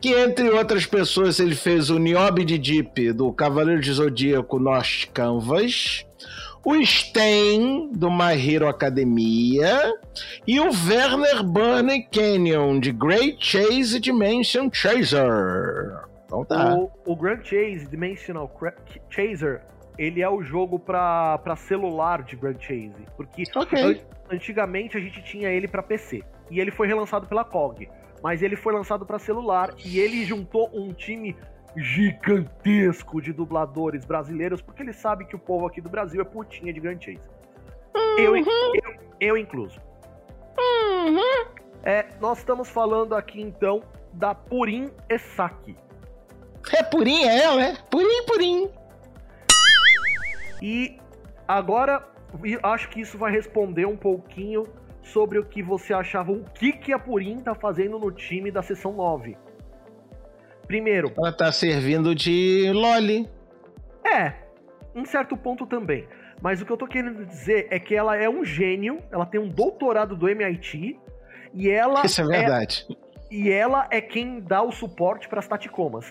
que 0.00 0.10
entre 0.14 0.48
outras 0.50 0.86
pessoas 0.86 1.38
ele 1.40 1.54
fez 1.54 1.90
o 1.90 1.98
Niobe 1.98 2.44
de 2.44 2.58
Deep 2.58 3.12
do 3.12 3.32
Cavaleiro 3.32 3.80
de 3.80 3.92
Zodíaco 3.92 4.58
North 4.58 5.06
Canvas, 5.12 6.04
o 6.64 6.74
Sten 6.84 7.90
do 7.92 8.10
My 8.10 8.34
Hero 8.36 8.68
Academia 8.68 9.92
e 10.46 10.60
o 10.60 10.64
Werner 10.88 11.42
Burney 11.42 12.02
Canyon 12.12 12.80
de 12.80 12.92
Great 12.92 13.36
Chase 13.40 13.98
Dimension 13.98 14.68
Chaser. 14.72 16.04
Então 16.26 16.44
tá. 16.44 16.74
O, 16.76 16.90
o 17.06 17.16
Grand 17.16 17.42
Chase 17.42 17.86
Dimensional 17.90 18.48
Cra- 18.48 18.74
Chaser, 19.08 19.62
ele 19.98 20.22
é 20.22 20.28
o 20.28 20.42
jogo 20.42 20.78
pra 20.78 21.40
celular 21.56 22.22
de 22.22 22.36
Grand 22.36 22.58
Chase. 22.60 22.92
Porque 23.16 23.42
Ok. 23.56 23.82
an- 23.82 23.96
antigamente 24.34 24.96
a 24.96 25.00
gente 25.00 25.22
tinha 25.24 25.48
ele 25.48 25.66
pra 25.66 25.82
PC. 25.82 26.22
E 26.50 26.60
ele 26.60 26.70
foi 26.70 26.86
relançado 26.86 27.26
pela 27.26 27.44
COG. 27.44 27.88
Mas 28.22 28.42
ele 28.42 28.56
foi 28.56 28.72
lançado 28.72 29.06
pra 29.06 29.18
celular 29.18 29.74
e 29.84 29.98
ele 29.98 30.24
juntou 30.24 30.70
um 30.72 30.92
time 30.92 31.36
gigantesco 31.76 33.20
de 33.20 33.32
dubladores 33.32 34.04
brasileiros, 34.04 34.60
porque 34.60 34.82
ele 34.82 34.92
sabe 34.92 35.24
que 35.24 35.36
o 35.36 35.38
povo 35.38 35.66
aqui 35.66 35.80
do 35.80 35.88
Brasil 35.88 36.20
é 36.20 36.24
putinha 36.24 36.72
de 36.72 36.80
Grand 36.80 37.00
Chase. 37.00 37.20
Eu, 38.18 38.36
eu, 38.36 38.44
eu 39.20 39.36
incluso. 39.36 39.80
É, 41.82 42.06
nós 42.20 42.38
estamos 42.38 42.68
falando 42.68 43.14
aqui 43.14 43.40
então 43.40 43.82
da 44.12 44.34
Purin 44.34 44.90
Esaki. 45.08 45.76
É 46.72 46.82
purinha 46.82 47.32
ela, 47.32 47.62
é? 47.62 47.76
Purim, 47.90 48.24
purim. 48.26 48.70
E 50.60 50.98
agora 51.48 52.06
acho 52.62 52.88
que 52.90 53.00
isso 53.00 53.16
vai 53.16 53.32
responder 53.32 53.86
um 53.86 53.96
pouquinho 53.96 54.66
sobre 55.12 55.38
o 55.38 55.44
que 55.44 55.62
você 55.62 55.92
achava, 55.92 56.32
o 56.32 56.44
que, 56.54 56.72
que 56.72 56.92
a 56.92 56.98
Purim 56.98 57.38
tá 57.40 57.54
fazendo 57.54 57.98
no 57.98 58.10
time 58.10 58.50
da 58.50 58.62
sessão 58.62 58.92
9. 58.92 59.36
Primeiro, 60.66 61.12
Ela 61.18 61.32
tá 61.32 61.50
servindo 61.52 62.14
de 62.14 62.70
Loli. 62.72 63.28
é, 64.04 64.32
em 64.94 65.04
certo 65.04 65.36
ponto 65.36 65.66
também. 65.66 66.06
Mas 66.40 66.60
o 66.62 66.64
que 66.64 66.72
eu 66.72 66.76
tô 66.76 66.86
querendo 66.86 67.26
dizer 67.26 67.66
é 67.70 67.78
que 67.78 67.94
ela 67.94 68.16
é 68.16 68.28
um 68.28 68.44
gênio, 68.44 68.98
ela 69.12 69.26
tem 69.26 69.38
um 69.40 69.48
doutorado 69.48 70.16
do 70.16 70.28
MIT 70.28 70.98
e 71.52 71.68
ela 71.68 72.04
Isso 72.06 72.20
é 72.22 72.24
verdade. 72.24 72.86
e 73.30 73.50
ela 73.50 73.86
é 73.90 74.00
quem 74.00 74.40
dá 74.40 74.62
o 74.62 74.72
suporte 74.72 75.28
para 75.28 75.40
as 75.40 75.46
Taticomas. 75.48 76.10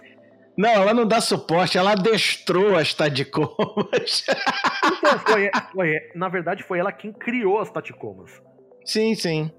Não, 0.55 0.69
ela 0.69 0.93
não 0.93 1.07
dá 1.07 1.21
suporte, 1.21 1.77
ela 1.77 1.93
adestrou 1.93 2.75
as 2.75 2.93
Tadicomas. 2.93 4.25
Então, 4.97 5.19
foi, 5.19 5.51
foi- 5.73 5.99
na 6.15 6.27
verdade, 6.29 6.63
foi 6.63 6.79
ela 6.79 6.91
quem 6.91 7.11
criou 7.13 7.59
as 7.59 7.69
Taticomas. 7.69 8.41
Sim, 8.89 9.15
sim. 9.15 9.51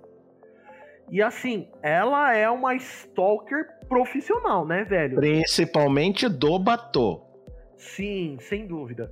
E 1.11 1.21
assim, 1.21 1.69
ela 1.83 2.35
é 2.35 2.49
uma 2.49 2.75
stalker 2.77 3.67
profissional, 3.89 4.65
né, 4.65 4.85
velho? 4.85 5.17
Principalmente 5.17 6.29
do 6.29 6.59
Batô. 6.59 7.23
Sim, 7.77 8.37
sem 8.41 8.67
dúvida. 8.67 9.11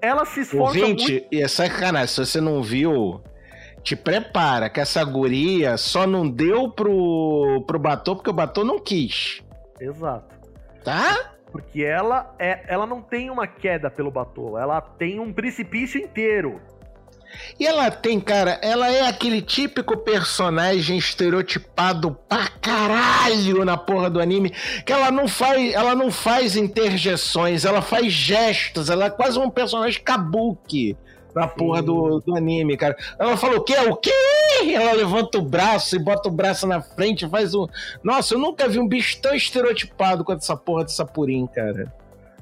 Ela 0.00 0.24
se 0.24 0.40
esforça 0.40 0.78
Ouvinte, 0.78 1.12
muito. 1.12 1.28
e 1.32 1.42
é 1.42 1.48
sacanagem, 1.48 2.08
se 2.08 2.20
você 2.26 2.40
não 2.40 2.62
viu, 2.62 3.20
te 3.82 3.96
prepara, 3.96 4.68
que 4.68 4.80
essa 4.80 5.02
guria 5.04 5.76
só 5.76 6.06
não 6.06 6.28
deu 6.28 6.70
pro, 6.70 7.64
pro 7.66 7.78
Batô 7.78 8.16
porque 8.16 8.30
o 8.30 8.32
Batô 8.32 8.64
não 8.64 8.78
quis. 8.78 9.42
Exato. 9.80 10.34
Tá? 10.84 11.32
Porque 11.50 11.82
ela 11.82 12.34
é, 12.38 12.64
ela 12.66 12.86
não 12.86 13.02
tem 13.02 13.30
uma 13.30 13.46
queda 13.46 13.90
pelo 13.90 14.10
Batô, 14.10 14.58
ela 14.58 14.80
tem 14.80 15.20
um 15.20 15.32
precipício 15.32 16.00
inteiro. 16.00 16.60
E 17.58 17.66
ela 17.66 17.90
tem, 17.90 18.20
cara, 18.20 18.58
ela 18.62 18.90
é 18.90 19.06
aquele 19.06 19.40
típico 19.40 19.96
personagem 19.96 20.98
estereotipado 20.98 22.16
pra 22.28 22.48
caralho 22.48 23.64
na 23.64 23.76
porra 23.76 24.10
do 24.10 24.20
anime, 24.20 24.50
que 24.84 24.92
ela 24.92 25.10
não 25.10 25.28
faz, 25.28 25.72
ela 25.72 25.94
não 25.94 26.10
faz 26.10 26.56
interjeções, 26.56 27.64
ela 27.64 27.82
faz 27.82 28.12
gestos, 28.12 28.90
ela 28.90 29.06
é 29.06 29.10
quase 29.10 29.38
um 29.38 29.50
personagem 29.50 30.02
kabuki 30.02 30.96
na 31.34 31.46
porra 31.48 31.82
do, 31.82 32.20
do 32.20 32.36
anime, 32.36 32.76
cara. 32.76 32.96
Ela 33.18 33.36
fala 33.36 33.56
o 33.56 33.64
quê? 33.64 33.76
O 33.88 33.96
quê? 33.96 34.12
Ela 34.74 34.92
levanta 34.92 35.38
o 35.38 35.42
braço 35.42 35.96
e 35.96 35.98
bota 35.98 36.28
o 36.28 36.32
braço 36.32 36.66
na 36.66 36.80
frente, 36.80 37.28
faz 37.28 37.54
um. 37.54 37.66
Nossa, 38.02 38.34
eu 38.34 38.38
nunca 38.38 38.68
vi 38.68 38.78
um 38.78 38.86
bicho 38.86 39.20
tão 39.20 39.34
estereotipado 39.34 40.24
quanto 40.24 40.40
essa 40.40 40.56
porra 40.56 40.84
dessa 40.84 41.04
Purim, 41.04 41.46
cara. 41.46 41.92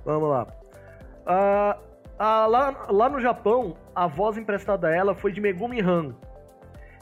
Vamos 0.04 0.28
lá. 0.28 0.46
Ah, 1.26 1.76
ah, 2.22 2.46
lá, 2.46 2.86
lá 2.90 3.08
no 3.08 3.18
Japão, 3.18 3.74
a 3.94 4.06
voz 4.06 4.36
emprestada 4.36 4.88
a 4.88 4.94
ela 4.94 5.14
foi 5.14 5.32
de 5.32 5.40
Megumi 5.40 5.80
Han. 5.80 6.14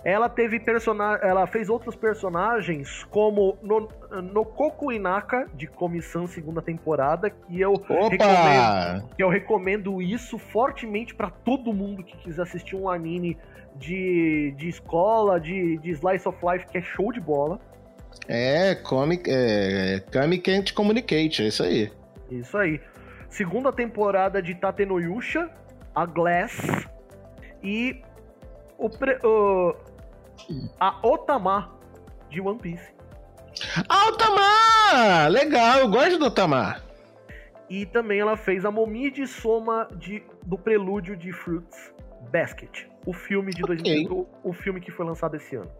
Ela 0.05 0.29
teve 0.29 0.61
personagem, 0.61 1.29
ela 1.29 1.45
fez 1.49 1.69
outros 1.69 1.97
personagens 1.97 3.03
como 3.11 3.59
no, 3.61 3.89
no 4.23 4.45
Koku 4.45 4.93
Inaka 4.93 5.49
de 5.53 5.67
Comissão 5.67 6.29
segunda 6.29 6.63
temporada, 6.63 7.31
que 7.31 7.61
eu 7.61 7.73
recomendo, 7.73 9.01
Opa! 9.01 9.09
que 9.17 9.23
eu 9.25 9.29
recomendo 9.29 10.01
isso 10.01 10.39
fortemente 10.39 11.13
pra 11.17 11.31
todo 11.31 11.73
mundo 11.73 12.05
que 12.05 12.17
quiser 12.19 12.43
assistir 12.43 12.77
um 12.77 12.89
anime 12.89 13.37
de, 13.75 14.55
de 14.57 14.69
escola, 14.69 15.41
de, 15.41 15.79
de 15.79 15.91
slice 15.91 16.29
of 16.29 16.39
life 16.45 16.65
que 16.69 16.79
é 16.79 16.81
show 16.81 17.13
de 17.13 17.21
bola. 17.21 17.59
É, 18.29 18.77
comic, 18.77 19.29
é, 19.29 20.01
Kami 20.13 20.39
Can't 20.39 20.73
Communicate, 20.75 21.43
é 21.43 21.49
isso 21.49 21.65
aí. 21.65 21.91
Isso 22.31 22.57
aí. 22.57 22.81
Segunda 23.29 23.73
temporada 23.73 24.41
de 24.43 24.55
Tatenoyusha, 24.55 25.51
a 25.95 26.07
Glass 26.07 26.57
e 27.63 28.03
o 28.79 28.89
pre- 28.89 29.19
o- 29.25 29.75
a 30.81 30.99
Otama 31.07 31.73
de 32.31 32.41
One 32.41 32.59
Piece. 32.59 32.93
Ah, 33.89 34.09
o 34.09 34.13
Tamar! 34.17 35.29
Legal, 35.31 35.79
eu 35.81 35.89
gosto 35.89 36.19
do 36.19 36.31
Tamar. 36.31 36.83
E 37.69 37.85
também 37.85 38.21
ela 38.21 38.37
fez 38.37 38.65
a 38.65 38.71
Momiji 38.71 39.27
Soma 39.27 39.89
de, 39.97 40.23
do 40.47 40.57
prelúdio 40.57 41.17
de 41.17 41.33
Fruits 41.33 41.93
Basket, 42.31 42.87
o 43.05 43.13
filme 43.13 43.53
de 43.53 43.63
Ok. 43.63 43.77
2000, 43.77 44.11
o, 44.45 44.49
o 44.51 44.53
filme 44.53 44.81
que 44.81 44.91
foi 44.91 45.05
lançado 45.05 45.37
esse 45.37 45.57
ano. 45.57 45.71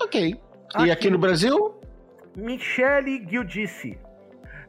Ok. 0.00 0.40
E 0.84 0.90
aqui 0.90 1.10
no 1.10 1.18
Brasil? 1.18 1.74
Michelle 2.36 3.26
Giudice. 3.28 3.98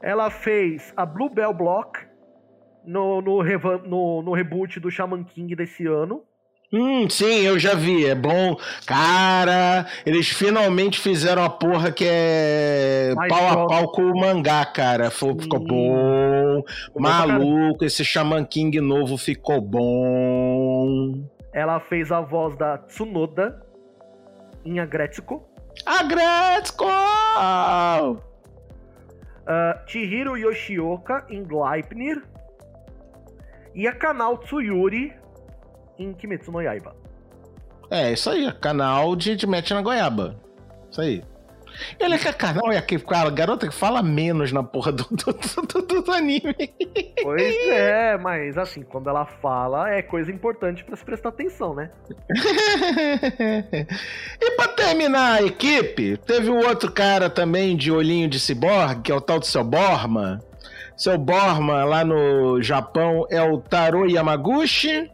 Ela 0.01 0.29
fez 0.29 0.93
a 0.95 1.05
Bluebell 1.05 1.53
Block 1.53 2.06
no, 2.87 3.21
no, 3.21 3.43
no, 3.85 4.21
no 4.23 4.33
reboot 4.33 4.79
do 4.79 4.89
Shaman 4.89 5.25
King 5.25 5.53
desse 5.55 5.85
ano. 5.85 6.23
Hum, 6.71 7.09
sim, 7.09 7.41
eu 7.41 7.59
já 7.59 7.75
vi. 7.75 8.05
É 8.05 8.15
bom. 8.15 8.57
Cara, 8.85 9.85
eles 10.05 10.29
finalmente 10.29 10.99
fizeram 10.99 11.43
a 11.43 11.49
porra 11.49 11.91
que 11.91 12.05
é 12.07 13.13
Mais 13.15 13.29
pau 13.29 13.47
a 13.47 13.67
pau 13.67 13.91
com 13.91 14.01
o 14.03 14.19
mangá, 14.19 14.65
cara. 14.65 15.09
Ficou 15.09 15.35
bom. 15.35 15.39
Ficou 15.39 15.59
bom 15.59 16.63
pra 16.93 17.27
Maluco, 17.27 17.85
esse 17.85 18.03
Shaman 18.03 18.43
King 18.45 18.81
novo 18.81 19.17
ficou 19.17 19.61
bom. 19.61 21.23
Ela 21.53 21.79
fez 21.79 22.11
a 22.11 22.21
voz 22.21 22.57
da 22.57 22.77
Tsunoda 22.77 23.61
em 24.65 24.79
Agretsuko. 24.79 25.47
A 25.85 26.03
Gretzko! 26.03 26.85
Uh, 29.47 29.87
Chihiro 29.87 30.35
Yoshioka 30.35 31.25
em 31.29 31.43
Gleipnir. 31.43 32.21
E 33.77 33.87
a 33.87 33.93
Kanal 33.93 34.39
Tsuyuri 34.39 35.13
em 35.99 36.11
Kimetsu 36.11 36.51
no 36.51 36.59
Yaiba. 36.59 36.95
É, 37.91 38.11
isso 38.11 38.27
aí, 38.27 38.51
canal 38.53 39.15
de, 39.15 39.35
de 39.35 39.45
mete 39.45 39.71
na 39.71 39.83
goiaba. 39.83 40.35
Isso 40.89 40.99
aí. 40.99 41.23
Ele 41.99 42.15
é 42.15 42.17
que 42.17 42.27
é 42.27 42.33
canal 42.33 42.71
é 42.71 42.77
aquela 42.77 43.29
garota 43.29 43.67
que 43.67 43.73
fala 43.73 44.01
menos 44.01 44.51
na 44.51 44.63
porra 44.63 44.91
do, 44.91 45.03
do, 45.03 45.31
do, 45.83 46.01
do, 46.01 46.11
anime. 46.11 46.55
Pois 47.21 47.55
é, 47.69 48.17
mas 48.17 48.57
assim, 48.57 48.81
quando 48.81 49.11
ela 49.11 49.27
fala, 49.27 49.91
é 49.91 50.01
coisa 50.01 50.31
importante 50.31 50.83
pra 50.83 50.95
se 50.95 51.05
prestar 51.05 51.29
atenção, 51.29 51.75
né? 51.75 51.91
e 54.41 54.51
pra 54.55 54.69
terminar 54.69 55.35
a 55.35 55.43
equipe, 55.43 56.17
teve 56.17 56.49
um 56.49 56.65
outro 56.65 56.91
cara 56.91 57.29
também 57.29 57.77
de 57.77 57.91
olhinho 57.91 58.27
de 58.27 58.39
ciborgue, 58.39 59.03
que 59.03 59.11
é 59.11 59.15
o 59.15 59.21
tal 59.21 59.37
do 59.37 59.45
seu 59.45 59.63
Borma. 59.63 60.41
Seu 60.97 61.15
Borma 61.15 61.83
lá 61.85 62.03
no 62.03 62.59
Japão 62.59 63.27
é 63.29 63.39
o 63.39 63.59
Taro 63.59 64.09
Yamaguchi, 64.09 65.11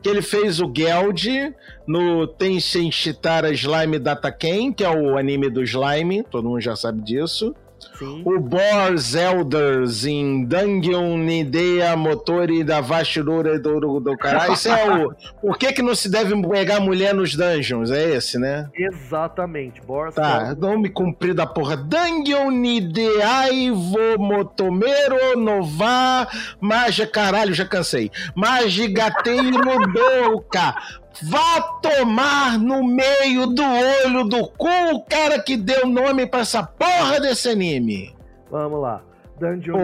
que 0.00 0.08
ele 0.08 0.22
fez 0.22 0.60
o 0.60 0.72
Geld 0.72 1.52
no 1.84 2.24
Tenshin 2.28 2.88
Shitara 2.92 3.50
Slime 3.50 3.98
Data 3.98 4.30
Ken, 4.30 4.72
que 4.72 4.84
é 4.84 4.88
o 4.88 5.18
anime 5.18 5.50
do 5.50 5.64
slime, 5.64 6.22
todo 6.22 6.48
mundo 6.48 6.60
já 6.60 6.76
sabe 6.76 7.02
disso. 7.02 7.52
Sim. 7.98 8.22
O 8.24 8.38
Boars 8.40 9.14
Elders 9.14 10.04
em 10.04 10.44
Dungeon 10.44 11.16
Nidea 11.18 11.96
Motori 11.96 12.64
da 12.64 12.80
Vashirura 12.80 13.58
do, 13.58 14.00
do 14.00 14.16
caralho. 14.16 14.52
Isso 14.52 14.68
é 14.68 15.04
o. 15.04 15.14
Por 15.40 15.58
que, 15.58 15.72
que 15.72 15.82
não 15.82 15.94
se 15.94 16.10
deve 16.10 16.34
pegar 16.48 16.80
mulher 16.80 17.14
nos 17.14 17.34
dungeons? 17.34 17.90
É 17.90 18.16
esse, 18.16 18.38
né? 18.38 18.68
Exatamente. 18.74 19.80
Boris 19.82 20.14
Tá, 20.14 20.54
nome 20.54 20.88
comprido 20.88 21.34
da 21.36 21.46
porra. 21.46 21.76
Dungeon 21.76 22.50
Nideaivo 22.50 24.18
Motomero 24.18 25.38
Nova 25.38 26.28
Magia. 26.60 27.06
Caralho, 27.06 27.54
já 27.54 27.64
cansei. 27.64 28.10
Magigateiro 28.34 29.60
Douka. 29.92 30.74
Vá 31.22 31.62
tomar 31.80 32.58
no 32.58 32.84
meio 32.84 33.46
do 33.46 33.62
olho 33.62 34.24
do 34.24 34.48
cu 34.48 34.68
o 34.92 35.04
cara 35.04 35.40
que 35.40 35.56
deu 35.56 35.86
nome 35.86 36.26
pra 36.26 36.40
essa 36.40 36.62
porra 36.62 37.20
desse 37.20 37.48
anime. 37.48 38.14
Vamos 38.50 38.80
lá. 38.80 39.02
Dungeon 39.38 39.76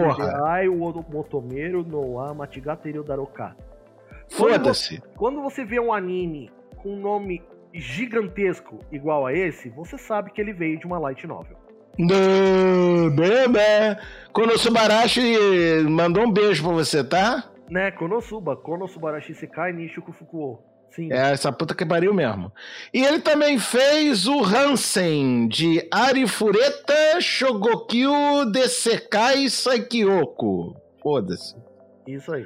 o 0.69 1.05
Motomero 1.11 1.83
no 1.83 2.33
Matigateru 2.33 3.03
Daroka. 3.03 3.55
Quando 4.29 4.29
Foda-se. 4.29 5.01
Quando 5.17 5.41
você 5.41 5.65
vê 5.65 5.79
um 5.79 5.93
anime 5.93 6.51
com 6.77 6.93
um 6.93 6.99
nome 6.99 7.41
gigantesco 7.73 8.79
igual 8.91 9.25
a 9.25 9.33
esse, 9.33 9.69
você 9.69 9.97
sabe 9.97 10.31
que 10.31 10.41
ele 10.41 10.53
veio 10.53 10.79
de 10.79 10.85
uma 10.85 10.99
light 10.99 11.25
novel. 11.27 11.57
Bebê. 11.97 13.97
Konosubarashi 14.31 15.35
mandou 15.89 16.23
um 16.23 16.31
beijo 16.31 16.63
pra 16.63 16.73
você, 16.73 17.03
tá? 17.03 17.51
Né? 17.69 17.91
Konosuba, 17.91 18.55
Konosubarashi 18.55 19.33
Sekai 19.33 19.73
Nishuku 19.73 20.13
Fukuo. 20.13 20.59
Sim. 20.91 21.11
É 21.11 21.31
essa 21.31 21.51
puta 21.51 21.73
que 21.73 21.85
pariu 21.85 22.13
mesmo. 22.13 22.51
E 22.93 23.03
ele 23.03 23.19
também 23.19 23.57
fez 23.57 24.27
o 24.27 24.43
Hansen 24.43 25.47
de 25.47 25.87
Arifureta 25.89 27.19
Shogokyu 27.21 28.45
Desekai 28.51 29.49
Saikyoku. 29.49 30.75
Foda-se. 31.01 31.55
Isso 32.05 32.33
aí. 32.33 32.45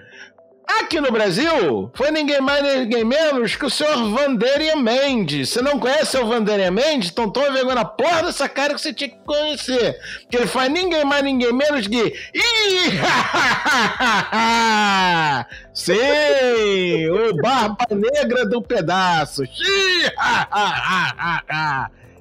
Aqui 0.68 1.00
no 1.00 1.12
Brasil, 1.12 1.92
foi 1.94 2.10
ninguém 2.12 2.42
mais 2.42 2.64
ninguém 2.80 3.04
menos 3.04 3.56
que 3.56 3.66
o 3.66 3.70
senhor 3.70 4.10
Vanderian 4.10 4.78
Mendes. 4.78 5.50
Você 5.50 5.62
não 5.62 5.80
conhece 5.80 6.18
o 6.18 6.26
Vanderian 6.26 6.72
Mendes? 6.72 7.10
Então 7.12 7.30
toma 7.30 7.52
vergonha 7.52 7.76
na 7.76 7.86
porra 7.86 8.24
dessa 8.24 8.50
cara 8.50 8.74
que 8.74 8.82
você 8.82 8.94
tinha 8.94 9.10
que 9.10 9.18
conhecer. 9.26 9.98
Que 10.30 10.38
ele 10.38 10.48
faz 10.48 10.72
ninguém 10.72 11.06
mais 11.06 11.24
ninguém 11.24 11.54
menos 11.54 11.88
que... 11.88 12.14
Sim, 15.74 17.10
o 17.10 17.36
Barba 17.42 17.86
Negra 17.92 18.46
do 18.46 18.62
Pedaço. 18.62 19.44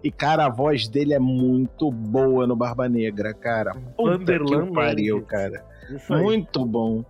E, 0.04 0.10
cara, 0.10 0.44
a 0.44 0.48
voz 0.50 0.86
dele 0.86 1.14
é 1.14 1.18
muito 1.18 1.90
boa 1.90 2.46
no 2.46 2.54
Barba 2.54 2.86
Negra, 2.90 3.32
cara. 3.32 3.72
Puta 3.96 4.18
que 4.18 4.18
Vanderlan 4.18 4.70
pariu, 4.70 5.14
Mendes. 5.16 5.30
cara. 5.30 5.64
Muito 6.08 6.64
bom. 6.64 7.04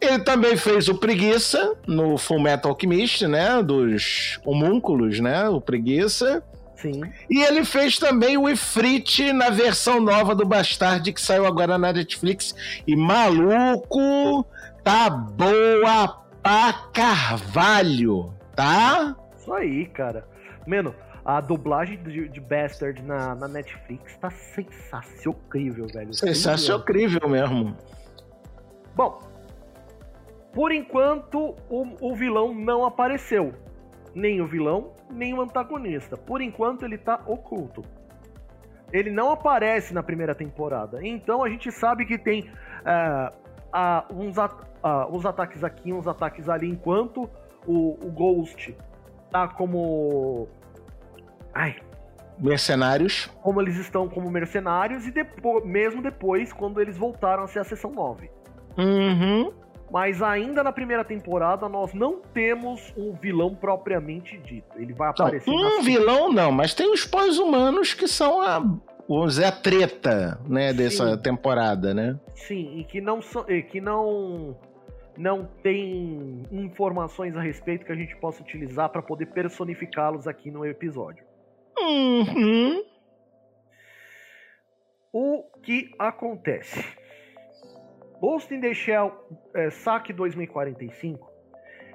Ele 0.00 0.18
também 0.20 0.56
fez 0.56 0.88
o 0.88 0.94
Preguiça 0.94 1.74
no 1.86 2.16
Full 2.18 2.40
Metal 2.40 2.70
Alchemist, 2.70 3.26
né? 3.26 3.62
Dos 3.62 4.40
homúnculos, 4.44 5.20
né? 5.20 5.48
O 5.48 5.60
Preguiça. 5.60 6.42
Sim. 6.76 7.02
E 7.28 7.42
ele 7.42 7.64
fez 7.64 7.98
também 7.98 8.38
o 8.38 8.48
Ifrit 8.48 9.32
na 9.32 9.50
versão 9.50 10.00
nova 10.00 10.34
do 10.34 10.46
Bastard, 10.46 11.12
que 11.12 11.20
saiu 11.20 11.46
agora 11.46 11.76
na 11.76 11.92
Netflix. 11.92 12.54
E 12.86 12.96
maluco, 12.96 14.46
tá 14.82 15.10
boa 15.10 16.24
pra 16.42 16.72
carvalho, 16.92 18.32
tá? 18.56 19.14
Isso 19.38 19.52
aí, 19.52 19.86
cara. 19.86 20.24
Mano, 20.66 20.94
a 21.24 21.40
dublagem 21.40 22.02
de, 22.02 22.28
de 22.28 22.40
Bastard 22.40 23.02
na, 23.02 23.34
na 23.34 23.46
Netflix 23.46 24.16
tá 24.16 24.30
sensacional, 24.30 25.38
velho. 25.92 26.14
Sensacional 26.14 26.84
mesmo. 27.28 27.76
Bom, 28.94 29.20
por 30.52 30.72
enquanto 30.72 31.54
o, 31.68 31.86
o 32.00 32.14
vilão 32.14 32.52
não 32.54 32.84
apareceu. 32.84 33.54
Nem 34.14 34.40
o 34.40 34.46
vilão, 34.46 34.92
nem 35.10 35.32
o 35.34 35.40
antagonista. 35.40 36.16
Por 36.16 36.40
enquanto 36.40 36.84
ele 36.84 36.98
tá 36.98 37.20
oculto. 37.26 37.82
Ele 38.92 39.10
não 39.10 39.30
aparece 39.30 39.94
na 39.94 40.02
primeira 40.02 40.34
temporada. 40.34 40.98
Então 41.06 41.44
a 41.44 41.48
gente 41.48 41.70
sabe 41.70 42.04
que 42.04 42.18
tem 42.18 42.50
é, 42.84 43.32
ah, 43.72 44.04
uns, 44.12 44.36
at- 44.36 44.66
ah, 44.82 45.06
uns 45.08 45.24
ataques 45.24 45.62
aqui, 45.62 45.92
uns 45.92 46.08
ataques 46.08 46.48
ali, 46.48 46.68
enquanto 46.68 47.30
o, 47.64 47.90
o 48.04 48.10
Ghost 48.10 48.76
tá 49.30 49.46
como. 49.46 50.48
Ai, 51.54 51.76
Mercenários. 52.36 53.26
como 53.42 53.60
eles 53.60 53.76
estão 53.76 54.08
como 54.08 54.28
mercenários, 54.30 55.06
e 55.06 55.12
depois, 55.12 55.64
mesmo 55.64 56.02
depois, 56.02 56.52
quando 56.52 56.80
eles 56.80 56.96
voltaram 56.96 57.44
a 57.44 57.46
ser 57.46 57.60
a 57.60 57.64
seção 57.64 57.92
9. 57.92 58.28
Uhum. 58.76 59.52
Mas 59.90 60.22
ainda 60.22 60.62
na 60.62 60.72
primeira 60.72 61.04
temporada 61.04 61.68
nós 61.68 61.92
não 61.92 62.20
temos 62.20 62.92
um 62.96 63.12
vilão 63.12 63.54
propriamente 63.54 64.38
dito. 64.38 64.68
Ele 64.76 64.92
vai 64.92 65.08
Não, 65.08 65.26
aparecer 65.26 65.50
um 65.50 65.60
na 65.60 65.82
vilão 65.82 66.32
não, 66.32 66.52
mas 66.52 66.74
tem 66.74 66.92
os 66.92 67.04
pós-humanos 67.04 67.92
que 67.92 68.06
são 68.06 68.40
a, 68.40 68.60
vamos 69.08 69.34
dizer, 69.34 69.46
a 69.46 69.52
treta, 69.52 70.40
né, 70.46 70.72
dessa 70.72 71.16
Sim. 71.16 71.22
temporada, 71.22 71.92
né? 71.92 72.18
Sim, 72.34 72.78
e 72.78 72.84
que 72.84 73.00
não 73.00 73.20
são, 73.20 73.44
e 73.48 73.62
que 73.62 73.80
não 73.80 74.56
não 75.16 75.44
tem 75.62 76.44
informações 76.50 77.36
a 77.36 77.40
respeito 77.42 77.84
que 77.84 77.92
a 77.92 77.96
gente 77.96 78.16
possa 78.16 78.42
utilizar 78.42 78.88
para 78.88 79.02
poder 79.02 79.26
personificá-los 79.26 80.26
aqui 80.26 80.50
no 80.50 80.64
episódio. 80.64 81.24
Uhum. 81.78 82.82
O 85.12 85.42
que 85.62 85.90
acontece? 85.98 86.82
Ghost 88.20 88.52
in 88.54 88.60
the 88.60 88.74
Shell 88.74 89.12
é, 89.54 89.70
Saque 89.70 90.12
2045, 90.12 91.30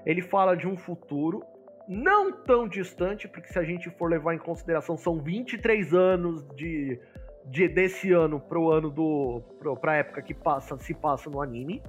ele 0.05 0.21
fala 0.21 0.55
de 0.55 0.67
um 0.67 0.75
futuro 0.75 1.43
não 1.87 2.31
tão 2.31 2.67
distante, 2.67 3.27
porque 3.27 3.47
se 3.47 3.59
a 3.59 3.63
gente 3.63 3.89
for 3.91 4.09
levar 4.09 4.33
em 4.33 4.39
consideração, 4.39 4.97
são 4.97 5.19
23 5.19 5.93
anos 5.93 6.43
de, 6.55 6.99
de 7.45 7.67
desse 7.67 8.11
ano 8.11 8.39
pro 8.39 8.71
ano 8.71 8.89
do. 8.89 9.41
Pro, 9.59 9.75
pra 9.77 9.95
época 9.95 10.21
que 10.21 10.33
passa, 10.33 10.77
se 10.77 10.93
passa 10.93 11.29
no 11.29 11.41
anime. 11.41 11.81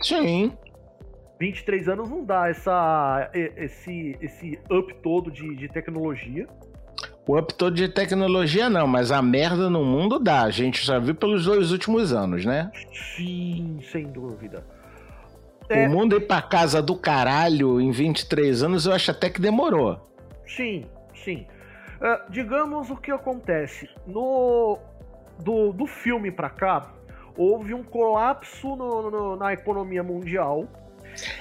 Sim. 0.00 0.56
23 1.38 1.88
anos 1.88 2.08
não 2.08 2.24
dá 2.24 2.48
essa, 2.48 3.30
esse, 3.34 4.16
esse 4.20 4.58
up 4.70 4.94
todo 5.02 5.30
de, 5.30 5.56
de 5.56 5.68
tecnologia. 5.68 6.48
O 7.26 7.38
up 7.38 7.54
todo 7.54 7.74
de 7.74 7.88
tecnologia 7.88 8.68
não, 8.68 8.86
mas 8.86 9.10
a 9.10 9.22
merda 9.22 9.70
no 9.70 9.82
mundo 9.84 10.18
dá. 10.18 10.42
A 10.42 10.50
gente 10.50 10.84
já 10.84 10.98
viu 10.98 11.14
pelos 11.14 11.44
dois 11.46 11.72
últimos 11.72 12.12
anos, 12.12 12.44
né? 12.44 12.70
Sim, 13.16 13.78
sem 13.90 14.06
dúvida. 14.08 14.64
É. 15.70 15.86
O 15.86 15.90
mundo 15.90 16.16
ir 16.16 16.26
pra 16.26 16.42
casa 16.42 16.82
do 16.82 16.94
caralho 16.94 17.80
em 17.80 17.90
23 17.90 18.62
anos, 18.62 18.84
eu 18.84 18.92
acho 18.92 19.10
até 19.10 19.30
que 19.30 19.40
demorou. 19.40 19.98
Sim, 20.46 20.84
sim. 21.24 21.46
Ah, 22.02 22.26
digamos 22.28 22.90
o 22.90 22.96
que 22.96 23.10
acontece. 23.10 23.88
No 24.06 24.78
do, 25.42 25.72
do 25.72 25.86
filme 25.86 26.30
pra 26.30 26.50
cá, 26.50 26.92
houve 27.38 27.72
um 27.72 27.82
colapso 27.82 28.76
no- 28.76 29.10
no- 29.10 29.36
na 29.36 29.54
economia 29.54 30.02
mundial. 30.02 30.68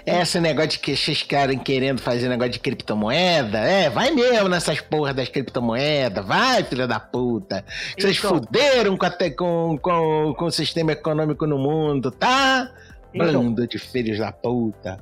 Esse 0.05 0.39
negócio 0.39 0.71
de 0.71 0.79
que 0.79 0.91
esses 0.91 1.23
caras 1.23 1.55
querendo 1.63 2.01
fazer 2.01 2.29
negócio 2.29 2.51
de 2.53 2.59
criptomoeda, 2.59 3.59
é, 3.59 3.89
vai 3.89 4.11
mesmo 4.11 4.47
nessas 4.49 4.79
porras 4.81 5.15
das 5.15 5.29
criptomoedas, 5.29 6.25
vai, 6.25 6.63
filha 6.63 6.87
da 6.87 6.99
puta. 6.99 7.63
Vocês 7.97 8.17
Então. 8.17 8.31
fuderam 8.37 8.97
com, 8.97 9.05
a 9.05 9.09
te- 9.09 9.31
com, 9.31 9.77
com, 9.81 10.33
com 10.37 10.45
o 10.45 10.51
sistema 10.51 10.91
econômico 10.91 11.45
no 11.47 11.57
mundo, 11.57 12.11
tá? 12.11 12.71
Então, 13.13 13.43
Bando 13.43 13.67
de 13.67 13.77
filhos 13.77 14.17
da 14.19 14.31
puta. 14.31 14.97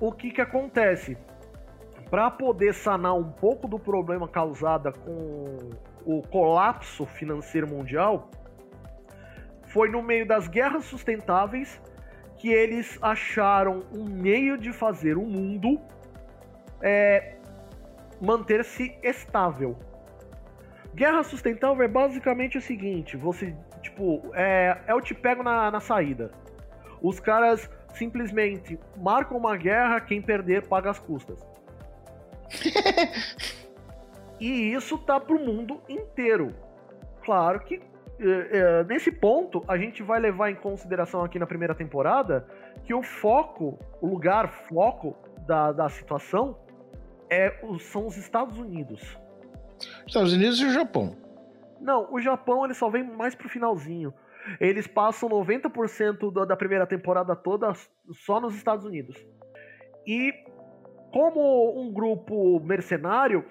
o 0.00 0.12
que 0.12 0.30
que 0.30 0.40
acontece? 0.40 1.16
Para 2.10 2.30
poder 2.30 2.74
sanar 2.74 3.14
um 3.14 3.30
pouco 3.30 3.68
do 3.68 3.78
problema 3.78 4.26
causado 4.26 4.92
com 5.04 5.70
o 6.04 6.22
colapso 6.22 7.06
financeiro 7.06 7.68
mundial, 7.68 8.30
foi 9.68 9.88
no 9.88 10.02
meio 10.02 10.26
das 10.26 10.48
guerras 10.48 10.84
sustentáveis 10.86 11.80
que 12.40 12.48
eles 12.48 12.98
acharam 13.02 13.84
um 13.92 14.02
meio 14.02 14.56
de 14.56 14.72
fazer 14.72 15.18
o 15.18 15.22
mundo 15.22 15.78
é, 16.80 17.34
manter-se 18.18 18.96
estável. 19.02 19.76
Guerra 20.94 21.22
sustentável 21.22 21.84
é 21.84 21.88
basicamente 21.88 22.56
o 22.56 22.62
seguinte: 22.62 23.14
você, 23.14 23.54
tipo, 23.82 24.22
é, 24.32 24.80
é 24.86 24.94
o 24.94 25.02
te 25.02 25.14
pego 25.14 25.42
na, 25.42 25.70
na 25.70 25.80
saída. 25.80 26.30
Os 27.02 27.20
caras 27.20 27.68
simplesmente 27.92 28.78
marcam 28.96 29.36
uma 29.36 29.54
guerra, 29.54 30.00
quem 30.00 30.22
perder 30.22 30.66
paga 30.66 30.90
as 30.90 30.98
custas. 30.98 31.38
e 34.40 34.72
isso 34.72 34.96
tá 34.96 35.20
pro 35.20 35.38
mundo 35.38 35.82
inteiro. 35.86 36.54
Claro 37.22 37.60
que 37.60 37.82
é, 38.20 38.80
é, 38.80 38.84
nesse 38.84 39.10
ponto 39.10 39.64
a 39.66 39.78
gente 39.78 40.02
vai 40.02 40.20
levar 40.20 40.50
em 40.50 40.54
consideração 40.54 41.24
aqui 41.24 41.38
na 41.38 41.46
primeira 41.46 41.74
temporada 41.74 42.46
que 42.84 42.92
o 42.92 43.02
foco, 43.02 43.78
o 44.00 44.06
lugar 44.06 44.48
foco 44.48 45.16
da, 45.46 45.72
da 45.72 45.88
situação 45.88 46.58
é, 47.30 47.54
são 47.78 48.06
os 48.06 48.16
Estados 48.16 48.58
Unidos. 48.58 49.16
Estados 50.06 50.32
Unidos 50.32 50.60
e 50.60 50.66
o 50.66 50.70
Japão. 50.70 51.16
Não, 51.80 52.12
o 52.12 52.20
Japão 52.20 52.64
ele 52.64 52.74
só 52.74 52.90
vem 52.90 53.02
mais 53.02 53.34
pro 53.34 53.48
finalzinho. 53.48 54.12
Eles 54.60 54.86
passam 54.86 55.28
90% 55.28 56.46
da 56.46 56.56
primeira 56.56 56.86
temporada 56.86 57.34
toda 57.34 57.72
só 58.12 58.40
nos 58.40 58.54
Estados 58.54 58.84
Unidos. 58.84 59.16
E 60.06 60.32
como 61.12 61.80
um 61.80 61.92
grupo 61.92 62.60
mercenário, 62.60 63.44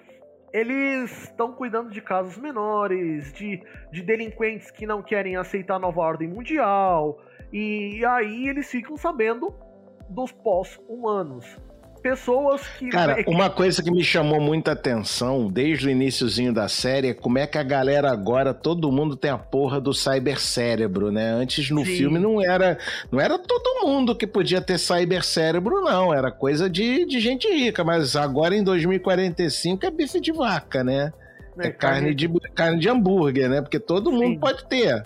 eles 0.52 1.24
estão 1.24 1.52
cuidando 1.52 1.90
de 1.90 2.00
casos 2.00 2.36
menores, 2.36 3.32
de, 3.32 3.62
de 3.92 4.02
delinquentes 4.02 4.70
que 4.70 4.86
não 4.86 5.02
querem 5.02 5.36
aceitar 5.36 5.76
a 5.76 5.78
nova 5.78 6.00
ordem 6.00 6.28
mundial. 6.28 7.20
E 7.52 8.04
aí 8.04 8.48
eles 8.48 8.70
ficam 8.70 8.96
sabendo 8.96 9.54
dos 10.08 10.32
pós-humanos 10.32 11.56
pessoas 12.00 12.66
que. 12.78 12.88
Cara, 12.88 13.22
uma 13.26 13.48
coisa 13.48 13.82
que 13.82 13.90
me 13.90 14.02
chamou 14.02 14.40
muita 14.40 14.72
atenção 14.72 15.48
desde 15.48 15.86
o 15.86 15.90
iníciozinho 15.90 16.52
da 16.52 16.68
série 16.68 17.08
é 17.08 17.14
como 17.14 17.38
é 17.38 17.46
que 17.46 17.58
a 17.58 17.62
galera 17.62 18.10
agora, 18.10 18.52
todo 18.52 18.90
mundo 18.90 19.16
tem 19.16 19.30
a 19.30 19.38
porra 19.38 19.80
do 19.80 19.92
cybercérebro, 19.92 21.12
né? 21.12 21.30
Antes 21.30 21.70
no 21.70 21.84
Sim. 21.84 21.96
filme 21.96 22.18
não 22.18 22.40
era 22.40 22.78
não 23.10 23.20
era 23.20 23.38
todo 23.38 23.86
mundo 23.86 24.14
que 24.14 24.26
podia 24.26 24.60
ter 24.60 24.78
cybercérebro, 24.78 25.80
não. 25.82 26.12
Era 26.12 26.30
coisa 26.30 26.68
de, 26.68 27.04
de 27.06 27.20
gente 27.20 27.48
rica, 27.48 27.84
mas 27.84 28.16
agora 28.16 28.54
em 28.56 28.64
2045 28.64 29.86
é 29.86 29.90
bife 29.90 30.20
de 30.20 30.32
vaca, 30.32 30.82
né? 30.82 31.12
É, 31.58 31.68
é 31.68 31.70
carne, 31.70 32.14
de, 32.14 32.28
carne 32.54 32.78
de 32.78 32.88
hambúrguer, 32.88 33.48
né? 33.48 33.60
Porque 33.60 33.78
todo 33.78 34.10
Sim. 34.10 34.16
mundo 34.16 34.40
pode 34.40 34.64
ter. 34.66 35.04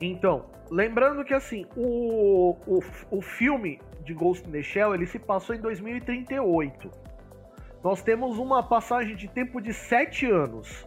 Então, 0.00 0.44
lembrando 0.70 1.24
que 1.24 1.34
assim, 1.34 1.66
o, 1.76 2.56
o, 2.66 2.80
o 3.10 3.22
filme 3.22 3.78
de 4.06 4.14
Ghost 4.14 4.48
in 4.48 4.52
the 4.52 4.62
Shell 4.62 4.94
ele 4.94 5.06
se 5.06 5.18
passou 5.18 5.54
em 5.54 5.60
2038. 5.60 6.90
Nós 7.82 8.02
temos 8.02 8.38
uma 8.38 8.62
passagem 8.62 9.14
de 9.14 9.28
tempo 9.28 9.60
de 9.60 9.74
7 9.74 10.30
anos. 10.30 10.86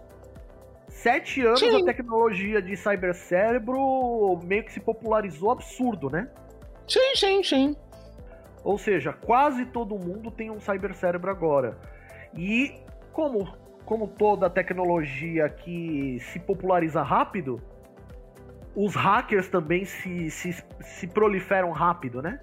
Sete 0.89 1.45
anos 1.45 1.59
sim. 1.59 1.81
a 1.81 1.85
tecnologia 1.85 2.61
de 2.61 2.75
cybercérebro 2.75 4.39
meio 4.43 4.63
que 4.63 4.73
se 4.73 4.79
popularizou 4.79 5.51
absurdo, 5.51 6.09
né? 6.09 6.27
Sim, 6.87 7.15
sim, 7.15 7.43
sim. 7.43 7.75
Ou 8.63 8.77
seja, 8.77 9.13
quase 9.13 9.65
todo 9.67 9.97
mundo 9.97 10.31
tem 10.31 10.49
um 10.49 10.59
cybercérebro 10.59 11.29
agora. 11.29 11.77
E 12.35 12.81
como, 13.13 13.47
como 13.85 14.07
toda 14.07 14.49
tecnologia 14.49 15.47
que 15.47 16.19
se 16.19 16.39
populariza 16.39 17.01
rápido, 17.01 17.61
os 18.75 18.95
hackers 18.95 19.47
também 19.47 19.85
se, 19.85 20.29
se, 20.29 20.63
se 20.81 21.07
proliferam 21.07 21.71
rápido, 21.71 22.21
né? 22.21 22.41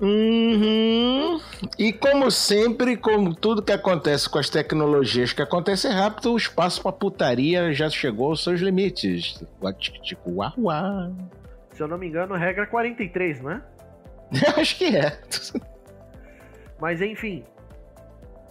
Uhum. 0.00 1.40
E 1.78 1.92
como 1.92 2.30
sempre, 2.30 2.96
como 2.96 3.34
tudo 3.34 3.62
que 3.62 3.72
acontece 3.72 4.28
com 4.28 4.38
as 4.38 4.50
tecnologias 4.50 5.32
que 5.32 5.42
acontece 5.42 5.88
rápido, 5.88 6.32
o 6.32 6.36
espaço 6.36 6.82
para 6.82 6.92
putaria 6.92 7.72
já 7.72 7.88
chegou 7.88 8.30
aos 8.30 8.42
seus 8.42 8.60
limites. 8.60 9.40
Tipo, 10.02 10.30
uau, 10.32 10.52
uau. 10.58 11.14
Se 11.72 11.82
eu 11.82 11.88
não 11.88 11.98
me 11.98 12.08
engano, 12.08 12.34
regra 12.34 12.66
43, 12.66 13.40
não 13.40 13.50
é? 13.52 13.62
Acho 14.58 14.78
que 14.78 14.96
é. 14.96 15.18
Mas 16.80 17.00
enfim, 17.00 17.44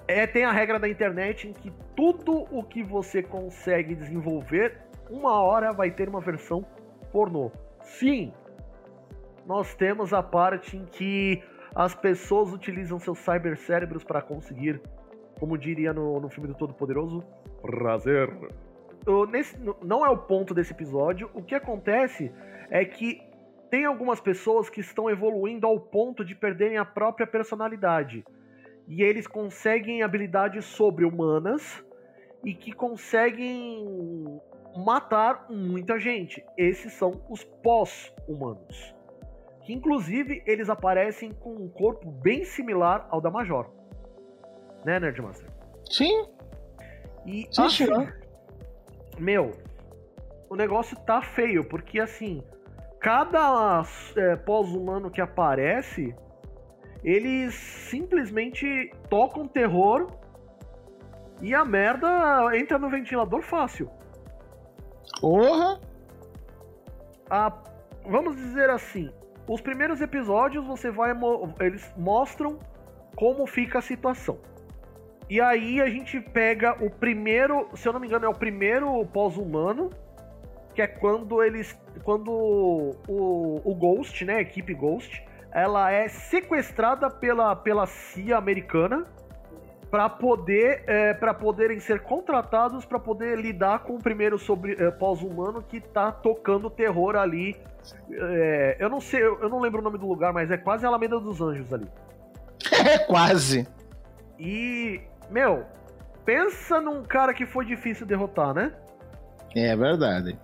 é, 0.08 0.26
tem 0.26 0.46
a 0.46 0.52
regra 0.52 0.80
da 0.80 0.88
internet 0.88 1.48
em 1.48 1.54
que 1.54 1.72
tudo 1.96 2.48
o 2.52 2.64
que 2.64 2.84
você 2.84 3.22
consegue 3.22 3.96
desenvolver, 3.96 4.78
uma 5.10 5.42
hora 5.42 5.72
vai 5.72 5.92
ter 5.92 6.10
uma 6.10 6.22
versão 6.22 6.66
pornô. 7.12 7.52
Sim, 7.84 8.34
nós 9.46 9.76
temos 9.76 10.14
a 10.14 10.24
parte 10.24 10.78
em 10.78 10.86
que 10.86 11.44
as 11.76 11.96
pessoas 11.96 12.54
utilizam 12.54 13.00
seus 13.00 13.20
cybercérebros 13.20 14.04
para 14.04 14.22
conseguir, 14.22 14.82
como 15.40 15.58
diria 15.58 15.92
no, 15.92 16.20
no 16.20 16.30
filme 16.30 16.48
do 16.48 16.56
Todo-Poderoso, 16.56 17.24
prazer. 17.62 18.30
nesse, 19.30 19.58
não 19.82 20.06
é 20.06 20.10
o 20.10 20.18
ponto 20.18 20.54
desse 20.54 20.72
episódio. 20.72 21.30
O 21.34 21.42
que 21.42 21.56
acontece 21.56 22.32
é 22.70 22.86
que 22.86 23.22
tem 23.70 23.86
algumas 23.86 24.22
pessoas 24.22 24.70
que 24.70 24.82
estão 24.82 25.10
evoluindo 25.10 25.66
ao 25.66 25.80
ponto 25.80 26.24
de 26.24 26.36
perderem 26.36 26.78
a 26.78 26.86
própria 26.86 27.26
personalidade. 27.26 28.24
E 28.88 29.02
eles 29.02 29.26
conseguem 29.26 30.04
habilidades 30.04 30.66
sobre-humanas 30.66 31.84
e 32.46 32.54
que 32.54 32.72
conseguem 32.72 34.40
matar 34.76 35.48
muita 35.50 35.98
gente. 35.98 36.44
Esses 36.58 36.94
são 36.94 37.22
os 37.30 37.44
pós-humanos 37.44 38.94
que 39.64 39.74
inclusive 39.74 40.44
eles 40.46 40.70
aparecem 40.70 41.32
com 41.32 41.54
um 41.54 41.70
corpo 41.70 42.12
bem 42.12 42.44
similar 42.44 43.08
ao 43.10 43.22
da 43.22 43.32
Major. 43.32 43.70
Né, 44.86 45.00
Nerdmaster? 45.00 45.50
Sim. 45.90 46.28
E 47.26 47.48
Sim, 47.52 47.64
assim, 47.64 47.88
meu, 49.18 49.52
o 50.50 50.56
negócio 50.56 50.98
tá 51.06 51.22
feio, 51.22 51.64
porque 51.64 52.00
assim, 52.00 52.44
cada 53.00 53.84
é, 54.18 54.36
pós-humano 54.36 55.10
que 55.10 55.22
aparece, 55.22 56.14
eles 57.04 57.54
simplesmente 57.54 58.92
tocam 59.10 59.48
terror 59.48 60.08
e 61.42 61.54
a 61.54 61.64
merda 61.64 62.58
entra 62.58 62.78
no 62.78 62.90
ventilador 62.90 63.42
fácil. 63.42 63.90
Porra! 65.22 65.80
A, 67.30 67.52
vamos 68.06 68.36
dizer 68.36 68.70
assim, 68.70 69.10
os 69.48 69.62
primeiros 69.62 70.02
episódios 70.02 70.66
você 70.66 70.90
vai 70.90 71.12
eles 71.60 71.92
mostram 71.98 72.60
como 73.16 73.46
fica 73.46 73.80
a 73.80 73.82
situação. 73.82 74.40
E 75.30 75.40
aí 75.40 75.82
a 75.82 75.90
gente 75.90 76.20
pega 76.20 76.84
o 76.84 76.90
primeiro, 76.90 77.68
se 77.76 77.88
eu 77.88 77.94
não 77.94 78.00
me 78.00 78.08
engano, 78.08 78.26
é 78.26 78.30
o 78.30 78.34
primeiro 78.34 79.06
pós-humano, 79.08 79.90
que 80.74 80.82
é 80.82 80.88
quando 80.88 81.42
eles 81.42 81.78
quando 82.04 82.32
o, 83.08 83.62
o 83.64 83.76
Ghost, 83.76 84.26
né, 84.26 84.36
a 84.36 84.42
equipe 84.42 84.74
Ghost, 84.74 85.24
ela 85.52 85.92
é 85.92 86.08
sequestrada 86.08 87.10
pela 87.10 87.56
pela 87.56 87.86
CIA 87.86 88.38
americana 88.38 89.06
para 89.94 90.10
poder 90.10 90.84
é, 90.88 91.14
para 91.14 91.36
poderem 91.36 91.80
ser 91.80 92.00
contratados 92.00 92.84
para 92.84 92.98
poder 92.98 93.38
lidar 93.38 93.84
com 93.84 93.94
o 93.94 94.00
primeiro 94.00 94.40
sobre 94.40 94.74
é, 94.74 94.90
pós-humano 94.90 95.62
que 95.62 95.80
tá 95.80 96.12
tocando 96.12 96.68
terror 96.68 97.16
ali. 97.16 97.56
É, 98.12 98.78
eu 98.80 98.90
não 98.90 99.00
sei, 99.00 99.22
eu 99.22 99.48
não 99.48 99.60
lembro 99.60 99.82
o 99.82 99.84
nome 99.84 100.00
do 100.00 100.08
lugar, 100.08 100.34
mas 100.34 100.50
é 100.50 100.58
quase 100.58 100.84
a 100.84 100.88
Alameda 100.88 101.20
dos 101.20 101.40
Anjos 101.42 101.72
ali. 101.72 101.88
É 102.74 102.98
quase. 102.98 103.68
E 104.40 105.00
meu, 105.30 105.64
pensa 106.26 106.82
num 106.82 107.04
cara 107.04 107.32
que 107.32 107.46
foi 107.46 107.64
difícil 107.64 108.08
derrotar, 108.08 108.52
né? 108.52 108.74
É 109.56 109.76
verdade. 109.76 110.36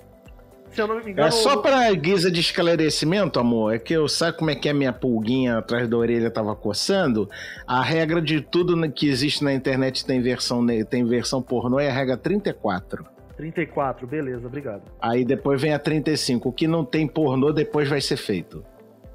Se 0.71 0.81
eu 0.81 0.87
não 0.87 1.03
me 1.03 1.11
engano. 1.11 1.27
É 1.27 1.31
só 1.31 1.57
pra 1.57 1.91
guisa 1.93 2.31
de 2.31 2.39
esclarecimento, 2.39 3.39
amor. 3.39 3.73
É 3.73 3.79
que 3.79 3.93
eu 3.93 4.07
sabe 4.07 4.37
como 4.37 4.51
é 4.51 4.55
que 4.55 4.69
a 4.69 4.73
minha 4.73 4.93
pulguinha 4.93 5.57
atrás 5.57 5.87
da 5.87 5.97
orelha 5.97 6.29
tava 6.29 6.55
coçando? 6.55 7.29
A 7.65 7.81
regra 7.81 8.21
de 8.21 8.41
tudo 8.41 8.89
que 8.91 9.09
existe 9.09 9.43
na 9.43 9.53
internet 9.53 10.05
tem 10.05 10.21
versão, 10.21 10.65
tem 10.89 11.05
versão 11.05 11.41
pornô 11.41 11.79
é 11.79 11.89
a 11.89 11.93
regra 11.93 12.17
34. 12.17 13.05
34, 13.35 14.05
beleza, 14.05 14.47
obrigado. 14.47 14.83
Aí 15.01 15.23
depois 15.23 15.61
vem 15.61 15.73
a 15.73 15.79
35. 15.79 16.49
O 16.49 16.51
que 16.51 16.67
não 16.67 16.83
tem 16.83 17.07
pornô 17.07 17.51
depois 17.51 17.87
vai 17.87 18.01
ser 18.01 18.17
feito. 18.17 18.63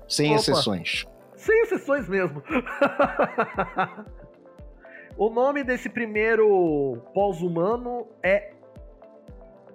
Sem 0.08 0.30
Opa. 0.30 0.40
exceções. 0.40 1.04
Sem 1.36 1.62
exceções 1.62 2.08
mesmo. 2.08 2.42
o 5.16 5.28
nome 5.28 5.62
desse 5.62 5.90
primeiro 5.90 7.02
pós-humano 7.12 8.06
é 8.22 8.52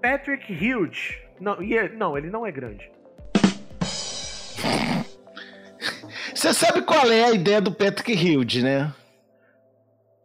Patrick 0.01 0.51
Hughes. 0.51 1.28
Não, 1.39 1.53
é, 1.53 1.89
não, 1.89 2.17
ele 2.17 2.29
não 2.29 2.45
é 2.45 2.51
grande. 2.51 2.89
Você 6.33 6.53
sabe 6.53 6.81
qual 6.81 7.11
é 7.11 7.25
a 7.25 7.31
ideia 7.31 7.59
do 7.59 7.71
Patrick 7.71 8.13
Hughes, 8.13 8.63
né? 8.63 8.93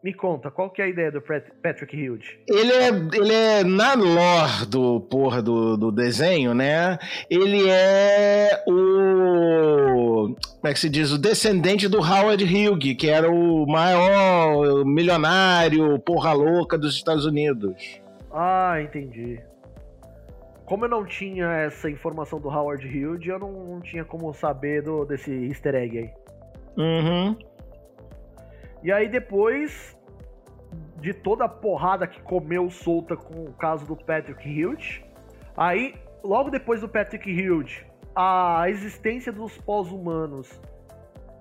Me 0.02 0.12
conta, 0.12 0.50
qual 0.50 0.68
que 0.68 0.82
é 0.82 0.84
a 0.84 0.88
ideia 0.88 1.10
do 1.10 1.22
Patrick 1.22 1.96
Hughes? 1.96 2.26
Ele 2.46 2.72
é, 2.72 2.88
ele 2.88 3.32
é 3.32 3.64
na 3.64 3.94
lore 3.94 4.66
do 4.68 5.00
porra 5.00 5.40
do, 5.40 5.78
do 5.78 5.90
desenho, 5.90 6.52
né? 6.52 6.98
Ele 7.30 7.68
é 7.70 8.62
o 8.68 10.34
como 10.64 10.70
é 10.70 10.72
que 10.72 10.80
se 10.80 10.88
diz, 10.88 11.10
o 11.10 11.18
descendente 11.18 11.88
do 11.88 11.98
Howard 11.98 12.42
Hughes, 12.42 12.96
que 12.96 13.08
era 13.08 13.30
o 13.30 13.66
maior 13.66 14.84
milionário, 14.84 15.98
porra 15.98 16.32
louca 16.32 16.78
dos 16.78 16.94
Estados 16.94 17.26
Unidos. 17.26 18.00
Ah, 18.32 18.80
entendi. 18.80 19.40
Como 20.66 20.84
eu 20.84 20.88
não 20.88 21.04
tinha 21.04 21.46
essa 21.46 21.90
informação 21.90 22.40
do 22.40 22.48
Howard 22.48 22.86
Hughes, 22.86 23.26
eu 23.26 23.38
não, 23.38 23.52
não 23.52 23.80
tinha 23.80 24.04
como 24.04 24.32
saber 24.32 24.82
do, 24.82 25.04
desse 25.04 25.30
easter 25.30 25.74
egg 25.74 25.98
aí. 25.98 26.10
Uhum. 26.76 27.36
E 28.82 28.90
aí 28.90 29.08
depois 29.08 29.96
de 31.00 31.12
toda 31.12 31.44
a 31.44 31.48
porrada 31.48 32.06
que 32.06 32.20
comeu 32.22 32.70
solta 32.70 33.16
com 33.16 33.44
o 33.44 33.52
caso 33.52 33.86
do 33.86 33.96
Patrick 33.96 34.42
Hughes, 34.42 35.02
aí 35.56 35.94
logo 36.22 36.50
depois 36.50 36.80
do 36.80 36.88
Patrick 36.88 37.30
Hughes, 37.30 37.84
a 38.14 38.64
existência 38.68 39.30
dos 39.30 39.58
pós-humanos 39.58 40.60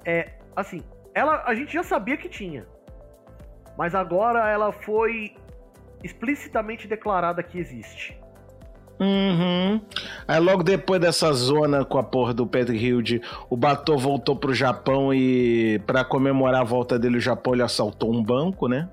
é 0.05 0.33
assim, 0.55 0.83
ela 1.13 1.43
a 1.45 1.55
gente 1.55 1.73
já 1.73 1.83
sabia 1.83 2.17
que 2.17 2.27
tinha. 2.27 2.65
Mas 3.77 3.95
agora 3.95 4.49
ela 4.49 4.71
foi 4.71 5.35
explicitamente 6.03 6.87
declarada 6.87 7.41
que 7.41 7.57
existe. 7.57 8.19
Uhum. 8.99 9.81
Aí 10.27 10.39
logo 10.39 10.63
depois 10.63 11.01
dessa 11.01 11.31
zona 11.33 11.83
com 11.83 11.97
a 11.97 12.03
porra 12.03 12.33
do 12.33 12.45
Patrick 12.45 12.83
Hilde, 12.83 13.21
o 13.49 13.57
Batou 13.57 13.97
voltou 13.97 14.35
pro 14.35 14.53
Japão 14.53 15.13
e 15.13 15.81
para 15.85 16.03
comemorar 16.03 16.61
a 16.61 16.63
volta 16.63 16.97
dele 16.97 17.17
o 17.17 17.21
Japão 17.21 17.53
ele 17.53 17.63
assaltou 17.63 18.13
um 18.13 18.23
banco, 18.23 18.67
né? 18.67 18.87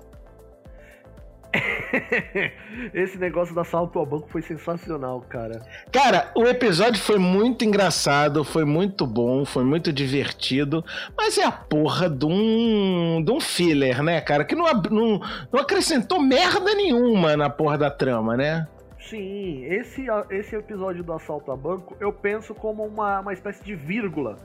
Esse 2.93 3.17
negócio 3.17 3.53
do 3.53 3.59
assalto 3.59 3.99
ao 3.99 4.05
banco 4.05 4.29
foi 4.29 4.41
sensacional, 4.41 5.21
cara. 5.21 5.61
Cara, 5.91 6.31
o 6.35 6.45
episódio 6.45 7.01
foi 7.01 7.19
muito 7.19 7.65
engraçado, 7.65 8.43
foi 8.43 8.63
muito 8.63 9.05
bom, 9.05 9.43
foi 9.43 9.63
muito 9.63 9.91
divertido, 9.91 10.83
mas 11.17 11.37
é 11.37 11.43
a 11.43 11.51
porra 11.51 12.09
de 12.09 12.25
um, 12.25 13.21
de 13.23 13.31
um 13.31 13.39
filler, 13.39 14.01
né, 14.01 14.21
cara? 14.21 14.45
Que 14.45 14.55
não, 14.55 14.65
não, 14.89 15.21
não 15.51 15.59
acrescentou 15.59 16.21
merda 16.21 16.73
nenhuma 16.73 17.35
na 17.35 17.49
porra 17.49 17.77
da 17.77 17.91
trama, 17.91 18.37
né? 18.37 18.67
Sim, 19.01 19.65
esse, 19.65 20.05
esse 20.29 20.55
episódio 20.55 21.03
do 21.03 21.11
assalto 21.11 21.51
a 21.51 21.57
banco 21.57 21.97
eu 21.99 22.13
penso 22.13 22.53
como 22.53 22.85
uma, 22.85 23.19
uma 23.19 23.33
espécie 23.33 23.63
de 23.63 23.75
vírgula 23.75 24.37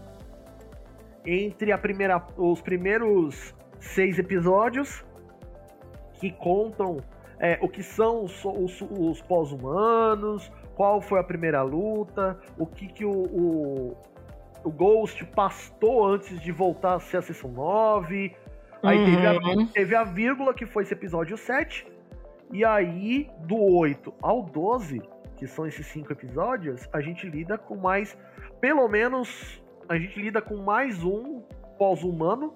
entre 1.27 1.73
a 1.73 1.79
primeira, 1.79 2.23
os 2.37 2.63
primeiros 2.63 3.55
seis 3.79 4.19
episódios 4.19 5.05
que 6.15 6.31
contam 6.31 6.99
é, 7.39 7.59
o 7.61 7.69
que 7.69 7.83
são 7.83 8.25
os, 8.25 8.45
os, 8.45 8.81
os 8.81 9.21
pós-humanos, 9.23 10.51
qual 10.75 11.03
foi 11.03 11.21
a 11.21 11.25
primeira 11.25 11.63
luta, 11.63 12.39
o 12.59 12.65
que, 12.65 12.87
que 12.87 13.05
o, 13.05 13.11
o, 13.11 13.97
o, 14.65 14.71
Ghost 14.71 15.23
pastou 15.27 16.07
antes 16.07 16.41
de 16.41 16.51
voltar 16.51 16.95
a 16.95 17.01
ser 17.01 17.19
a 17.19 17.23
sessão 17.23 17.51
9. 17.51 18.35
Aí 18.83 18.99
uhum. 18.99 19.05
teve, 19.05 19.27
a, 19.27 19.33
uhum. 19.33 19.67
teve 19.67 19.97
a 19.97 20.05
vírgula, 20.05 20.55
que 20.55 20.65
foi 20.65 20.85
esse 20.85 20.95
episódio 20.95 21.37
7. 21.37 21.87
E 22.53 22.65
aí, 22.65 23.29
do 23.41 23.57
8 23.57 24.15
ao 24.23 24.43
12, 24.43 25.03
que 25.37 25.47
são 25.47 25.67
esses 25.67 25.87
cinco 25.87 26.13
episódios, 26.13 26.89
a 26.93 27.01
gente 27.01 27.29
lida 27.29 27.59
com 27.59 27.77
mais. 27.77 28.17
Pelo 28.61 28.89
menos, 28.89 29.63
a 29.89 29.99
gente 29.99 30.21
lida 30.21 30.41
com 30.41 30.57
mais 30.57 31.03
um 31.03 31.43
pós-humano 31.79 32.53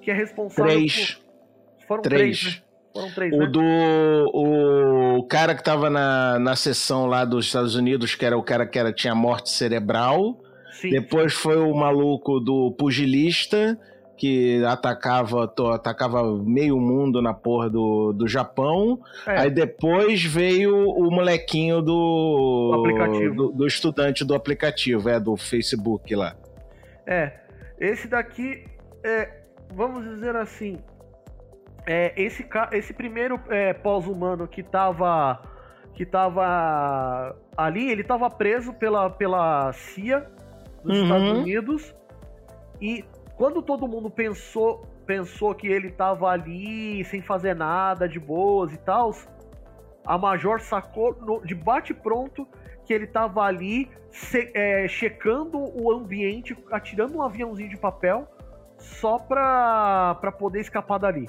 que 0.00 0.10
é 0.10 0.14
responsável. 0.14 0.72
Três. 0.72 1.14
Por... 1.14 1.86
Foram 1.86 2.02
três. 2.02 2.40
três 2.40 2.56
né? 2.56 2.62
Foram 2.92 3.10
três, 3.12 3.32
o 3.32 3.38
né? 3.38 3.46
do. 3.46 5.18
O 5.18 5.26
cara 5.26 5.54
que 5.54 5.64
tava 5.64 5.90
na, 5.90 6.38
na 6.38 6.54
sessão 6.54 7.06
lá 7.06 7.24
dos 7.24 7.46
Estados 7.46 7.74
Unidos, 7.74 8.14
que 8.14 8.24
era 8.24 8.36
o 8.36 8.42
cara 8.42 8.66
que 8.66 8.78
era, 8.78 8.92
tinha 8.92 9.14
morte 9.14 9.50
cerebral. 9.50 10.40
Sim. 10.70 10.90
Depois 10.90 11.32
foi 11.32 11.56
o 11.56 11.74
maluco 11.74 12.40
do 12.40 12.72
pugilista 12.72 13.78
que 14.16 14.64
atacava, 14.64 15.52
atacava 15.74 16.22
meio 16.38 16.78
mundo 16.78 17.20
na 17.20 17.34
porra 17.34 17.68
do, 17.68 18.12
do 18.12 18.28
Japão. 18.28 19.00
É. 19.26 19.40
Aí 19.40 19.50
depois 19.50 20.22
veio 20.22 20.88
o 20.88 21.10
molequinho 21.10 21.82
do, 21.82 22.82
do, 23.34 23.52
do, 23.52 23.66
estudante 23.66 24.24
do 24.24 24.34
aplicativo, 24.34 25.08
é, 25.08 25.18
do 25.18 25.36
Facebook 25.36 26.14
lá. 26.14 26.36
É, 27.06 27.32
esse 27.78 28.06
daqui, 28.06 28.64
é, 29.02 29.42
vamos 29.74 30.04
dizer 30.04 30.36
assim, 30.36 30.78
é, 31.86 32.12
esse, 32.16 32.46
esse 32.72 32.94
primeiro 32.94 33.40
é, 33.48 33.72
pós-humano 33.72 34.46
que 34.46 34.62
tava, 34.62 35.42
que 35.92 36.06
tava 36.06 37.36
ali, 37.56 37.90
ele 37.90 38.04
tava 38.04 38.30
preso 38.30 38.72
pela, 38.72 39.10
pela 39.10 39.72
CIA 39.72 40.24
dos 40.84 40.96
uhum. 40.96 41.02
Estados 41.04 41.38
Unidos 41.38 41.94
e 42.80 43.04
quando 43.36 43.62
todo 43.62 43.88
mundo 43.88 44.10
pensou 44.10 44.86
pensou 45.06 45.54
que 45.54 45.66
ele 45.66 45.90
tava 45.90 46.28
ali 46.28 47.04
sem 47.04 47.20
fazer 47.20 47.54
nada, 47.54 48.08
de 48.08 48.18
boas 48.18 48.72
e 48.72 48.78
tal, 48.78 49.14
a 50.06 50.16
Major 50.16 50.60
sacou 50.60 51.14
no, 51.20 51.44
de 51.44 51.54
bate 51.54 51.92
pronto 51.92 52.48
que 52.86 52.92
ele 52.92 53.06
tava 53.06 53.42
ali 53.42 53.90
se, 54.10 54.50
é, 54.54 54.86
checando 54.88 55.58
o 55.58 55.92
ambiente, 55.92 56.56
atirando 56.70 57.18
um 57.18 57.22
aviãozinho 57.22 57.68
de 57.68 57.76
papel 57.76 58.26
só 58.78 59.18
pra, 59.18 60.16
pra 60.20 60.32
poder 60.32 60.60
escapar 60.60 60.98
dali. 60.98 61.28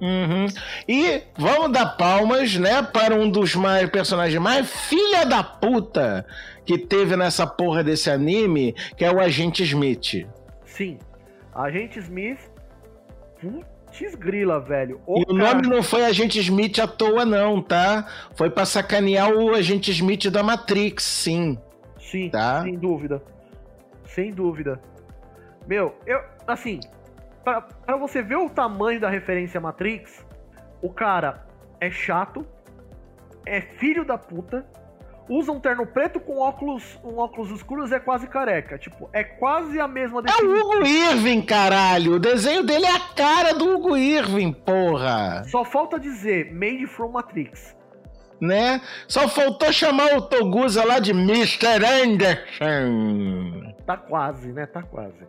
Uhum. 0.00 0.46
E 0.88 1.22
vamos 1.38 1.72
dar 1.72 1.96
palmas, 1.96 2.56
né, 2.56 2.82
para 2.82 3.14
um 3.14 3.30
dos 3.30 3.54
mais 3.54 3.88
personagens 3.88 4.40
mais 4.40 4.70
filha 4.88 5.24
da 5.24 5.42
puta 5.42 6.26
que 6.64 6.76
teve 6.76 7.16
nessa 7.16 7.46
porra 7.46 7.82
desse 7.82 8.10
anime, 8.10 8.74
que 8.96 9.04
é 9.04 9.10
o 9.10 9.20
Agente 9.20 9.62
Smith. 9.62 10.26
Sim, 10.64 10.98
Agente 11.54 11.98
Smith. 11.98 12.40
Putz 13.40 14.14
grila, 14.16 14.60
velho. 14.60 15.00
O 15.06 15.20
e 15.20 15.24
cara... 15.24 15.34
o 15.34 15.38
nome 15.38 15.68
não 15.68 15.82
foi 15.82 16.04
Agente 16.04 16.38
Smith 16.40 16.78
à 16.78 16.86
toa, 16.86 17.24
não, 17.24 17.62
tá? 17.62 18.06
Foi 18.34 18.50
pra 18.50 18.64
sacanear 18.64 19.30
o 19.32 19.54
Agente 19.54 19.90
Smith 19.90 20.30
da 20.30 20.42
Matrix, 20.42 21.04
sim. 21.04 21.58
Sim, 21.98 22.30
tá? 22.30 22.62
sem 22.62 22.78
dúvida. 22.78 23.22
Sem 24.06 24.32
dúvida. 24.32 24.80
Meu, 25.66 25.94
eu. 26.06 26.20
Assim, 26.46 26.80
pra, 27.42 27.62
pra 27.62 27.96
você 27.96 28.22
ver 28.22 28.36
o 28.36 28.50
tamanho 28.50 29.00
da 29.00 29.08
referência 29.08 29.60
Matrix, 29.60 30.24
o 30.82 30.92
cara 30.92 31.46
é 31.80 31.90
chato, 31.90 32.46
é 33.46 33.60
filho 33.60 34.04
da 34.04 34.18
puta, 34.18 34.66
usa 35.28 35.52
um 35.52 35.60
terno 35.60 35.86
preto 35.86 36.20
com 36.20 36.38
óculos, 36.38 36.98
um 37.04 37.18
óculos 37.18 37.50
escuros 37.50 37.92
é 37.92 37.98
quase 37.98 38.26
careca. 38.26 38.78
Tipo, 38.78 39.08
é 39.12 39.24
quase 39.24 39.80
a 39.80 39.88
mesma 39.88 40.22
definição. 40.22 40.56
É 40.56 40.62
o 40.62 40.66
Hugo 40.66 40.86
Irving, 40.86 41.42
caralho! 41.42 42.14
O 42.14 42.18
desenho 42.18 42.62
dele 42.62 42.86
é 42.86 42.94
a 42.94 43.00
cara 43.00 43.54
do 43.54 43.74
Hugo 43.74 43.96
Irving, 43.96 44.52
porra! 44.52 45.44
Só 45.44 45.64
falta 45.64 45.98
dizer 45.98 46.52
Made 46.52 46.86
from 46.86 47.12
Matrix. 47.12 47.74
Né? 48.40 48.80
Só 49.08 49.28
faltou 49.28 49.72
chamar 49.72 50.16
o 50.16 50.22
Togusa 50.22 50.84
lá 50.84 50.98
de 50.98 51.12
Mr. 51.12 51.84
Anderson. 52.02 53.72
Tá 53.86 53.96
quase, 53.96 54.52
né? 54.52 54.66
Tá 54.66 54.82
quase. 54.82 55.26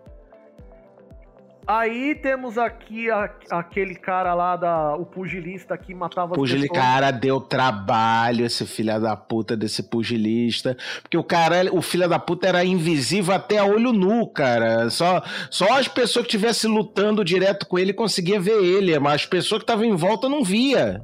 Aí 1.67 2.13
temos 2.13 2.59
aqui 2.59 3.09
a, 3.09 3.29
aquele 3.49 3.95
cara 3.95 4.35
lá, 4.35 4.55
da, 4.55 4.95
o 4.95 5.05
pugilista 5.05 5.75
que 5.75 5.95
matava 5.95 6.35
Pugilista, 6.35 6.73
cara, 6.73 7.09
deu 7.09 7.41
trabalho 7.41 8.45
esse 8.45 8.67
filho 8.67 8.99
da 9.01 9.15
puta 9.15 9.57
desse 9.57 9.81
pugilista. 9.81 10.77
Porque 11.01 11.17
o 11.17 11.23
cara, 11.23 11.73
o 11.73 11.81
filho 11.81 12.07
da 12.07 12.19
puta 12.19 12.47
era 12.47 12.63
invisível 12.63 13.33
até 13.33 13.57
a 13.57 13.65
olho 13.65 13.91
nu, 13.91 14.27
cara. 14.27 14.89
Só, 14.91 15.23
só 15.49 15.79
as 15.79 15.87
pessoas 15.87 16.27
que 16.27 16.35
estivessem 16.35 16.69
lutando 16.69 17.25
direto 17.25 17.65
com 17.65 17.79
ele 17.79 17.93
conseguiam 17.93 18.41
ver 18.41 18.63
ele, 18.63 18.97
mas 18.99 19.15
as 19.15 19.25
pessoas 19.25 19.59
que 19.59 19.63
estavam 19.63 19.85
em 19.85 19.95
volta 19.95 20.29
não 20.29 20.43
via. 20.43 21.01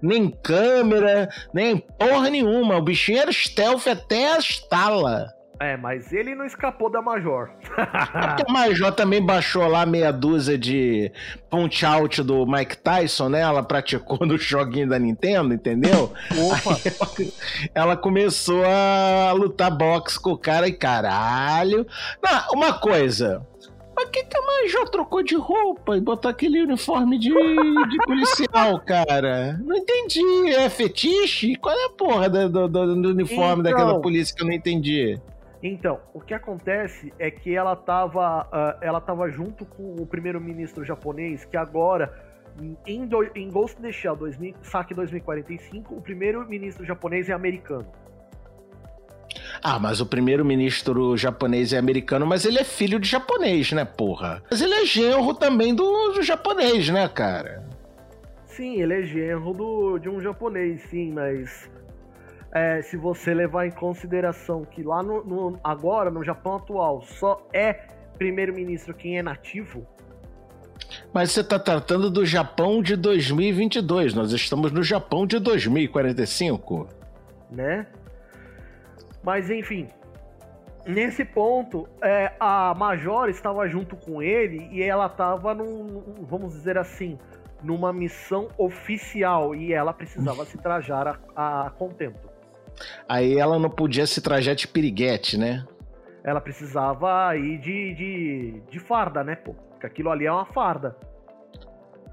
Nem 0.00 0.30
câmera, 0.30 1.28
nem 1.52 1.78
porra 1.78 2.30
nenhuma. 2.30 2.76
O 2.76 2.82
bichinho 2.82 3.18
era 3.18 3.32
stealth 3.32 3.88
até 3.88 4.34
a 4.34 4.38
estala. 4.38 5.35
É, 5.58 5.76
mas 5.76 6.12
ele 6.12 6.34
não 6.34 6.44
escapou 6.44 6.90
da 6.90 7.00
Major. 7.00 7.50
Porque 7.62 8.44
a 8.46 8.52
Major 8.52 8.92
também 8.92 9.24
baixou 9.24 9.66
lá 9.66 9.86
meia 9.86 10.12
dúzia 10.12 10.58
de 10.58 11.10
punch 11.48 11.84
out 11.84 12.22
do 12.22 12.46
Mike 12.46 12.76
Tyson, 12.78 13.30
né? 13.30 13.40
Ela 13.40 13.62
praticou 13.62 14.18
no 14.26 14.36
joguinho 14.36 14.88
da 14.88 14.98
Nintendo, 14.98 15.54
entendeu? 15.54 16.12
Opa! 16.30 16.76
Aí 17.18 17.32
ela 17.74 17.96
começou 17.96 18.62
a 18.66 19.32
lutar 19.32 19.70
boxe 19.70 20.20
com 20.20 20.32
o 20.32 20.38
cara 20.38 20.68
e 20.68 20.72
caralho. 20.72 21.86
Não, 22.22 22.48
uma 22.52 22.74
coisa. 22.74 23.46
Mas 23.96 24.10
que, 24.10 24.24
que 24.24 24.36
a 24.36 24.42
Major 24.42 24.88
trocou 24.90 25.22
de 25.22 25.36
roupa 25.36 25.96
e 25.96 26.00
botou 26.02 26.30
aquele 26.30 26.60
uniforme 26.60 27.18
de, 27.18 27.30
de 27.30 27.96
policial, 28.04 28.78
cara? 28.84 29.58
Não 29.64 29.74
entendi. 29.74 30.50
É 30.50 30.68
fetiche? 30.68 31.56
Qual 31.56 31.74
é 31.74 31.86
a 31.86 31.90
porra 31.90 32.28
do, 32.28 32.68
do, 32.68 32.68
do 32.68 33.08
uniforme 33.08 33.62
então... 33.62 33.72
daquela 33.72 33.98
polícia 33.98 34.36
que 34.36 34.42
eu 34.42 34.46
não 34.46 34.52
entendi? 34.52 35.18
Então, 35.66 35.98
o 36.14 36.20
que 36.20 36.32
acontece 36.32 37.12
é 37.18 37.28
que 37.28 37.52
ela 37.52 37.72
estava 37.72 38.44
uh, 38.44 38.78
ela 38.80 39.00
tava 39.00 39.28
junto 39.28 39.66
com 39.66 39.96
o 39.96 40.06
primeiro-ministro 40.06 40.84
japonês, 40.84 41.44
que 41.44 41.56
agora, 41.56 42.14
em, 42.86 43.04
do, 43.04 43.24
em 43.34 43.50
Ghost 43.50 43.76
in 43.80 43.82
the 43.82 43.90
Shell 43.90 44.14
2000, 44.14 44.54
Saque 44.62 44.94
2045, 44.94 45.92
o 45.92 46.00
primeiro-ministro 46.00 46.84
japonês 46.84 47.28
é 47.28 47.32
americano. 47.32 47.86
Ah, 49.60 49.80
mas 49.80 50.00
o 50.00 50.06
primeiro-ministro 50.06 51.16
japonês 51.16 51.72
é 51.72 51.78
americano, 51.78 52.24
mas 52.24 52.44
ele 52.44 52.60
é 52.60 52.64
filho 52.64 53.00
de 53.00 53.08
japonês, 53.08 53.72
né, 53.72 53.84
porra? 53.84 54.44
Mas 54.48 54.60
ele 54.60 54.74
é 54.74 54.84
genro 54.84 55.34
também 55.34 55.74
do, 55.74 56.12
do 56.12 56.22
japonês, 56.22 56.88
né, 56.90 57.08
cara? 57.08 57.64
Sim, 58.44 58.80
ele 58.80 58.94
é 58.94 59.02
genro 59.02 59.52
do, 59.52 59.98
de 59.98 60.08
um 60.08 60.20
japonês, 60.20 60.80
sim, 60.82 61.12
mas 61.12 61.68
é, 62.56 62.80
se 62.80 62.96
você 62.96 63.34
levar 63.34 63.66
em 63.66 63.70
consideração 63.70 64.64
que 64.64 64.82
lá 64.82 65.02
no, 65.02 65.22
no 65.22 65.60
agora, 65.62 66.10
no 66.10 66.24
Japão 66.24 66.56
atual, 66.56 67.02
só 67.02 67.46
é 67.52 67.74
primeiro-ministro 68.16 68.94
quem 68.94 69.18
é 69.18 69.22
nativo. 69.22 69.86
Mas 71.12 71.32
você 71.32 71.42
está 71.42 71.58
tratando 71.58 72.10
do 72.10 72.24
Japão 72.24 72.82
de 72.82 72.96
2022, 72.96 74.14
nós 74.14 74.32
estamos 74.32 74.72
no 74.72 74.82
Japão 74.82 75.26
de 75.26 75.38
2045. 75.38 76.88
Né? 77.50 77.86
Mas 79.22 79.50
enfim, 79.50 79.88
nesse 80.86 81.26
ponto, 81.26 81.86
é, 82.02 82.32
a 82.40 82.74
Major 82.74 83.28
estava 83.28 83.68
junto 83.68 83.96
com 83.96 84.22
ele 84.22 84.66
e 84.72 84.82
ela 84.82 85.06
estava 85.06 85.54
num, 85.54 86.02
vamos 86.22 86.54
dizer 86.54 86.78
assim, 86.78 87.18
numa 87.62 87.92
missão 87.92 88.48
oficial 88.56 89.54
e 89.54 89.74
ela 89.74 89.92
precisava 89.92 90.46
se 90.46 90.56
trajar 90.56 91.20
a, 91.34 91.66
a 91.66 91.70
contento. 91.70 92.35
Aí 93.08 93.38
ela 93.38 93.58
não 93.58 93.70
podia 93.70 94.06
se 94.06 94.20
trajar 94.20 94.54
de 94.54 94.68
piriguete, 94.68 95.36
né? 95.38 95.66
Ela 96.24 96.40
precisava 96.40 97.36
ir 97.36 97.58
de, 97.58 97.94
de, 97.94 98.62
de 98.70 98.78
farda, 98.80 99.22
né, 99.22 99.36
pô? 99.36 99.54
Porque 99.70 99.86
aquilo 99.86 100.10
ali 100.10 100.26
é 100.26 100.32
uma 100.32 100.46
farda. 100.46 100.96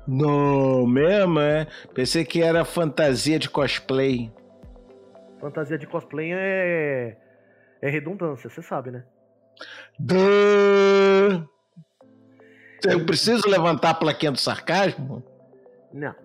Não, 0.08 0.86
mesmo, 0.86 1.40
é? 1.40 1.66
Pensei 1.94 2.26
que 2.26 2.42
era 2.42 2.66
fantasia 2.66 3.40
de 3.40 3.50
cosplay. 3.50 4.32
Fantasia 5.40 5.78
de 5.78 5.88
cosplay 5.88 6.32
é. 6.34 7.18
É 7.82 7.90
redundância, 7.90 8.50
você 8.50 8.62
sabe, 8.62 8.92
né? 8.92 9.04
Duh. 10.00 11.48
Eu 12.86 13.06
preciso 13.06 13.48
levantar 13.50 13.92
a 13.92 13.94
plaquinha 13.94 14.32
do 14.32 14.40
sarcasmo? 14.40 15.24
Não. 15.94 16.16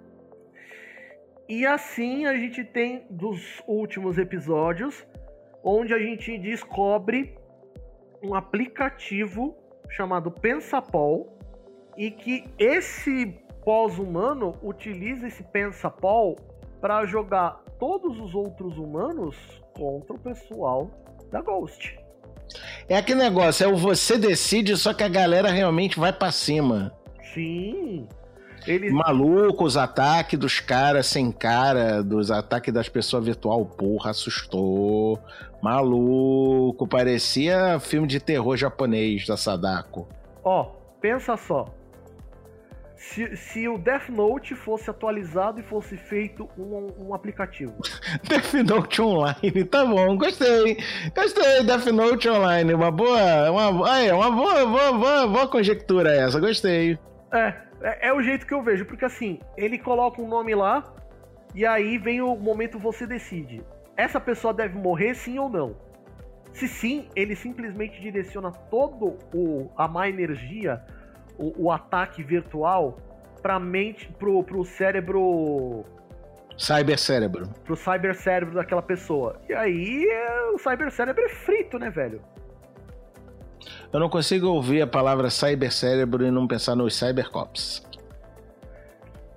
E 1.48 1.64
assim 1.64 2.26
a 2.26 2.34
gente 2.34 2.62
tem 2.62 3.06
dos 3.08 3.62
últimos 3.66 4.18
episódios, 4.18 5.06
onde 5.64 5.94
a 5.94 5.98
gente 5.98 6.36
descobre 6.38 7.34
um 8.22 8.34
aplicativo 8.34 9.56
chamado 9.88 10.30
Pensapol 10.30 11.38
e 11.96 12.10
que 12.10 12.44
esse 12.58 13.26
pós-humano 13.64 14.54
utiliza 14.62 15.26
esse 15.26 15.42
Pensapol 15.42 16.36
para 16.80 17.06
jogar 17.06 17.62
todos 17.78 18.20
os 18.20 18.34
outros 18.34 18.76
humanos 18.76 19.36
contra 19.74 20.14
o 20.14 20.18
pessoal 20.18 20.90
da 21.30 21.40
Ghost. 21.40 21.98
É 22.88 22.96
aquele 22.96 23.20
negócio, 23.20 23.64
é 23.64 23.68
o 23.68 23.76
você 23.76 24.18
decide, 24.18 24.76
só 24.76 24.92
que 24.92 25.02
a 25.02 25.08
galera 25.08 25.50
realmente 25.50 25.98
vai 25.98 26.12
para 26.12 26.30
cima. 26.30 26.92
Sim. 27.34 28.06
Ele... 28.68 28.90
Maluco, 28.90 29.64
os 29.64 29.76
ataques 29.76 30.38
dos 30.38 30.60
caras 30.60 31.06
sem 31.06 31.32
cara, 31.32 32.02
dos 32.02 32.30
ataques 32.30 32.72
das 32.72 32.88
pessoas 32.88 33.24
virtual, 33.24 33.64
porra, 33.64 34.10
assustou. 34.10 35.18
Maluco, 35.62 36.86
parecia 36.86 37.80
filme 37.80 38.06
de 38.06 38.20
terror 38.20 38.56
japonês 38.56 39.26
da 39.26 39.36
Sadako. 39.36 40.06
Ó, 40.44 40.64
pensa 41.00 41.36
só. 41.36 41.74
Se, 42.96 43.36
se, 43.36 43.68
o 43.68 43.78
Death 43.78 44.08
Note 44.08 44.56
fosse 44.56 44.90
atualizado 44.90 45.60
e 45.60 45.62
fosse 45.62 45.96
feito 45.96 46.48
um, 46.58 47.06
um 47.06 47.14
aplicativo. 47.14 47.72
Death 48.28 48.52
Note 48.68 49.00
Online, 49.00 49.64
tá 49.64 49.86
bom, 49.86 50.16
gostei. 50.16 50.76
Gostei, 51.14 51.62
Death 51.62 51.86
Note 51.86 52.28
Online, 52.28 52.74
uma 52.74 52.90
boa, 52.90 53.50
uma, 53.50 53.90
aí, 53.90 54.10
uma 54.10 54.30
boa, 54.30 54.66
boa, 54.66 54.92
boa, 54.92 55.26
boa 55.28 55.48
conjectura 55.48 56.12
essa, 56.12 56.40
gostei. 56.40 56.98
É, 57.32 57.67
é, 57.80 58.08
é, 58.08 58.12
o 58.12 58.22
jeito 58.22 58.46
que 58.46 58.54
eu 58.54 58.62
vejo, 58.62 58.84
porque 58.84 59.04
assim, 59.04 59.38
ele 59.56 59.78
coloca 59.78 60.20
um 60.20 60.28
nome 60.28 60.54
lá 60.54 60.84
e 61.54 61.64
aí 61.64 61.98
vem 61.98 62.20
o 62.20 62.36
momento 62.36 62.78
você 62.78 63.06
decide. 63.06 63.62
Essa 63.96 64.20
pessoa 64.20 64.52
deve 64.52 64.78
morrer 64.78 65.14
sim 65.14 65.38
ou 65.38 65.48
não? 65.48 65.76
Se 66.52 66.66
sim, 66.66 67.08
ele 67.14 67.36
simplesmente 67.36 68.00
direciona 68.00 68.50
todo 68.50 69.18
o 69.34 69.70
a 69.76 69.86
má 69.86 70.08
energia 70.08 70.82
o, 71.36 71.66
o 71.66 71.72
ataque 71.72 72.22
virtual 72.22 72.98
pra 73.42 73.58
mente, 73.58 74.08
pro, 74.18 74.42
pro 74.42 74.64
cérebro. 74.64 75.84
Cybercérebro. 76.56 77.48
Pro 77.64 77.76
cybercérebro 77.76 78.54
daquela 78.56 78.82
pessoa. 78.82 79.40
E 79.48 79.54
aí 79.54 80.04
o 80.52 80.58
cybercérebro 80.58 81.24
é 81.24 81.28
frito, 81.28 81.78
né, 81.78 81.90
velho? 81.90 82.20
Eu 83.92 84.00
não 84.00 84.08
consigo 84.08 84.48
ouvir 84.48 84.82
a 84.82 84.86
palavra 84.86 85.30
cybercérebro 85.30 86.26
e 86.26 86.30
não 86.30 86.46
pensar 86.46 86.74
nos 86.74 86.94
cybercops. 86.94 87.82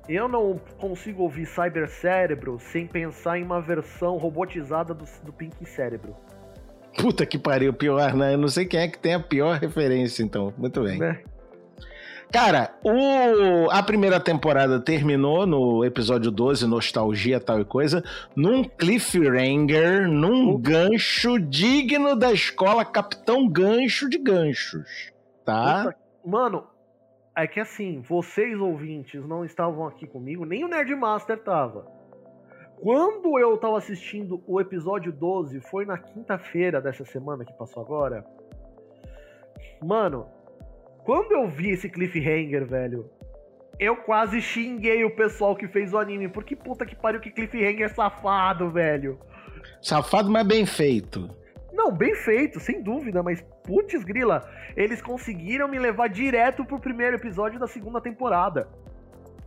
Eu 0.10 0.28
não 0.28 0.60
consigo 0.78 1.24
ouvir 1.24 1.46
cybercérebro 1.46 2.60
sem 2.60 2.86
pensar 2.86 3.40
em 3.40 3.44
uma 3.44 3.62
versão 3.62 4.18
robotizada 4.18 4.94
do, 4.94 5.06
do 5.24 5.32
Pink 5.32 5.66
Cérebro. 5.66 6.16
Puta 6.98 7.26
que 7.26 7.38
pariu, 7.38 7.72
pior, 7.72 8.14
né? 8.14 8.34
Eu 8.34 8.38
não 8.38 8.50
sei 8.50 8.66
quem 8.66 8.82
é 8.82 8.88
que 8.90 9.00
tem 9.00 9.14
a 9.14 9.20
pior 9.20 9.58
referência, 9.58 10.22
então. 10.22 10.54
Muito 10.58 10.84
bem. 10.84 11.00
Né? 11.00 11.24
Cara, 12.32 12.74
o, 12.82 13.70
a 13.70 13.84
primeira 13.84 14.18
temporada 14.18 14.80
terminou 14.80 15.46
no 15.46 15.84
episódio 15.84 16.32
12, 16.32 16.66
Nostalgia 16.66 17.42
tal 17.42 17.60
e 17.60 17.66
coisa, 17.66 18.02
num 18.34 18.64
cliffhanger, 18.64 20.08
num 20.08 20.58
gancho 20.58 21.38
digno 21.38 22.16
da 22.16 22.32
escola 22.32 22.86
Capitão 22.86 23.50
Gancho 23.50 24.10
de 24.10 24.18
Ganchos, 24.18 25.12
tá? 25.44 25.94
Mano, 26.26 26.64
é 27.36 27.46
que 27.46 27.60
assim, 27.60 28.02
vocês 28.02 28.58
ouvintes 28.58 29.26
não 29.26 29.44
estavam 29.44 29.86
aqui 29.86 30.08
comigo, 30.08 30.46
nem 30.46 30.64
o 30.64 30.70
Nerdmaster 30.70 31.38
tava. 31.38 31.86
Quando 32.80 33.38
eu 33.38 33.58
tava 33.58 33.78
assistindo 33.78 34.42
o 34.48 34.62
episódio 34.62 35.12
12, 35.12 35.60
foi 35.70 35.86
na 35.86 35.98
quinta-feira 35.98 36.80
dessa 36.80 37.04
semana 37.04 37.44
que 37.44 37.54
passou 37.54 37.84
agora. 37.84 38.26
Mano, 39.84 40.28
quando 41.04 41.32
eu 41.32 41.48
vi 41.50 41.72
esse 41.72 41.90
cliffhanger, 41.90 42.66
velho, 42.66 43.10
eu 43.80 43.96
quase 43.96 44.42
xinguei 44.42 45.04
o 45.04 45.16
pessoal 45.16 45.56
que 45.56 45.68
fez 45.68 45.94
o 45.94 45.98
anime. 45.98 46.30
Porque 46.30 46.56
puta 46.56 46.86
que 46.86 46.96
pariu, 46.96 47.20
que 47.20 47.32
cliffhanger 47.32 47.94
safado, 47.94 48.70
velho. 48.70 49.20
Safado, 49.82 50.30
mas 50.30 50.46
bem 50.46 50.66
feito. 50.66 51.30
Não, 51.74 51.92
bem 51.92 52.14
feito, 52.14 52.60
sem 52.60 52.84
dúvida, 52.84 53.24
mas 53.24 53.44
putz 53.64 54.04
grila, 54.04 54.48
eles 54.76 55.02
conseguiram 55.02 55.68
me 55.68 55.80
levar 55.80 56.10
direto 56.10 56.66
pro 56.66 56.80
primeiro 56.80 57.16
episódio 57.16 57.60
da 57.60 57.68
segunda 57.68 58.02
temporada. 58.02 58.68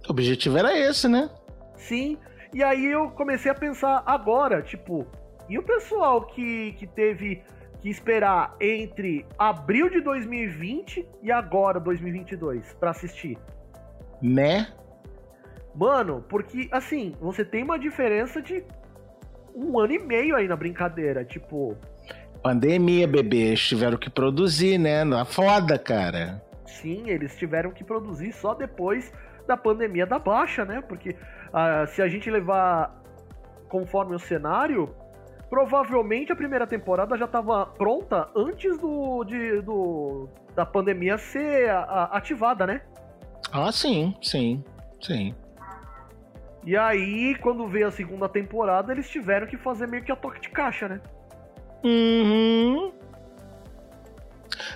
O 0.08 0.10
objetivo 0.10 0.58
era 0.58 0.76
esse, 0.76 1.06
né? 1.06 1.30
Sim, 1.76 2.18
e 2.52 2.62
aí 2.62 2.86
eu 2.86 3.10
comecei 3.10 3.50
a 3.50 3.54
pensar 3.54 4.02
agora, 4.06 4.62
tipo, 4.62 5.06
e 5.48 5.58
o 5.58 5.62
pessoal 5.62 6.26
que, 6.26 6.72
que 6.72 6.86
teve 6.86 7.42
que 7.84 7.90
esperar 7.90 8.56
entre 8.58 9.26
abril 9.38 9.90
de 9.90 10.00
2020 10.00 11.06
e 11.22 11.30
agora 11.30 11.78
2022 11.78 12.72
para 12.80 12.92
assistir. 12.92 13.36
Né? 14.22 14.68
Mano, 15.74 16.24
porque 16.26 16.66
assim, 16.72 17.14
você 17.20 17.44
tem 17.44 17.62
uma 17.62 17.78
diferença 17.78 18.40
de 18.40 18.64
um 19.54 19.78
ano 19.78 19.92
e 19.92 19.98
meio 19.98 20.34
aí 20.34 20.48
na 20.48 20.56
brincadeira, 20.56 21.26
tipo. 21.26 21.76
Pandemia, 22.42 23.06
bebês 23.06 23.60
tiveram 23.68 23.98
que 23.98 24.08
produzir, 24.08 24.78
né? 24.78 25.04
Na 25.04 25.26
foda, 25.26 25.78
cara. 25.78 26.42
Sim, 26.64 27.10
eles 27.10 27.36
tiveram 27.36 27.70
que 27.70 27.84
produzir 27.84 28.32
só 28.32 28.54
depois 28.54 29.12
da 29.46 29.58
pandemia 29.58 30.06
da 30.06 30.18
baixa, 30.18 30.64
né? 30.64 30.80
Porque 30.80 31.10
uh, 31.10 31.86
se 31.88 32.00
a 32.00 32.08
gente 32.08 32.30
levar 32.30 32.98
conforme 33.68 34.14
o 34.14 34.18
cenário, 34.18 34.94
provavelmente 35.54 36.32
a 36.32 36.36
primeira 36.36 36.66
temporada 36.66 37.16
já 37.16 37.26
estava 37.26 37.64
pronta 37.64 38.28
antes 38.34 38.76
do, 38.76 39.22
de, 39.22 39.60
do 39.62 40.28
da 40.52 40.66
pandemia 40.66 41.16
ser 41.16 41.70
a, 41.70 41.78
a, 41.78 42.04
ativada, 42.16 42.66
né? 42.66 42.80
Ah, 43.52 43.70
sim, 43.70 44.16
sim, 44.20 44.64
sim. 45.00 45.32
E 46.64 46.76
aí, 46.76 47.36
quando 47.36 47.68
veio 47.68 47.86
a 47.86 47.92
segunda 47.92 48.28
temporada, 48.28 48.90
eles 48.90 49.08
tiveram 49.08 49.46
que 49.46 49.56
fazer 49.56 49.86
meio 49.86 50.02
que 50.02 50.10
a 50.10 50.16
toque 50.16 50.40
de 50.40 50.48
caixa, 50.48 50.88
né? 50.88 51.00
Uhum. 51.84 52.92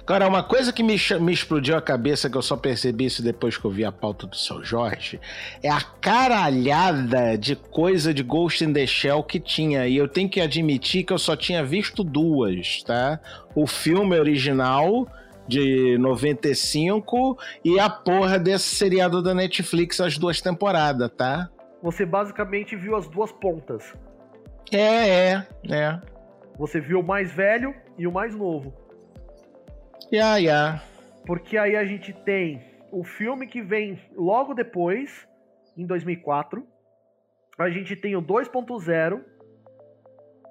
Cara, 0.06 0.28
uma 0.28 0.42
coisa 0.42 0.72
que 0.72 0.82
me, 0.82 0.96
me 1.20 1.32
explodiu 1.32 1.76
a 1.76 1.82
cabeça, 1.82 2.28
que 2.28 2.36
eu 2.36 2.42
só 2.42 2.56
percebi 2.56 3.06
isso 3.06 3.22
depois 3.22 3.56
que 3.56 3.64
eu 3.64 3.70
vi 3.70 3.84
a 3.84 3.92
pauta 3.92 4.26
do 4.26 4.36
seu 4.36 4.62
Jorge, 4.62 5.20
é 5.62 5.70
a 5.70 5.80
caralhada 5.80 7.36
de 7.36 7.56
coisa 7.56 8.12
de 8.12 8.22
Ghost 8.22 8.64
in 8.64 8.72
the 8.72 8.86
Shell 8.86 9.22
que 9.22 9.40
tinha. 9.40 9.86
E 9.86 9.96
eu 9.96 10.08
tenho 10.08 10.28
que 10.28 10.40
admitir 10.40 11.04
que 11.04 11.12
eu 11.12 11.18
só 11.18 11.36
tinha 11.36 11.64
visto 11.64 12.02
duas, 12.04 12.82
tá? 12.82 13.20
O 13.54 13.66
filme 13.66 14.18
original 14.18 15.06
de 15.46 15.96
95 15.98 17.38
e 17.64 17.80
a 17.80 17.88
porra 17.88 18.38
desse 18.38 18.76
seriado 18.76 19.22
da 19.22 19.34
Netflix, 19.34 19.98
as 20.00 20.18
duas 20.18 20.40
temporadas, 20.40 21.10
tá? 21.16 21.48
Você 21.82 22.04
basicamente 22.04 22.76
viu 22.76 22.94
as 22.94 23.08
duas 23.08 23.32
pontas. 23.32 23.94
É, 24.70 25.08
é, 25.08 25.46
é. 25.70 26.00
Você 26.58 26.80
viu 26.80 27.00
o 27.00 27.02
mais 27.02 27.32
velho 27.32 27.74
e 27.96 28.06
o 28.06 28.12
mais 28.12 28.34
novo. 28.34 28.74
Ya. 30.10 30.82
Porque 31.26 31.58
aí 31.58 31.76
a 31.76 31.84
gente 31.84 32.12
tem 32.12 32.62
o 32.90 33.04
filme 33.04 33.46
que 33.46 33.60
vem 33.60 33.98
logo 34.16 34.54
depois, 34.54 35.28
em 35.76 35.86
2004. 35.86 36.66
A 37.58 37.68
gente 37.70 37.94
tem 37.96 38.16
o 38.16 38.22
2.0 38.22 39.22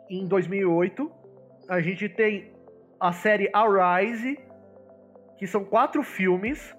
em 0.10 0.28
2008. 0.28 1.12
A 1.68 1.82
gente 1.82 2.08
tem 2.08 2.52
a 3.00 3.12
série 3.12 3.50
Arise, 3.54 4.38
que 5.38 5.48
são 5.48 5.64
quatro 5.64 6.04
filmes 6.04 6.76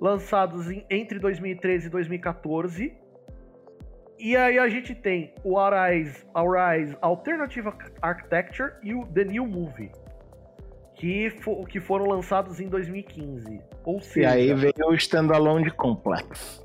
lançados 0.00 0.70
em- 0.70 0.84
entre 0.90 1.18
2013 1.18 1.86
e 1.86 1.90
2014. 1.90 2.96
E 4.18 4.36
aí 4.36 4.58
a 4.58 4.68
gente 4.68 4.94
tem 4.94 5.34
o 5.44 5.58
Arise, 5.58 6.24
Arise 6.34 6.96
Alternative 7.00 7.68
Architecture 8.00 8.72
e 8.82 8.94
o 8.94 9.04
The 9.06 9.24
New 9.24 9.46
Movie, 9.46 9.90
que, 11.02 11.30
que 11.68 11.80
foram 11.80 12.06
lançados 12.06 12.60
em 12.60 12.68
2015. 12.68 13.60
Ou 13.84 13.98
E 13.98 14.02
seja, 14.04 14.30
aí 14.30 14.54
veio 14.54 14.72
o 14.88 14.94
standalone 14.94 15.64
de 15.64 15.72
Complex. 15.72 16.64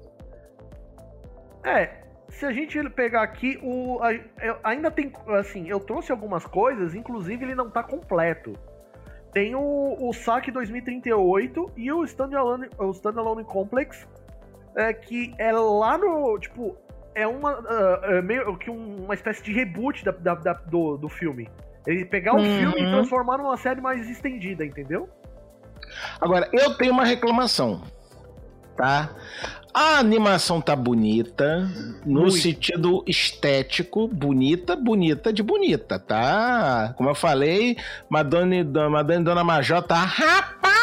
É, 1.64 1.90
se 2.30 2.46
a 2.46 2.52
gente 2.54 2.88
pegar 2.92 3.24
aqui, 3.24 3.60
o, 3.64 4.00
a- 4.00 4.14
eu- 4.14 4.58
ainda 4.64 4.92
tem, 4.92 5.12
assim, 5.40 5.68
eu 5.68 5.80
trouxe 5.80 6.12
algumas 6.12 6.46
coisas, 6.46 6.94
inclusive 6.94 7.44
ele 7.44 7.56
não 7.56 7.68
tá 7.72 7.82
completo. 7.82 8.54
Tem 9.34 9.56
o, 9.56 9.98
o 10.00 10.14
SAC 10.14 10.52
2038 10.52 11.72
e 11.76 11.92
o 11.92 12.04
Standalone, 12.04 12.70
o 12.78 12.92
Standalone 12.92 13.44
Complex, 13.44 14.08
é, 14.76 14.94
que 14.94 15.34
é 15.40 15.52
lá 15.52 15.98
no, 15.98 16.38
tipo, 16.38 16.78
é 17.16 17.26
uma, 17.26 17.54
ah, 17.68 18.00
é 18.04 18.22
meio 18.22 18.56
que 18.56 18.70
um- 18.70 19.04
uma 19.06 19.16
espécie 19.16 19.42
de 19.42 19.52
reboot 19.52 20.06
da, 20.06 20.12
da- 20.12 20.36
da- 20.36 20.54
do, 20.54 20.96
do 20.96 21.10
filme. 21.10 21.50
Ele 21.88 22.06
pegar 22.06 22.34
o 22.36 22.38
Uhum. 22.38 22.60
filme 22.60 22.82
e 22.82 22.92
transformar 22.92 23.38
numa 23.40 23.58
série 23.58 23.82
mais 23.82 24.08
estendida, 24.10 24.64
entendeu? 24.64 25.10
Agora, 26.22 26.48
eu 26.54 26.76
tenho 26.76 26.92
uma 26.92 27.06
reclamação, 27.06 27.82
tá? 28.76 29.10
A 29.74 30.00
animação 30.00 30.60
tá 30.60 30.76
bonita, 30.76 31.70
no 32.06 32.22
Muito. 32.22 32.36
sentido 32.38 33.04
estético, 33.08 34.08
bonita, 34.08 34.76
bonita 34.76 35.32
de 35.32 35.42
bonita, 35.44 35.98
tá? 36.00 36.94
Como 36.98 37.10
eu 37.10 37.16
falei, 37.16 37.78
Madonna, 38.10 38.56
e 38.58 38.64
Dona- 38.64 38.90
Madonna 38.90 39.22
e 39.22 39.24
Dona 39.24 39.44
Major 39.44 39.82
tá 39.84 40.04
rapaz 40.04 40.78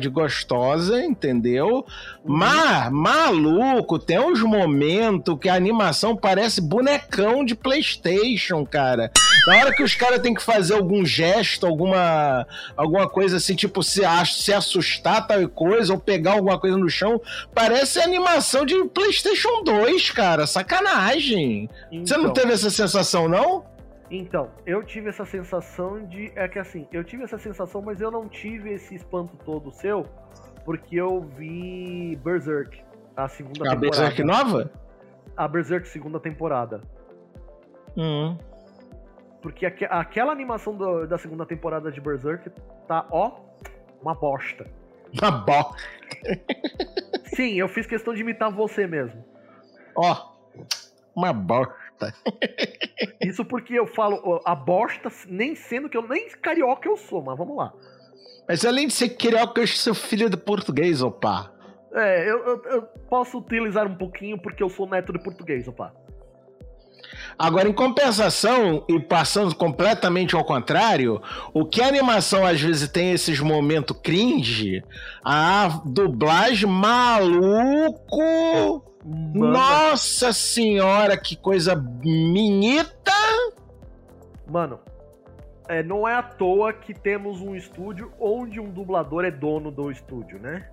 de 0.00 0.08
gostosa, 0.08 1.02
entendeu? 1.02 1.86
Mas, 2.24 2.90
maluco, 2.90 3.98
tem 3.98 4.18
uns 4.18 4.40
momentos 4.42 5.38
que 5.40 5.48
a 5.48 5.54
animação 5.54 6.16
parece 6.16 6.60
bonecão 6.60 7.44
de 7.44 7.54
Playstation, 7.54 8.66
cara. 8.66 9.10
Na 9.46 9.56
hora 9.58 9.72
que 9.74 9.82
os 9.82 9.94
caras 9.94 10.20
têm 10.20 10.34
que 10.34 10.42
fazer 10.42 10.74
algum 10.74 11.04
gesto, 11.04 11.66
alguma, 11.66 12.46
alguma 12.76 13.08
coisa 13.08 13.38
assim, 13.38 13.56
tipo 13.56 13.82
se, 13.82 14.02
se 14.26 14.52
assustar 14.52 15.26
tal 15.26 15.48
coisa, 15.48 15.92
ou 15.92 15.98
pegar 15.98 16.32
alguma 16.34 16.58
coisa 16.60 16.76
no 16.76 16.88
chão, 16.88 17.20
parece 17.54 18.00
animação 18.00 18.64
de 18.64 18.84
PlayStation 18.84 19.62
2, 19.64 20.10
cara. 20.12 20.46
Sacanagem. 20.46 21.68
Você 21.90 22.14
não 22.16 22.22
Então- 22.24 22.32
teve 22.32 22.52
essa 22.52 22.70
sensação, 22.70 23.28
não? 23.28 23.64
Então, 24.10 24.50
eu 24.66 24.82
tive 24.84 25.08
essa 25.08 25.24
sensação 25.24 26.04
de. 26.06 26.30
É 26.36 26.46
que 26.46 26.58
assim, 26.58 26.86
eu 26.92 27.02
tive 27.02 27.24
essa 27.24 27.38
sensação, 27.38 27.80
mas 27.80 27.98
eu 28.00 28.10
não 28.10 28.28
tive 28.28 28.70
esse 28.74 28.94
espanto 28.94 29.36
todo 29.42 29.72
seu, 29.72 30.04
porque 30.66 30.96
eu 30.96 31.22
vi 31.36 32.14
Berserk, 32.22 32.78
a 33.16 33.26
segunda 33.26 33.64
A 33.64 33.70
temporada. 33.74 33.76
Berserk 33.80 34.22
nova? 34.22 34.70
A 35.34 35.48
Berserk 35.48 35.88
segunda 35.88 36.20
temporada. 36.20 36.82
Hum. 37.96 38.36
Porque 39.42 39.66
aque- 39.66 39.84
aquela 39.90 40.32
animação 40.32 40.74
do- 40.76 41.06
da 41.06 41.18
segunda 41.18 41.44
temporada 41.44 41.90
de 41.90 42.00
Berserk 42.00 42.48
tá, 42.86 43.06
ó, 43.10 43.32
uma 44.00 44.14
bosta. 44.14 44.66
Uma 45.20 45.30
bosta. 45.30 45.76
Sim, 47.34 47.54
eu 47.58 47.68
fiz 47.68 47.86
questão 47.86 48.14
de 48.14 48.20
imitar 48.20 48.50
você 48.52 48.86
mesmo. 48.86 49.24
Ó. 49.96 50.32
Uma 51.14 51.32
bosta. 51.32 52.14
Isso 53.22 53.44
porque 53.44 53.74
eu 53.74 53.86
falo 53.86 54.20
ó, 54.24 54.40
a 54.44 54.54
bosta, 54.54 55.10
nem 55.28 55.54
sendo 55.54 55.88
que 55.88 55.96
eu 55.96 56.06
nem 56.08 56.30
carioca 56.30 56.88
eu 56.88 56.96
sou, 56.96 57.22
mas 57.22 57.36
vamos 57.36 57.56
lá. 57.56 57.72
Mas 58.48 58.64
além 58.64 58.86
de 58.88 58.92
ser 58.92 59.10
carioca, 59.10 59.60
eu 59.60 59.66
sou 59.66 59.94
filho 59.94 60.28
de 60.30 60.36
português, 60.36 61.02
opa. 61.02 61.52
É, 61.94 62.28
eu, 62.30 62.38
eu- 62.46 62.62
eu 62.64 62.82
posso 63.10 63.38
utilizar 63.38 63.86
um 63.86 63.94
pouquinho 63.96 64.38
porque 64.40 64.62
eu 64.62 64.68
sou 64.70 64.88
neto 64.88 65.12
de 65.12 65.18
português, 65.22 65.68
opa. 65.68 65.94
Agora, 67.38 67.68
em 67.68 67.72
compensação, 67.72 68.84
e 68.88 68.98
passando 69.00 69.54
completamente 69.54 70.34
ao 70.34 70.44
contrário, 70.44 71.20
o 71.52 71.64
que 71.64 71.82
a 71.82 71.88
animação 71.88 72.46
às 72.46 72.60
vezes 72.60 72.88
tem 72.88 73.12
esses 73.12 73.40
momentos 73.40 73.96
cringe, 74.02 74.82
a 75.24 75.80
dublagem 75.84 76.68
maluco. 76.68 78.22
Nossa 79.04 80.32
senhora, 80.32 81.16
que 81.16 81.34
coisa 81.34 81.74
minita! 81.74 83.12
Mano, 84.48 84.78
é, 85.68 85.82
não 85.82 86.06
é 86.06 86.14
à 86.14 86.22
toa 86.22 86.72
que 86.72 86.94
temos 86.94 87.40
um 87.40 87.54
estúdio 87.54 88.12
onde 88.20 88.60
um 88.60 88.70
dublador 88.70 89.24
é 89.24 89.30
dono 89.30 89.70
do 89.70 89.90
estúdio, 89.90 90.38
né? 90.38 90.68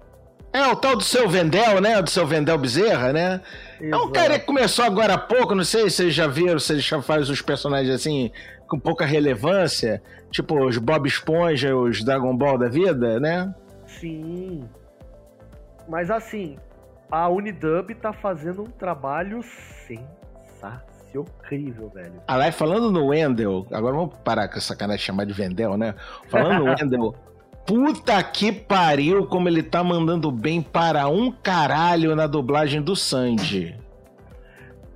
É 0.52 0.68
o 0.68 0.76
tal 0.76 0.96
do 0.96 1.04
seu 1.04 1.30
Vendel, 1.30 1.80
né? 1.80 2.02
Do 2.02 2.10
seu 2.10 2.26
Vendel 2.26 2.58
Bezerra, 2.58 3.14
né? 3.14 3.42
É 3.80 3.84
um 3.84 3.88
Exato. 3.88 4.12
cara 4.12 4.40
que 4.40 4.46
começou 4.46 4.84
agora 4.84 5.14
há 5.14 5.18
pouco, 5.18 5.54
não 5.54 5.64
sei 5.64 5.90
se 5.90 5.98
vocês 5.98 6.14
já 6.14 6.28
viram, 6.28 6.60
se 6.60 6.74
ele 6.74 6.82
já 6.82 7.02
faz 7.02 7.30
os 7.30 7.42
personagens 7.42 7.94
assim, 7.94 8.32
com 8.68 8.80
pouca 8.80 9.06
relevância, 9.06 10.02
tipo 10.32 10.60
os 10.66 10.78
Bob 10.78 11.08
Esponja, 11.08 11.76
os 11.76 12.04
Dragon 12.04 12.36
Ball 12.36 12.58
da 12.58 12.68
vida, 12.68 13.20
né? 13.20 13.54
Sim. 13.86 14.68
Mas 15.88 16.10
assim, 16.12 16.58
a 17.12 17.28
Unidub 17.30 17.94
tá 17.96 18.14
fazendo 18.14 18.64
um 18.64 18.70
trabalho 18.70 19.42
sensacional, 19.88 20.84
velho. 21.94 22.22
Aliás, 22.28 22.56
falando 22.56 22.92
no 22.92 23.08
Wendel, 23.08 23.66
agora 23.72 23.96
vamos 23.96 24.16
parar 24.20 24.48
com 24.48 24.58
essa 24.58 24.68
sacanagem 24.68 25.00
de 25.00 25.06
chamar 25.06 25.26
de 25.26 25.34
Vendel, 25.34 25.76
né? 25.78 25.96
Falando 26.28 26.64
no 26.64 26.66
Wendel, 26.72 27.16
puta 27.70 28.24
que 28.24 28.52
pariu 28.52 29.28
como 29.28 29.48
ele 29.48 29.62
tá 29.62 29.84
mandando 29.84 30.32
bem 30.32 30.60
para 30.60 31.08
um 31.08 31.32
caralho 31.32 32.16
na 32.16 32.26
dublagem 32.26 32.82
do 32.82 32.96
Sandy. 32.96 33.78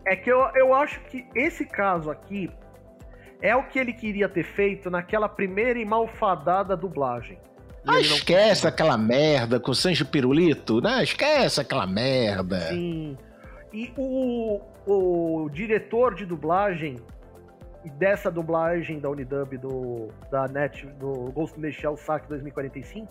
É 0.08 0.16
que 0.16 0.32
eu, 0.32 0.40
eu 0.56 0.74
acho 0.74 1.00
que 1.02 1.24
esse 1.36 1.68
caso 1.68 2.10
aqui 2.10 2.50
é 3.44 3.56
o 3.56 3.62
que 3.68 3.78
ele 3.78 3.94
queria 3.94 4.28
ter 4.28 4.44
feito 4.44 4.90
naquela 4.90 5.30
primeira 5.30 5.78
e 5.78 5.86
malfadada 5.86 6.76
dublagem. 6.76 7.38
E 7.86 7.92
Ah, 7.92 8.00
ele 8.00 8.10
não 8.10 8.16
esquece 8.16 8.66
aquela 8.66 8.98
merda 8.98 9.60
com 9.60 9.70
o 9.70 9.76
Sanji 9.76 10.04
Pirulito, 10.04 10.82
né? 10.82 11.04
Esquece 11.04 11.62
aquela 11.62 11.86
merda. 11.86 12.60
Sim. 12.70 13.16
E 13.72 13.94
o, 13.96 14.60
o 14.88 15.48
diretor 15.52 16.16
de 16.16 16.26
dublagem 16.26 16.96
e 17.84 17.90
dessa 17.90 18.32
dublagem 18.32 19.00
da 19.00 19.10
Unidub 19.10 19.58
do 19.58 20.08
da 20.32 20.48
Net 20.48 20.86
do 21.00 21.32
Ghost 21.32 21.58
in 21.58 21.62
the 21.62 21.72
Shell 21.72 21.98
SAC 21.98 22.28
2045 22.28 23.08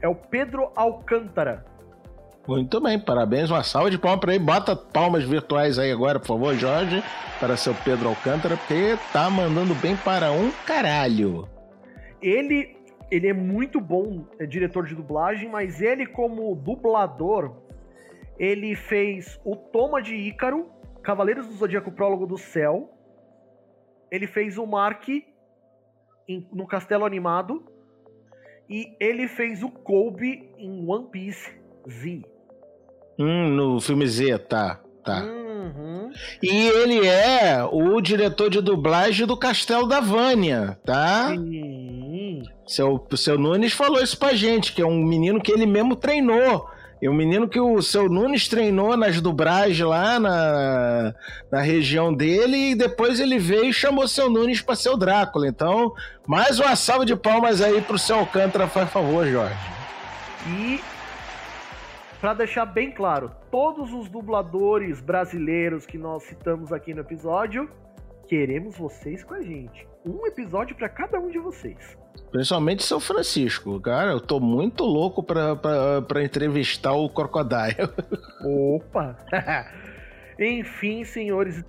é 0.00 0.08
o 0.08 0.14
Pedro 0.14 0.72
Alcântara. 0.74 1.64
Muito 2.46 2.80
bem, 2.80 2.98
parabéns, 2.98 3.50
uma 3.50 3.62
salva 3.62 3.88
de 3.88 3.98
palmas 3.98 4.20
pra 4.20 4.34
ele. 4.34 4.44
Bota 4.44 4.74
palmas 4.74 5.22
virtuais 5.22 5.78
aí 5.78 5.92
agora, 5.92 6.18
por 6.18 6.26
favor, 6.26 6.54
Jorge, 6.56 7.02
para 7.38 7.56
seu 7.56 7.72
Pedro 7.84 8.08
Alcântara, 8.08 8.56
porque 8.56 8.98
tá 9.12 9.30
mandando 9.30 9.74
bem 9.76 9.96
para 9.96 10.32
um 10.32 10.50
caralho. 10.66 11.48
Ele 12.20 12.76
ele 13.10 13.28
é 13.28 13.32
muito 13.32 13.78
bom 13.78 14.24
é, 14.38 14.46
diretor 14.46 14.86
de 14.86 14.94
dublagem, 14.94 15.48
mas 15.48 15.82
ele 15.82 16.06
como 16.06 16.54
dublador 16.56 17.62
ele 18.38 18.74
fez 18.74 19.38
o 19.44 19.54
Toma 19.54 20.00
de 20.00 20.14
Ícaro, 20.14 20.66
Cavaleiros 21.02 21.46
do 21.46 21.52
Zodíaco 21.52 21.92
Prólogo 21.92 22.26
do 22.26 22.38
Céu. 22.38 22.90
Ele 24.12 24.26
fez 24.28 24.58
o 24.58 24.66
Mark 24.66 25.08
em- 25.08 26.46
no 26.52 26.66
Castelo 26.66 27.04
Animado. 27.06 27.64
E 28.68 28.94
ele 29.00 29.26
fez 29.26 29.62
o 29.62 29.68
Kobe 29.70 30.48
em 30.58 30.86
One 30.88 31.08
Piece 31.10 31.50
Z. 31.90 32.22
Hum, 33.18 33.48
no 33.48 33.80
filme 33.80 34.06
Z, 34.06 34.38
tá, 34.38 34.80
tá. 35.04 35.22
Uhum. 35.24 36.10
E 36.42 36.68
ele 36.68 37.06
é 37.06 37.64
o 37.70 38.00
diretor 38.00 38.48
de 38.50 38.60
dublagem 38.60 39.26
do 39.26 39.36
Castelo 39.36 39.86
da 39.86 40.00
Vânia, 40.00 40.78
tá? 40.84 41.30
Sim. 41.30 42.42
Seu, 42.66 43.04
seu 43.16 43.38
Nunes 43.38 43.72
falou 43.72 44.02
isso 44.02 44.18
pra 44.18 44.32
gente, 44.34 44.72
que 44.72 44.80
é 44.82 44.86
um 44.86 45.02
menino 45.02 45.40
que 45.40 45.50
ele 45.52 45.66
mesmo 45.66 45.96
treinou. 45.96 46.68
É 47.02 47.10
um 47.10 47.14
menino 47.14 47.48
que 47.48 47.58
o 47.58 47.82
seu 47.82 48.08
Nunes 48.08 48.46
treinou 48.46 48.96
nas 48.96 49.20
dublagens 49.20 49.80
lá 49.80 50.20
na, 50.20 51.12
na 51.50 51.60
região 51.60 52.14
dele 52.14 52.70
e 52.70 52.74
depois 52.76 53.18
ele 53.18 53.38
veio 53.40 53.64
e 53.64 53.72
chamou 53.72 54.06
seu 54.06 54.30
Nunes 54.30 54.62
pra 54.62 54.76
ser 54.76 54.90
o 54.90 54.96
Drácula. 54.96 55.48
Então, 55.48 55.92
mais 56.28 56.60
uma 56.60 56.76
salva 56.76 57.04
de 57.04 57.16
palmas 57.16 57.60
aí 57.60 57.82
pro 57.82 57.98
seu 57.98 58.16
Alcântara, 58.16 58.68
faz 58.68 58.88
favor, 58.88 59.26
Jorge. 59.26 59.58
E 60.46 60.80
Pra 62.22 62.34
deixar 62.34 62.66
bem 62.66 62.92
claro, 62.92 63.32
todos 63.50 63.92
os 63.92 64.08
dubladores 64.08 65.00
brasileiros 65.00 65.84
que 65.84 65.98
nós 65.98 66.22
citamos 66.22 66.72
aqui 66.72 66.94
no 66.94 67.00
episódio, 67.00 67.68
queremos 68.28 68.78
vocês 68.78 69.24
com 69.24 69.34
a 69.34 69.42
gente. 69.42 69.88
Um 70.04 70.26
episódio 70.26 70.74
para 70.76 70.88
cada 70.88 71.18
um 71.18 71.30
de 71.30 71.38
vocês. 71.38 71.96
Principalmente 72.30 72.82
São 72.82 72.98
Francisco. 72.98 73.80
Cara, 73.80 74.12
eu 74.12 74.20
tô 74.20 74.40
muito 74.40 74.84
louco 74.84 75.22
pra, 75.22 75.54
pra, 75.54 76.02
pra 76.02 76.24
entrevistar 76.24 76.92
o 76.92 77.08
Crocodile. 77.08 77.76
Opa! 78.74 79.16
Enfim, 80.38 81.04
senhores, 81.04 81.62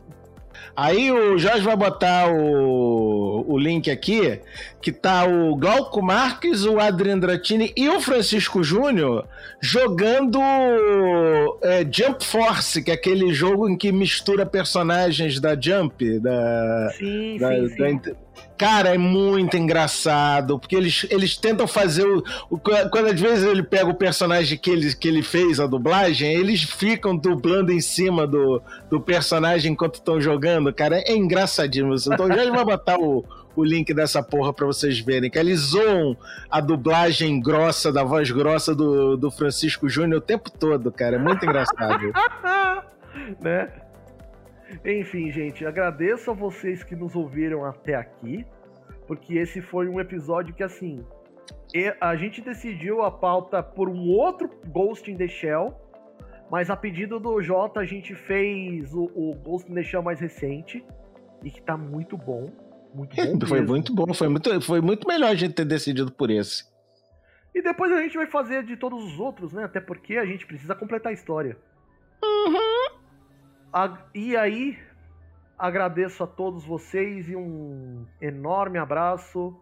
Aí 0.75 1.11
o 1.11 1.37
Jorge 1.37 1.61
vai 1.61 1.75
botar 1.75 2.27
o, 2.33 3.45
o 3.47 3.57
link 3.57 3.91
aqui, 3.91 4.39
que 4.81 4.91
tá 4.91 5.23
o 5.25 5.55
Glauco 5.55 6.01
Marques, 6.01 6.65
o 6.65 6.79
Adriano 6.79 7.21
Dratini 7.21 7.71
e 7.77 7.87
o 7.89 7.99
Francisco 8.01 8.63
Júnior 8.63 9.25
jogando 9.61 10.39
é, 11.61 11.85
Jump 11.91 12.25
Force, 12.25 12.81
que 12.81 12.91
é 12.91 12.93
aquele 12.93 13.33
jogo 13.33 13.69
em 13.69 13.77
que 13.77 13.91
mistura 13.91 14.45
personagens 14.45 15.39
da 15.39 15.59
Jump, 15.59 16.19
da, 16.19 16.89
sim, 16.97 17.37
da, 17.37 17.49
sim, 17.49 17.67
sim. 17.69 17.97
da- 17.97 18.15
Cara, 18.57 18.93
é 18.93 18.97
muito 18.97 19.57
engraçado, 19.57 20.59
porque 20.59 20.75
eles, 20.75 21.05
eles 21.09 21.35
tentam 21.35 21.67
fazer 21.67 22.05
o, 22.05 22.23
o- 22.49 22.57
Quando 22.57 23.07
às 23.07 23.19
vezes 23.19 23.43
ele 23.43 23.63
pega 23.63 23.89
o 23.89 23.95
personagem 23.95 24.57
que 24.57 24.69
ele, 24.69 24.93
que 24.93 25.07
ele 25.07 25.23
fez, 25.23 25.59
a 25.59 25.65
dublagem, 25.65 26.31
eles 26.33 26.63
ficam 26.63 27.15
dublando 27.17 27.71
em 27.71 27.81
cima 27.81 28.27
do, 28.27 28.61
do 28.89 29.01
personagem 29.01 29.71
enquanto 29.73 29.95
estão 29.95 30.21
jogando, 30.21 30.71
cara. 30.73 30.99
É 31.05 31.13
engraçadinho. 31.15 31.93
Então 31.95 32.27
já 32.27 32.49
vai 32.51 32.63
botar 32.63 32.97
o, 32.99 33.25
o 33.55 33.63
link 33.63 33.91
dessa 33.93 34.21
porra 34.21 34.53
pra 34.53 34.65
vocês 34.67 34.99
verem. 34.99 35.29
Que 35.29 35.39
eles 35.39 35.59
zoam 35.59 36.15
a 36.49 36.61
dublagem 36.61 37.41
grossa, 37.41 37.91
da 37.91 38.03
voz 38.03 38.29
grossa 38.31 38.73
do, 38.75 39.17
do 39.17 39.31
Francisco 39.31 39.89
Júnior 39.89 40.19
o 40.19 40.21
tempo 40.21 40.49
todo, 40.51 40.91
cara. 40.91 41.15
É 41.15 41.19
muito 41.19 41.43
engraçado. 41.43 42.11
né? 43.41 43.67
Enfim, 44.85 45.31
gente, 45.31 45.65
agradeço 45.65 46.31
a 46.31 46.33
vocês 46.33 46.83
que 46.83 46.95
nos 46.95 47.15
ouviram 47.15 47.65
até 47.65 47.95
aqui, 47.95 48.45
porque 49.07 49.37
esse 49.37 49.61
foi 49.61 49.87
um 49.87 49.99
episódio 49.99 50.53
que, 50.53 50.63
assim, 50.63 51.05
a 51.99 52.15
gente 52.15 52.41
decidiu 52.41 53.01
a 53.01 53.11
pauta 53.11 53.61
por 53.61 53.89
um 53.89 54.09
outro 54.09 54.49
Ghost 54.67 55.09
in 55.11 55.17
the 55.17 55.27
Shell, 55.27 55.73
mas 56.49 56.69
a 56.69 56.75
pedido 56.75 57.19
do 57.19 57.41
Jota 57.41 57.79
a 57.79 57.85
gente 57.85 58.13
fez 58.13 58.93
o, 58.93 59.05
o 59.15 59.35
Ghost 59.43 59.71
in 59.71 59.75
the 59.75 59.83
Shell 59.83 60.03
mais 60.03 60.19
recente, 60.19 60.85
e 61.43 61.49
que 61.51 61.61
tá 61.61 61.75
muito 61.77 62.17
bom. 62.17 62.51
Muito 62.93 63.15
bom 63.15 63.45
foi 63.47 63.61
muito 63.61 63.93
bom, 63.95 64.13
foi 64.13 64.27
muito, 64.27 64.61
foi 64.61 64.81
muito 64.81 65.07
melhor 65.07 65.31
a 65.31 65.35
gente 65.35 65.53
ter 65.55 65.65
decidido 65.65 66.11
por 66.11 66.29
esse. 66.29 66.71
E 67.55 67.61
depois 67.61 67.91
a 67.91 68.01
gente 68.01 68.17
vai 68.17 68.25
fazer 68.27 68.63
de 68.63 68.75
todos 68.77 69.03
os 69.03 69.19
outros, 69.19 69.53
né? 69.53 69.63
Até 69.63 69.79
porque 69.79 70.17
a 70.17 70.25
gente 70.25 70.45
precisa 70.45 70.73
completar 70.73 71.11
a 71.11 71.13
história. 71.13 71.55
A- 72.23 72.72
E 74.13 74.37
aí, 74.37 74.77
agradeço 75.57 76.23
a 76.23 76.27
todos 76.27 76.63
vocês 76.63 77.27
e 77.27 77.35
um 77.35 78.05
enorme 78.21 78.77
abraço. 78.77 79.59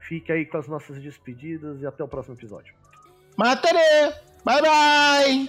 Fique 0.00 0.32
aí 0.32 0.46
com 0.46 0.56
as 0.56 0.66
nossas 0.66 0.98
despedidas 1.00 1.80
e 1.82 1.86
até 1.86 2.02
o 2.02 2.08
próximo 2.08 2.34
episódio. 2.34 2.74
Mataré! 3.36 4.20
Bye 4.44 4.62
bye! 4.62 5.48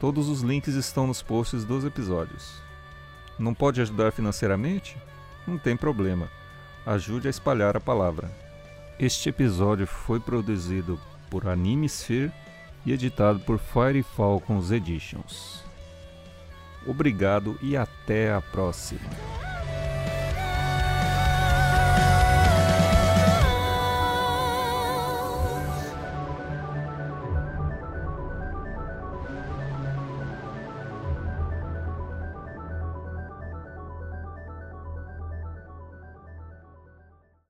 Todos 0.00 0.28
os 0.28 0.42
links 0.42 0.74
estão 0.74 1.06
nos 1.06 1.22
posts 1.22 1.64
dos 1.64 1.84
episódios. 1.84 2.62
Não 3.38 3.52
pode 3.52 3.80
ajudar 3.80 4.12
financeiramente? 4.12 4.96
Não 5.46 5.58
tem 5.58 5.76
problema. 5.76 6.28
Ajude 6.86 7.26
a 7.26 7.30
espalhar 7.30 7.76
a 7.76 7.80
palavra. 7.80 8.30
Este 8.98 9.28
episódio 9.28 9.86
foi 9.86 10.20
produzido 10.20 11.00
por 11.28 11.48
Animesphere 11.48 12.32
e 12.86 12.92
editado 12.92 13.40
por 13.40 13.58
Fire 13.58 14.02
Falcons 14.02 14.70
Editions. 14.70 15.64
Obrigado 16.86 17.58
e 17.60 17.76
até 17.76 18.32
a 18.32 18.40
próxima. 18.40 19.00